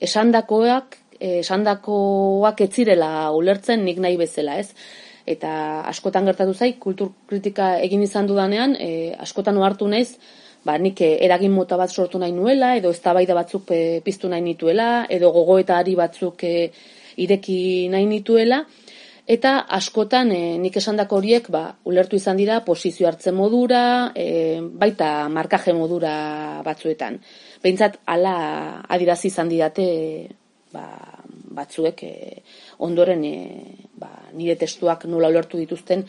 esandakoak, 0.00 0.96
eh, 1.18 1.40
esandakoak 1.40 2.62
etzirela 2.64 3.30
ulertzen 3.36 3.84
nik 3.84 3.98
nahi 4.00 4.16
bezala, 4.16 4.56
ez? 4.62 4.72
Eta 5.34 5.52
askotan 5.90 6.28
gertatu 6.28 6.54
zai 6.54 6.72
kultur 6.80 7.12
kritika 7.28 7.76
egin 7.84 8.02
izan 8.02 8.26
dudanean, 8.26 8.76
e, 8.80 9.14
askotan 9.26 9.56
ohartu 9.60 9.88
naiz, 9.88 10.16
ba 10.64 10.78
nik 10.78 11.00
e, 11.00 11.14
eragin 11.24 11.52
mota 11.52 11.76
bat 11.76 11.90
sortu 11.90 12.18
nahi 12.18 12.32
nuela 12.32 12.74
edo 12.76 12.90
eztabaida 12.94 13.36
batzuk 13.36 13.70
e, 13.72 14.00
piztu 14.04 14.28
nahi 14.28 14.44
nituela 14.44 15.06
edo 15.08 15.30
gogoeta 15.32 15.78
ari 15.78 15.94
batzuk 15.98 16.44
e, 16.44 16.54
ireki 17.24 17.88
nahi 17.92 18.06
nituela 18.06 18.64
eta 19.28 19.52
askotan 19.76 20.32
e, 20.32 20.56
nik 20.56 20.76
esandako 20.80 21.20
horiek 21.20 21.50
ba 21.52 21.62
ulertu 21.84 22.16
izan 22.16 22.38
dira 22.40 22.62
posizio 22.64 23.08
hartzen 23.08 23.36
modura, 23.36 23.82
e, 24.16 24.58
baita 24.60 25.28
markaje 25.28 25.74
modura 25.76 26.62
batzuetan. 26.64 27.20
Beintzat 27.62 28.00
hala 28.08 28.34
adirazi 28.88 29.28
izan 29.28 29.52
didate 29.52 29.88
ba, 30.72 30.86
batzuek 31.58 32.02
e, 32.06 32.12
ondoren 32.86 33.24
e, 33.26 33.36
ba, 33.98 34.10
nire 34.32 34.56
testuak 34.60 35.04
nola 35.10 35.30
ulertu 35.34 35.60
dituzten 35.60 36.06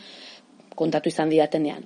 kontatu 0.78 1.10
izan 1.12 1.32
diatenean. 1.32 1.84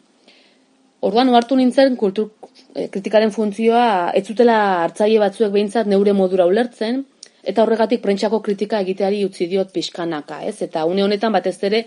Orduan 1.04 1.32
hartu 1.36 1.56
nintzen 1.58 1.98
kultur 2.00 2.30
e, 2.72 2.88
kritikaren 2.92 3.32
funtzioa 3.34 4.12
ez 4.16 4.24
zutela 4.28 4.58
hartzaile 4.84 5.20
batzuek 5.24 5.52
behintzat 5.52 5.90
neure 5.90 6.14
modura 6.16 6.46
ulertzen 6.48 7.02
eta 7.44 7.62
horregatik 7.64 8.00
prentsako 8.00 8.40
kritika 8.44 8.80
egiteari 8.80 9.24
utzi 9.26 9.48
diot 9.50 9.72
pixkanaka, 9.72 10.40
ez? 10.48 10.56
Eta 10.64 10.86
une 10.88 11.04
honetan 11.04 11.32
batez 11.34 11.58
ere 11.68 11.84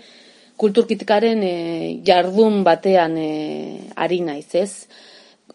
kulturkritikaren 0.58 1.42
e, 1.42 1.54
jardun 2.06 2.62
batean 2.66 3.16
e, 3.18 3.30
ari 4.06 4.20
naiz, 4.26 4.48
ez? 4.54 4.72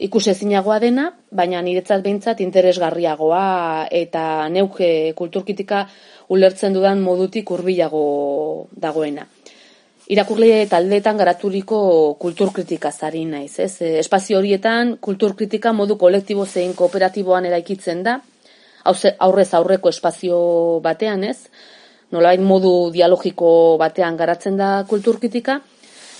Ikus 0.01 0.27
ezinagoa 0.31 0.79
dena, 0.81 1.11
baina 1.29 1.61
niretzat 1.61 2.01
behintzat 2.01 2.39
interesgarriagoa 2.41 3.87
eta 3.93 4.49
neuke 4.49 5.13
kulturkritika 5.15 5.83
ulertzen 6.33 6.73
dudan 6.73 7.01
modutik 7.01 7.51
hurbilago 7.53 8.05
dagoena. 8.73 9.27
Irakurle 10.09 10.65
taldeetan 10.67 11.17
garaturiko 11.17 11.77
kulturkritika 12.19 12.91
zari 12.91 13.23
naiz, 13.25 13.59
ez? 13.59 13.81
E, 13.81 13.99
espazio 14.01 14.39
horietan 14.39 14.97
kulturkritika 14.99 15.71
modu 15.73 15.95
kolektibo 16.01 16.45
zein 16.45 16.73
kooperatiboan 16.75 17.45
eraikitzen 17.45 18.01
da, 18.03 18.17
aurrez 18.83 19.53
aurreko 19.53 19.93
espazio 19.93 20.39
batean, 20.83 21.23
ez? 21.23 21.37
Nolabait 22.11 22.41
modu 22.41 22.73
dialogiko 22.91 23.77
batean 23.79 24.17
garatzen 24.17 24.57
da 24.57 24.73
kulturkritika, 24.89 25.61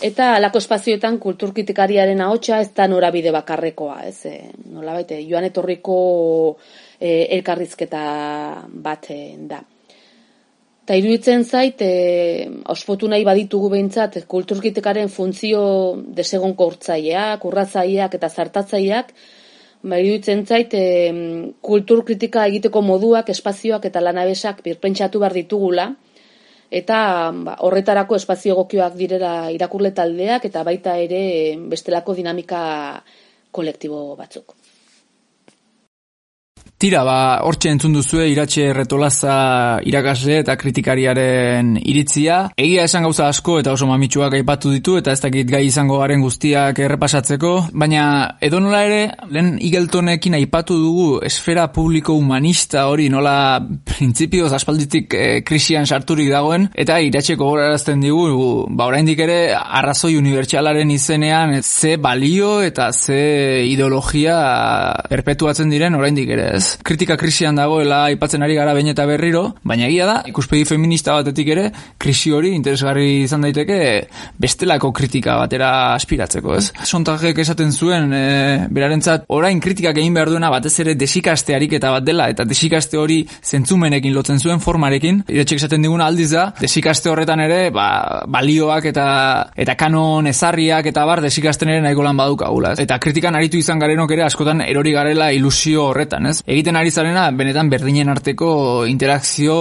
eta 0.04 0.34
alako 0.36 0.60
espazioetan 0.60 1.18
kulturkritikariaren 1.24 2.22
ahotsa 2.22 2.60
ez 2.62 2.72
da 2.76 2.88
norabide 2.92 3.32
bakarrekoa, 3.32 4.02
ez? 4.10 4.26
E, 4.28 4.34
nolabait, 4.74 5.14
joan 5.30 5.48
etorriko 5.48 5.98
e, 7.00 7.30
elkarrizketa 7.38 8.02
bat 8.84 9.08
da. 9.50 9.62
Ta 10.84 10.98
iruditzen 11.00 11.46
zait, 11.48 11.80
e, 11.80 12.50
ospotu 12.74 13.08
nahi 13.08 13.24
baditugu 13.24 13.70
behintzat, 13.72 14.18
kulturkitekaren 14.28 15.08
funtzio 15.08 15.62
desegon 16.18 16.58
kortzaileak, 16.60 17.46
urratzaileak 17.48 18.18
eta 18.20 18.30
zartatzaileak, 18.30 19.14
ba, 19.88 20.00
iruditzen 20.04 20.44
zait, 20.44 20.76
e, 20.76 21.14
kulturkritika 21.64 22.44
egiteko 22.52 22.84
moduak, 22.84 23.32
espazioak 23.32 23.88
eta 23.88 24.04
lanabesak 24.04 24.60
birpentsatu 24.68 25.24
behar 25.24 25.40
ditugula, 25.40 25.94
eta 26.80 26.98
ba, 27.46 27.58
horretarako 27.68 28.18
espazio 28.18 28.56
gokioak 28.58 28.98
direla 28.98 29.34
irakurle 29.54 29.94
taldeak, 29.96 30.50
eta 30.50 30.64
baita 30.66 30.98
ere 30.98 31.24
bestelako 31.72 32.16
dinamika 32.18 32.64
kolektibo 33.54 34.16
batzuk. 34.18 34.56
Tira, 36.84 37.06
ba, 37.08 37.40
hortxe 37.48 37.70
entzun 37.72 37.94
duzue 37.96 38.26
iratxe 38.28 38.66
retolaza 38.76 39.34
irakasle 39.88 40.42
eta 40.42 40.58
kritikariaren 40.60 41.78
iritzia. 41.80 42.40
Egia 42.60 42.84
esan 42.90 43.06
gauza 43.08 43.30
asko 43.32 43.54
eta 43.62 43.72
oso 43.72 43.88
mamitsuak 43.88 44.36
aipatu 44.36 44.74
ditu 44.74 44.98
eta 45.00 45.14
ez 45.16 45.22
dakit 45.24 45.48
gai 45.48 45.62
izango 45.64 46.02
garen 46.02 46.20
guztiak 46.20 46.82
errepasatzeko. 46.84 47.52
Baina 47.72 48.08
edonola 48.44 48.82
ere, 48.84 48.98
lehen 49.32 49.54
igeltonekin 49.64 50.36
aipatu 50.42 50.76
dugu 50.82 51.06
esfera 51.24 51.70
publiko 51.72 52.18
humanista 52.20 52.84
hori 52.92 53.08
nola 53.08 53.64
printzipioz 53.64 54.52
aspalditik 54.60 55.16
e, 55.16 55.24
krisian 55.48 55.88
sarturik 55.88 56.34
dagoen. 56.36 56.68
Eta 56.76 57.00
iratxe 57.00 57.40
gogorarazten 57.40 58.04
digu, 58.04 58.28
ba, 58.76 58.90
oraindik 58.92 59.24
ere 59.24 59.40
arrazoi 59.56 60.18
unibertsalaren 60.20 60.92
izenean 61.00 61.56
ze 61.64 61.96
balio 61.96 62.58
eta 62.60 62.92
ze 62.92 63.24
ideologia 63.72 64.38
perpetuatzen 65.08 65.72
diren 65.72 65.96
oraindik 65.96 66.36
ere 66.36 66.52
ez 66.60 66.73
kritika 66.84 67.18
krisian 67.20 67.56
dagoela 67.60 68.04
aipatzen 68.10 68.44
ari 68.44 68.56
gara 68.58 68.74
behin 68.74 68.92
eta 68.94 69.06
berriro, 69.10 69.44
baina 69.64 69.88
egia 69.88 70.08
da, 70.10 70.16
ikuspegi 70.30 70.66
feminista 70.66 71.14
batetik 71.18 71.52
ere, 71.56 71.68
krisi 72.02 72.34
hori 72.34 72.54
interesgarri 72.58 73.24
izan 73.24 73.46
daiteke 73.46 73.80
bestelako 74.42 74.92
kritika 74.96 75.38
batera 75.42 75.72
aspiratzeko, 75.94 76.56
ez? 76.58 76.72
Sontajek 76.84 77.40
esaten 77.44 77.72
zuen, 77.72 78.12
e, 78.14 78.68
berarentzat, 78.74 79.26
orain 79.34 79.60
kritikak 79.64 80.00
egin 80.02 80.16
behar 80.16 80.32
duena 80.34 80.52
batez 80.54 80.74
ere 80.84 80.96
desikaste 81.00 81.56
ariketa 81.56 81.92
bat 81.94 82.06
dela, 82.06 82.30
eta 82.34 82.46
desikaste 82.48 82.98
hori 83.00 83.22
zentzumenekin 83.44 84.14
lotzen 84.16 84.40
zuen 84.40 84.62
formarekin, 84.64 85.24
iretxek 85.30 85.62
esaten 85.62 85.86
diguna 85.86 86.08
aldiz 86.10 86.32
da, 86.34 86.48
desikaste 86.60 87.12
horretan 87.12 87.44
ere, 87.46 87.70
ba, 87.76 87.88
balioak 88.28 88.90
eta 88.92 89.06
eta 89.56 89.76
kanon 89.80 90.28
ezarriak 90.32 90.88
eta 90.92 91.06
bar 91.08 91.22
desikasten 91.24 91.72
ere 91.74 91.84
nahiko 91.84 92.06
lan 92.06 92.20
badukagula, 92.20 92.74
ez? 92.74 92.84
Eta 92.84 93.00
kritikan 93.04 93.36
aritu 93.36 93.60
izan 93.60 93.82
garenok 93.82 94.12
ere 94.16 94.26
askotan 94.28 94.64
erori 94.66 94.94
garela 94.96 95.32
ilusio 95.36 95.88
horretan, 95.90 96.28
ez? 96.32 96.42
Egiten 96.54 96.78
ari 96.78 96.92
zarena 96.92 97.30
benetan 97.36 97.70
berdinen 97.72 98.12
arteko 98.14 98.50
interakzio 98.90 99.56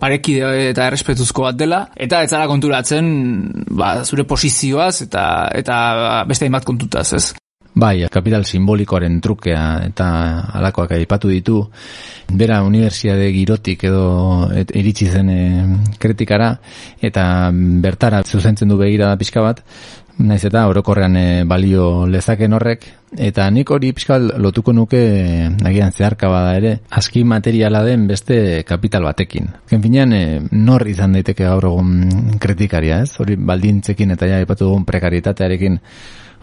parekide 0.00 0.70
eta 0.70 0.86
errespetuzko 0.90 1.48
bat 1.48 1.58
dela 1.58 1.86
eta 1.94 2.22
ez 2.22 2.30
zara 2.30 2.46
konturatzen 2.50 3.08
ba, 3.70 3.96
zure 4.04 4.26
posizioaz 4.28 5.02
eta 5.08 5.24
eta 5.54 5.80
beste 6.28 6.46
hainbat 6.46 6.64
kontutaz, 6.68 7.10
ez? 7.18 7.26
Bai, 7.76 8.06
kapital 8.08 8.46
simbolikoaren 8.48 9.18
trukea 9.20 9.62
eta 9.84 10.06
alakoak 10.56 10.94
aipatu 10.96 11.28
ditu. 11.28 11.58
Bera 12.32 12.62
unibertsiade 12.64 13.26
girotik 13.34 13.84
edo 13.84 14.06
et, 14.56 14.72
iritsi 14.80 15.10
zen 15.12 15.28
e, 15.28 15.42
kritikara 16.00 16.54
eta 17.04 17.26
bertara 17.84 18.22
zuzentzen 18.24 18.72
du 18.72 18.80
begira 18.80 19.12
pixka 19.20 19.44
bat, 19.44 19.60
naiz 20.18 20.44
eta 20.48 20.64
orokorrean 20.70 21.16
e, 21.16 21.44
balio 21.44 22.06
lezaken 22.08 22.56
horrek 22.56 22.86
eta 23.28 23.46
nik 23.52 23.70
hori 23.70 23.92
pixkal 23.96 24.30
lotuko 24.40 24.72
nuke 24.72 25.00
e, 25.00 25.48
nagian 25.60 25.92
zeharka 25.92 26.30
bada 26.32 26.54
ere 26.56 26.72
aski 26.90 27.24
materiala 27.24 27.82
den 27.84 28.06
beste 28.08 28.64
kapital 28.64 29.04
batekin. 29.04 29.50
Ken 29.68 29.82
finean 29.82 30.12
e, 30.12 30.22
nor 30.52 30.86
izan 30.88 31.16
daiteke 31.16 31.44
gaur 31.44 31.68
egun 31.68 32.38
kritikaria, 32.40 33.02
ez? 33.04 33.12
Hori 33.20 33.36
baldintzekin 33.36 34.16
eta 34.16 34.28
ja 34.30 34.40
ipatu 34.40 34.70
dugun 34.70 34.86
prekarietatearekin 34.88 35.80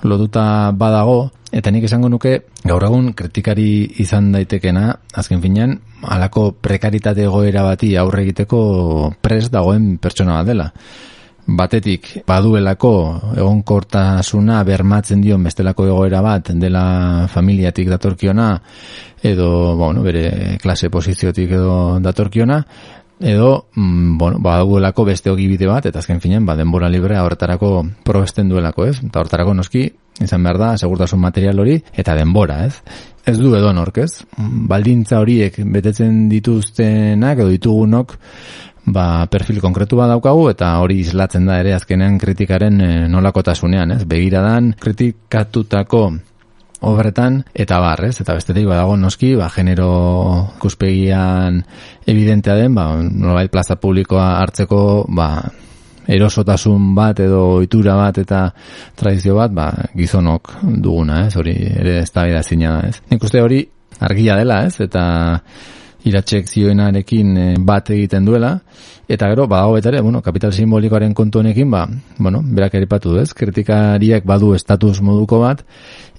lotuta 0.03 0.71
badago 0.75 1.31
eta 1.53 1.71
nik 1.71 1.85
esango 1.87 2.09
nuke 2.11 2.33
gaur 2.65 2.83
egun 2.85 3.13
kritikari 3.17 3.69
izan 4.03 4.31
daitekena 4.35 4.89
azken 5.21 5.41
finean 5.41 5.79
halako 6.03 6.51
prekaritate 6.61 7.25
egoera 7.25 7.63
bati 7.65 7.95
aurre 7.97 8.25
egiteko 8.27 9.13
pres 9.21 9.49
dagoen 9.53 9.97
pertsona 10.03 10.41
bat 10.41 10.51
dela 10.51 10.69
batetik 11.45 12.09
baduelako 12.27 12.93
egonkortasuna 13.35 14.63
bermatzen 14.63 15.21
dion 15.21 15.43
bestelako 15.43 15.87
egoera 15.91 16.21
bat 16.23 16.53
dela 16.55 17.27
familiatik 17.31 17.89
datorkiona 17.91 18.55
edo 19.23 19.75
bueno, 19.75 20.03
bere 20.03 20.57
klase 20.61 20.89
posiziotik 20.89 21.51
edo 21.51 21.99
datorkiona 21.99 22.61
edo 23.19 23.67
mm, 23.75 24.17
bueno, 24.17 24.39
baduelako 24.39 25.05
beste 25.05 25.31
ogibide 25.31 25.67
bat 25.67 25.85
eta 25.85 25.99
azken 25.99 26.21
finen 26.21 26.45
ba, 26.45 26.55
denbora 26.55 26.89
librea 26.89 27.23
horretarako 27.23 27.75
probesten 28.03 28.49
duelako 28.49 28.87
ez? 28.87 28.97
Eta 29.03 29.21
horretarako 29.21 29.53
noski 29.59 29.87
izan 30.21 30.43
behar 30.43 30.59
da 30.59 30.73
segurtasun 30.77 31.21
material 31.21 31.59
hori 31.59 31.79
eta 31.93 32.15
denbora 32.15 32.63
ez? 32.65 32.75
Ez 33.25 33.37
du 33.39 33.53
edo 33.55 33.71
nork 33.73 33.97
ez? 34.03 34.23
Baldintza 34.37 35.21
horiek 35.23 35.59
betetzen 35.71 36.27
dituztenak 36.29 37.39
edo 37.39 37.51
ditugunok 37.53 38.17
ba, 38.85 39.25
perfil 39.31 39.61
konkretu 39.63 39.97
bat 39.99 40.11
daukagu 40.11 40.49
eta 40.51 40.75
hori 40.83 40.99
islatzen 41.03 41.47
da 41.47 41.59
ere 41.61 41.73
azkenean 41.77 42.19
kritikaren 42.19 42.81
e, 42.81 42.91
nolakotasunean, 43.11 43.97
ez? 43.97 44.03
Begiradan 44.09 44.73
kritikatutako 44.79 46.03
obretan 46.83 47.41
eta 47.55 47.79
bar, 47.79 48.03
ez? 48.09 48.17
Eta 48.21 48.35
bestetik 48.35 48.67
badago 48.67 48.95
noski, 48.99 49.33
ba, 49.39 49.49
genero 49.53 49.89
kuspegian 50.59 51.61
evidentea 52.05 52.57
den, 52.59 52.75
ba, 52.75 52.89
nolabait 52.99 53.51
plaza 53.51 53.79
publikoa 53.79 54.33
hartzeko, 54.41 54.81
ba, 55.15 55.29
erosotasun 56.03 56.91
bat 56.97 57.21
edo 57.23 57.43
ohitura 57.59 57.95
bat 57.95 58.17
eta 58.19 58.47
tradizio 58.99 59.37
bat, 59.39 59.53
ba, 59.55 59.69
gizonok 59.95 60.57
duguna, 60.83 61.27
ez? 61.27 61.37
Hori 61.39 61.55
ere 61.55 62.01
ez 62.01 62.11
da 62.11 62.43
zina 62.43 62.81
ez? 62.89 62.99
Nik 63.11 63.23
uste 63.23 63.41
hori 63.41 63.63
argia 64.03 64.35
dela, 64.35 64.65
ez? 64.67 64.81
Eta 64.83 65.39
iratxek 66.09 66.49
zioenarekin 66.49 67.37
eh, 67.37 67.53
bat 67.59 67.89
egiten 67.95 68.25
duela, 68.27 68.57
eta 69.07 69.29
gero, 69.31 69.47
badago 69.47 69.77
betare, 69.77 70.01
bueno, 70.01 70.21
kapital 70.21 70.53
simbolikoaren 70.53 71.13
kontu 71.13 71.39
honekin, 71.39 71.71
ba, 71.71 71.85
bueno, 72.17 72.41
berak 72.43 72.75
eripatu 72.79 73.17
ez, 73.21 73.31
kritikariak 73.33 74.25
badu 74.27 74.53
estatus 74.57 74.99
moduko 75.01 75.39
bat, 75.43 75.63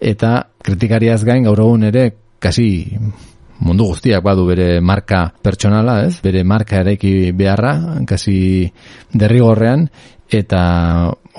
eta 0.01 0.37
kritikariaz 0.65 1.23
gain 1.25 1.45
gaur 1.45 1.61
egun 1.61 1.89
ere, 1.91 2.11
kasi 2.41 2.67
mundu 3.65 3.87
guztiak 3.93 4.25
badu 4.25 4.47
bere 4.49 4.81
marka 4.81 5.29
pertsonala, 5.43 6.03
ez? 6.09 6.19
Bere 6.25 6.43
marka 6.45 6.81
eraiki 6.83 7.33
beharra, 7.37 8.05
kasi 8.09 8.37
derrigorrean, 9.13 9.89
eta 10.29 10.63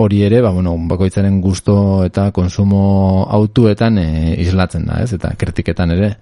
hori 0.02 0.22
ere, 0.28 0.42
ba, 0.42 0.52
bueno, 0.56 0.76
bakoitzaren 0.90 1.40
gusto 1.42 1.78
eta 2.06 2.30
konsumo 2.36 3.26
autuetan 3.38 3.98
e, 4.00 4.10
islatzen 4.44 4.86
da, 4.90 5.02
ez? 5.04 5.14
Eta 5.18 5.34
kritiketan 5.40 5.96
ere, 5.96 6.14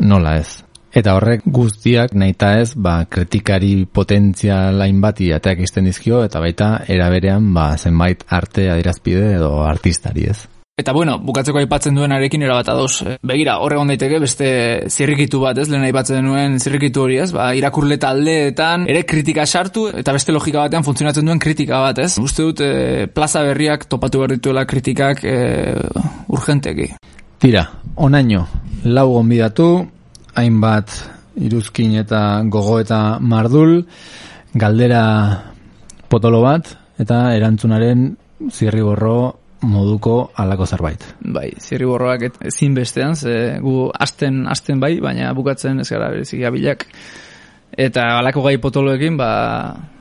nola 0.00 0.36
ez? 0.40 0.69
Eta 0.90 1.14
horrek 1.14 1.44
guztiak 1.46 2.16
nahita 2.18 2.56
ez, 2.58 2.72
ba, 2.74 3.04
kritikari 3.06 3.84
potentzialain 3.86 5.00
bati 5.02 5.30
ateak 5.32 5.62
izten 5.62 5.86
dizkio, 5.86 6.24
eta 6.26 6.42
baita 6.42 6.80
eraberean, 6.90 7.52
ba, 7.54 7.76
zenbait 7.78 8.24
arte 8.26 8.66
adirazpide 8.72 9.36
edo 9.36 9.60
artistari 9.62 10.26
ez. 10.32 10.40
Eta 10.80 10.94
bueno, 10.96 11.18
bukatzeko 11.20 11.60
aipatzen 11.60 11.98
duen 11.98 12.12
arekin 12.16 12.42
erabata 12.42 12.72
doz. 12.72 13.02
Begira, 13.26 13.58
horre 13.60 13.76
daiteke 13.90 14.18
beste 14.22 14.48
zirrikitu 14.88 15.42
bat, 15.42 15.58
ez? 15.60 15.68
Lehen 15.68 15.84
aipatzen 15.84 16.24
duen 16.24 16.56
zirrikitu 16.58 17.02
hori, 17.04 17.18
ez? 17.20 17.28
Ba, 17.36 17.50
irakurle 17.54 17.98
taldeetan 18.00 18.88
ere 18.88 19.04
kritika 19.04 19.44
sartu 19.46 19.88
eta 19.92 20.14
beste 20.16 20.32
logika 20.32 20.64
batean 20.64 20.86
funtzionatzen 20.86 21.28
duen 21.28 21.42
kritika 21.42 21.82
bat, 21.84 22.00
ez? 22.00 22.16
Uste 22.22 22.48
dut, 22.48 22.64
e, 22.64 23.06
plaza 23.12 23.44
berriak 23.44 23.84
topatu 23.92 24.22
behar 24.22 24.34
dituela 24.38 24.64
kritikak 24.64 25.22
e, 25.28 25.36
urgenteki. 26.32 26.94
Tira, 27.40 27.66
onaino, 28.00 28.46
lau 28.88 29.10
gonbidatu, 29.12 29.68
hainbat 30.38 30.92
iruzkin 31.40 31.96
eta 32.00 32.42
gogo 32.50 32.78
eta 32.80 33.18
mardul, 33.20 33.84
galdera 34.54 35.04
potolo 36.10 36.42
bat, 36.42 36.74
eta 37.00 37.30
erantzunaren 37.36 38.10
zirriborro 38.50 39.40
moduko 39.62 40.30
alako 40.40 40.66
zerbait. 40.66 41.04
Bai, 41.20 41.50
zirriborroak 41.60 42.40
ezin 42.48 42.74
bestean, 42.74 43.16
ze 43.16 43.58
gu 43.60 43.90
asten, 43.92 44.46
asten 44.48 44.80
bai, 44.80 44.98
baina 45.00 45.32
bukatzen 45.36 45.80
ez 45.80 45.90
gara 45.90 46.10
berezik 46.10 46.44
abilak. 46.44 46.86
Eta 47.70 48.18
alako 48.18 48.42
gai 48.48 48.56
potoloekin, 48.58 49.16
ba, 49.16 49.28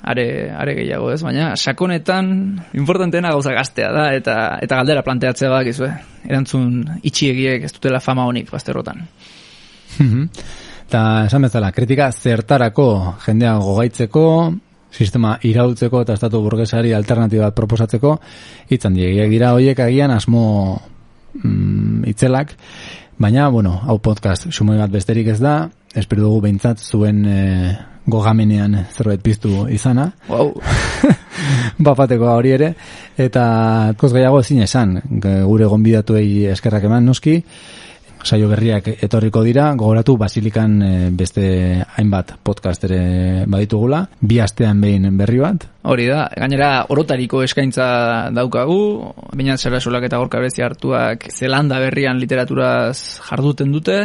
are, 0.02 0.26
are 0.58 0.74
gehiago 0.80 1.12
ez, 1.14 1.20
baina 1.24 1.52
sakonetan 1.56 2.32
importanteena 2.74 3.30
gauza 3.36 3.54
gaztea 3.54 3.92
da, 3.94 4.08
eta 4.18 4.38
eta 4.64 4.80
galdera 4.80 5.04
planteatzea 5.06 5.52
bak 5.54 5.70
izue. 5.70 5.92
Erantzun 6.26 6.82
itxiegiek 7.04 7.68
ez 7.68 7.74
dutela 7.76 8.02
fama 8.04 8.26
honik 8.26 8.50
bazterrotan. 8.52 9.06
Eta 10.90 11.02
esan 11.28 11.46
bezala, 11.46 11.72
kritika 11.72 12.12
zertarako 12.12 13.16
jendea 13.26 13.58
gogaitzeko, 13.62 14.26
sistema 14.90 15.36
irautzeko 15.46 16.02
eta 16.02 16.16
estatu 16.18 16.42
burgesari 16.42 16.94
alternatiba 16.98 17.52
proposatzeko, 17.56 18.16
hitzan 18.74 18.96
diegiak 18.98 19.30
dira 19.30 19.54
horiek 19.54 19.80
agian 19.86 20.12
asmo 20.12 20.80
mm, 21.44 22.10
itzelak, 22.10 22.56
baina, 23.22 23.50
bueno, 23.54 23.76
hau 23.86 24.00
podcast 24.02 24.50
sumoi 24.50 24.80
bat 24.80 24.92
besterik 24.92 25.30
ez 25.36 25.40
da, 25.44 25.70
espero 25.94 26.26
dugu 26.26 26.42
behintzat 26.48 26.82
zuen 26.82 27.22
e, 27.26 27.40
gogamenean 28.10 28.78
zerbait 28.90 29.22
piztu 29.22 29.68
izana. 29.70 30.10
Wow. 30.30 30.56
Bapateko 31.90 32.32
hori 32.34 32.56
ere, 32.58 32.74
eta 33.18 33.44
koz 34.00 34.14
gehiago 34.16 34.42
ezin 34.42 34.64
esan, 34.66 34.98
gure 35.22 35.70
gonbidatuei 35.70 36.48
eskerrak 36.56 36.90
eman 36.90 37.06
noski, 37.12 37.38
saio 38.24 38.50
berriak 38.50 38.88
etorriko 39.04 39.44
dira, 39.44 39.70
gogoratu 39.76 40.16
basilikan 40.18 40.82
eh, 40.82 41.10
beste 41.12 41.44
hainbat 41.98 42.36
podcast 42.44 42.84
ere 42.90 43.46
baditugula, 43.48 44.04
bi 44.20 44.40
astean 44.44 44.82
behin 44.82 45.08
berri 45.18 45.40
bat. 45.40 45.68
Hori 45.90 46.10
da, 46.10 46.26
gainera 46.36 46.72
orotariko 46.90 47.44
eskaintza 47.46 47.88
daukagu, 48.36 48.82
bainat 49.34 49.62
zerasolak 49.62 50.10
eta 50.10 50.20
gorka 50.20 50.44
bezi 50.44 50.66
hartuak 50.66 51.30
zelanda 51.32 51.80
berrian 51.80 52.20
literaturaz 52.20 52.98
jarduten 53.30 53.72
dute, 53.72 54.04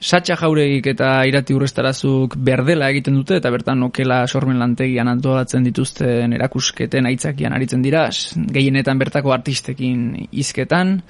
Satxa 0.00 0.32
jauregik 0.40 0.86
eta 0.94 1.26
irati 1.28 1.52
urrestarazuk 1.52 2.32
berdela 2.40 2.86
egiten 2.88 3.18
dute 3.18 3.36
eta 3.36 3.50
bertan 3.52 3.82
okela 3.84 4.22
sormen 4.26 4.56
lantegian 4.56 5.10
antolatzen 5.12 5.66
dituzten 5.66 6.32
erakusketen 6.32 7.04
aitzakian 7.10 7.52
aritzen 7.52 7.84
dira, 7.84 8.06
gehienetan 8.56 9.02
bertako 9.02 9.34
artistekin 9.36 10.06
hizketan. 10.32 11.02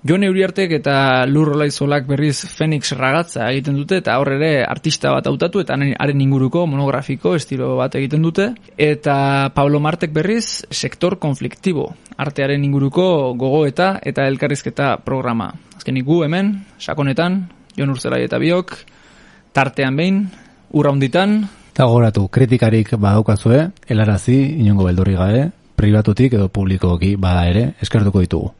Jon 0.00 0.22
Euriartek 0.24 0.70
eta 0.78 1.26
Lur 1.28 1.50
Olaizolak 1.52 2.06
berriz 2.08 2.46
Phoenix 2.48 2.94
ragatza 2.96 3.50
egiten 3.52 3.76
dute 3.76 3.98
eta 4.00 4.14
hor 4.16 4.30
ere 4.32 4.62
artista 4.64 5.10
bat 5.12 5.26
hautatu 5.28 5.60
eta 5.60 5.74
haren- 5.76 6.22
inguruko 6.24 6.62
monografiko 6.66 7.34
estilo 7.36 7.76
bat 7.76 7.94
egiten 8.00 8.22
dute 8.22 8.54
eta 8.78 9.50
Pablo 9.54 9.78
Martek 9.78 10.12
berriz 10.12 10.64
sektor 10.70 11.18
konfliktibo 11.18 11.90
artearen 12.16 12.64
inguruko 12.64 13.34
gogoeta 13.36 13.98
eta 14.02 14.24
elkarrizketa 14.26 14.96
programa. 15.04 15.52
Azkenik 15.76 16.04
gu 16.04 16.24
hemen, 16.24 16.64
sakonetan, 16.78 17.50
Jon 17.76 17.90
Urzelai 17.90 18.22
eta 18.24 18.38
biok, 18.38 18.72
tartean 19.52 19.96
behin, 19.96 20.28
urra 20.72 20.92
hunditan, 20.92 21.48
Eta 21.70 21.84
gogoratu, 21.86 22.26
kritikarik 22.28 22.96
badaukazue, 22.98 23.70
helarazi, 23.86 24.36
inongo 24.60 24.84
beldurri 24.84 25.14
gabe, 25.14 25.50
pribatutik 25.76 26.34
edo 26.34 26.48
publikoki 26.48 27.14
bada 27.16 27.46
ere, 27.48 27.74
eskertuko 27.80 28.20
ditugu. 28.20 28.59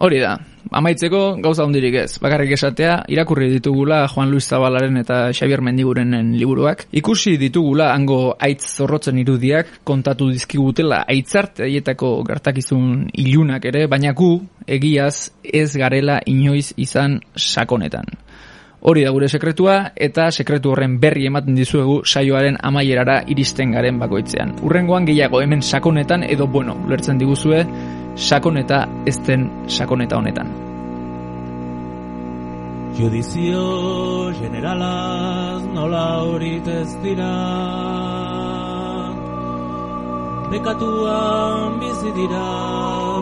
Hori 0.00 0.16
da, 0.16 0.30
amaitzeko 0.72 1.18
gauza 1.44 1.66
hundirik 1.68 1.98
ez. 2.00 2.14
Bakarrik 2.24 2.54
esatea, 2.56 2.94
irakurri 3.12 3.50
ditugula 3.52 3.98
Juan 4.08 4.30
Luis 4.32 4.46
Zabalaren 4.48 4.96
eta 4.96 5.18
Xavier 5.36 5.60
Mendigurenen 5.60 6.30
liburuak. 6.40 6.86
Ikusi 6.96 7.34
ditugula 7.36 7.90
hango 7.92 8.32
aitz 8.40 8.64
zorrotzen 8.78 9.20
irudiak 9.20 9.82
kontatu 9.84 10.30
dizkigutela 10.32 11.02
aitzarte 11.04 11.66
haietako 11.68 12.14
gertakizun 12.30 13.10
ilunak 13.12 13.68
ere, 13.68 13.84
baina 13.92 14.14
gu 14.16 14.30
egiaz 14.64 15.34
ez 15.44 15.68
garela 15.76 16.22
inoiz 16.24 16.72
izan 16.80 17.20
sakonetan. 17.36 18.08
Hori 18.80 19.04
da 19.04 19.12
gure 19.12 19.28
sekretua 19.28 19.90
eta 20.00 20.30
sekretu 20.32 20.70
horren 20.72 20.96
berri 21.00 21.26
ematen 21.28 21.52
dizuegu 21.52 22.00
saioaren 22.08 22.56
amaierara 22.64 23.20
iristen 23.28 23.76
garen 23.76 24.00
bakoitzean. 24.00 24.56
Urrengoan 24.64 25.04
gehiago 25.04 25.42
hemen 25.44 25.60
sakonetan 25.60 26.24
edo 26.24 26.46
bueno, 26.48 26.80
ulertzen 26.86 27.20
diguzue 27.20 27.66
sakoneta 28.16 28.86
ez 29.06 29.16
den 29.26 29.50
sakoneta 29.66 30.16
honetan. 30.16 30.52
Judizio 32.98 34.32
generalaz 34.40 35.62
nola 35.74 36.06
horit 36.26 36.66
ez 36.68 36.90
dira. 37.02 37.34
Bekatuan 40.50 41.78
bizi 41.80 42.10
dira 42.16 42.46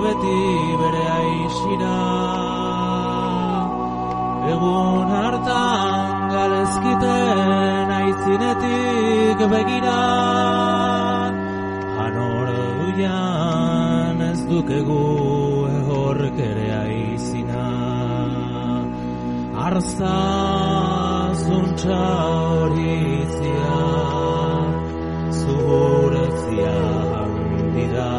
beti 0.03 0.39
bere 0.81 1.05
aixira 1.17 1.97
Egun 4.53 5.11
hartan 5.13 6.23
galezkiten 6.33 7.93
aitzinetik 7.99 9.45
begira 9.53 9.99
bidean 12.99 14.21
ez 14.31 14.41
dukegu 14.51 15.03
ehorrek 15.79 16.39
ere 16.51 16.67
aizina 16.83 17.67
arza 19.67 20.17
zuntza 21.45 22.01
hori 22.55 22.97
handida 27.15 28.11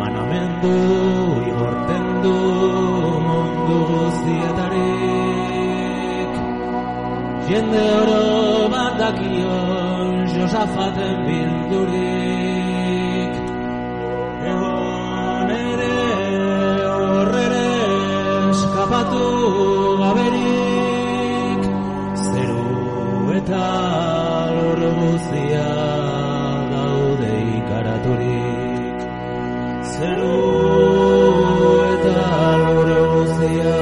manamendu 0.00 0.74
igorten 1.52 2.06
du 2.24 2.36
mundu 3.28 3.78
Jende 7.48 7.82
oro 8.00 8.68
bat 8.68 8.92
dakion 9.00 10.08
Josafaten 10.34 11.16
bildurik 11.26 12.58
Egon 14.50 15.52
ere 15.56 15.94
horrere 16.88 17.70
eskapatu 18.50 19.24
gaberik. 20.02 21.62
Zeru 22.26 22.68
eta 23.38 23.64
lor 24.58 24.82
guztia 24.98 25.70
daude 26.74 27.32
ikaraturik. 27.60 28.98
Zeru 29.94 30.36
eta 31.94 32.30
lor 32.66 32.92
guztia 33.16 33.77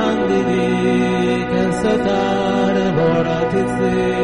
handirik 0.00 1.52
ez 1.64 1.84
eta 1.94 2.20
boratitzik. 2.96 4.22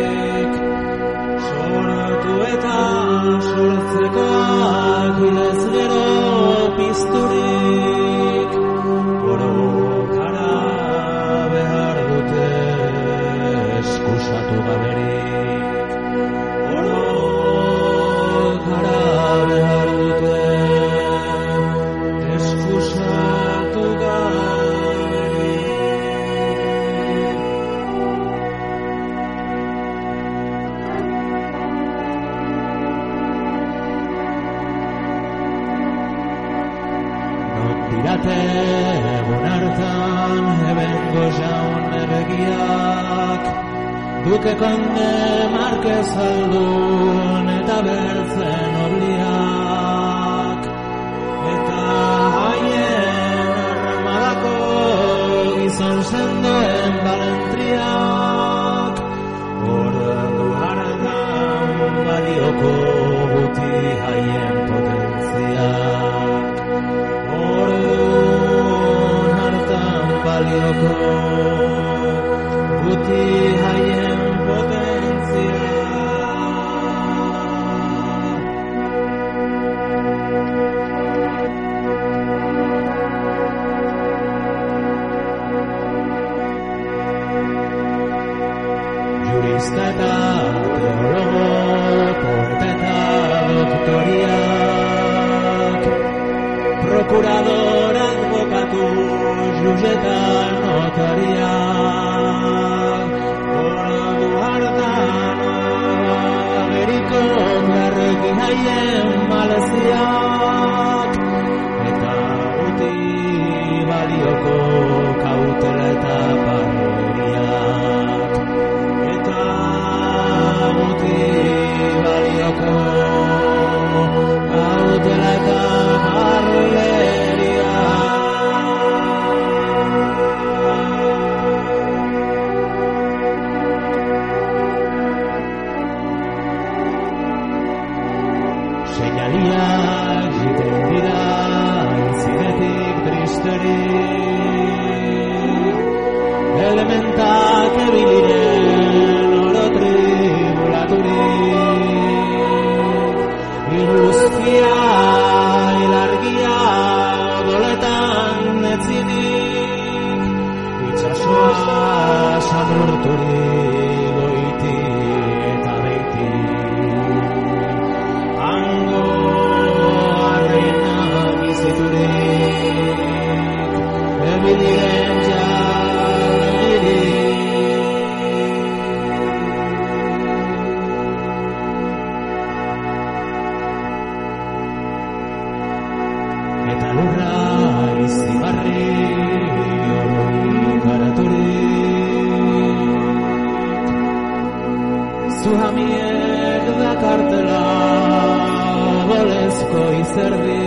Zerdi 200.15 200.61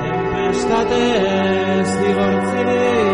Tempestatez 0.00 1.90
digortzirik 2.02 3.09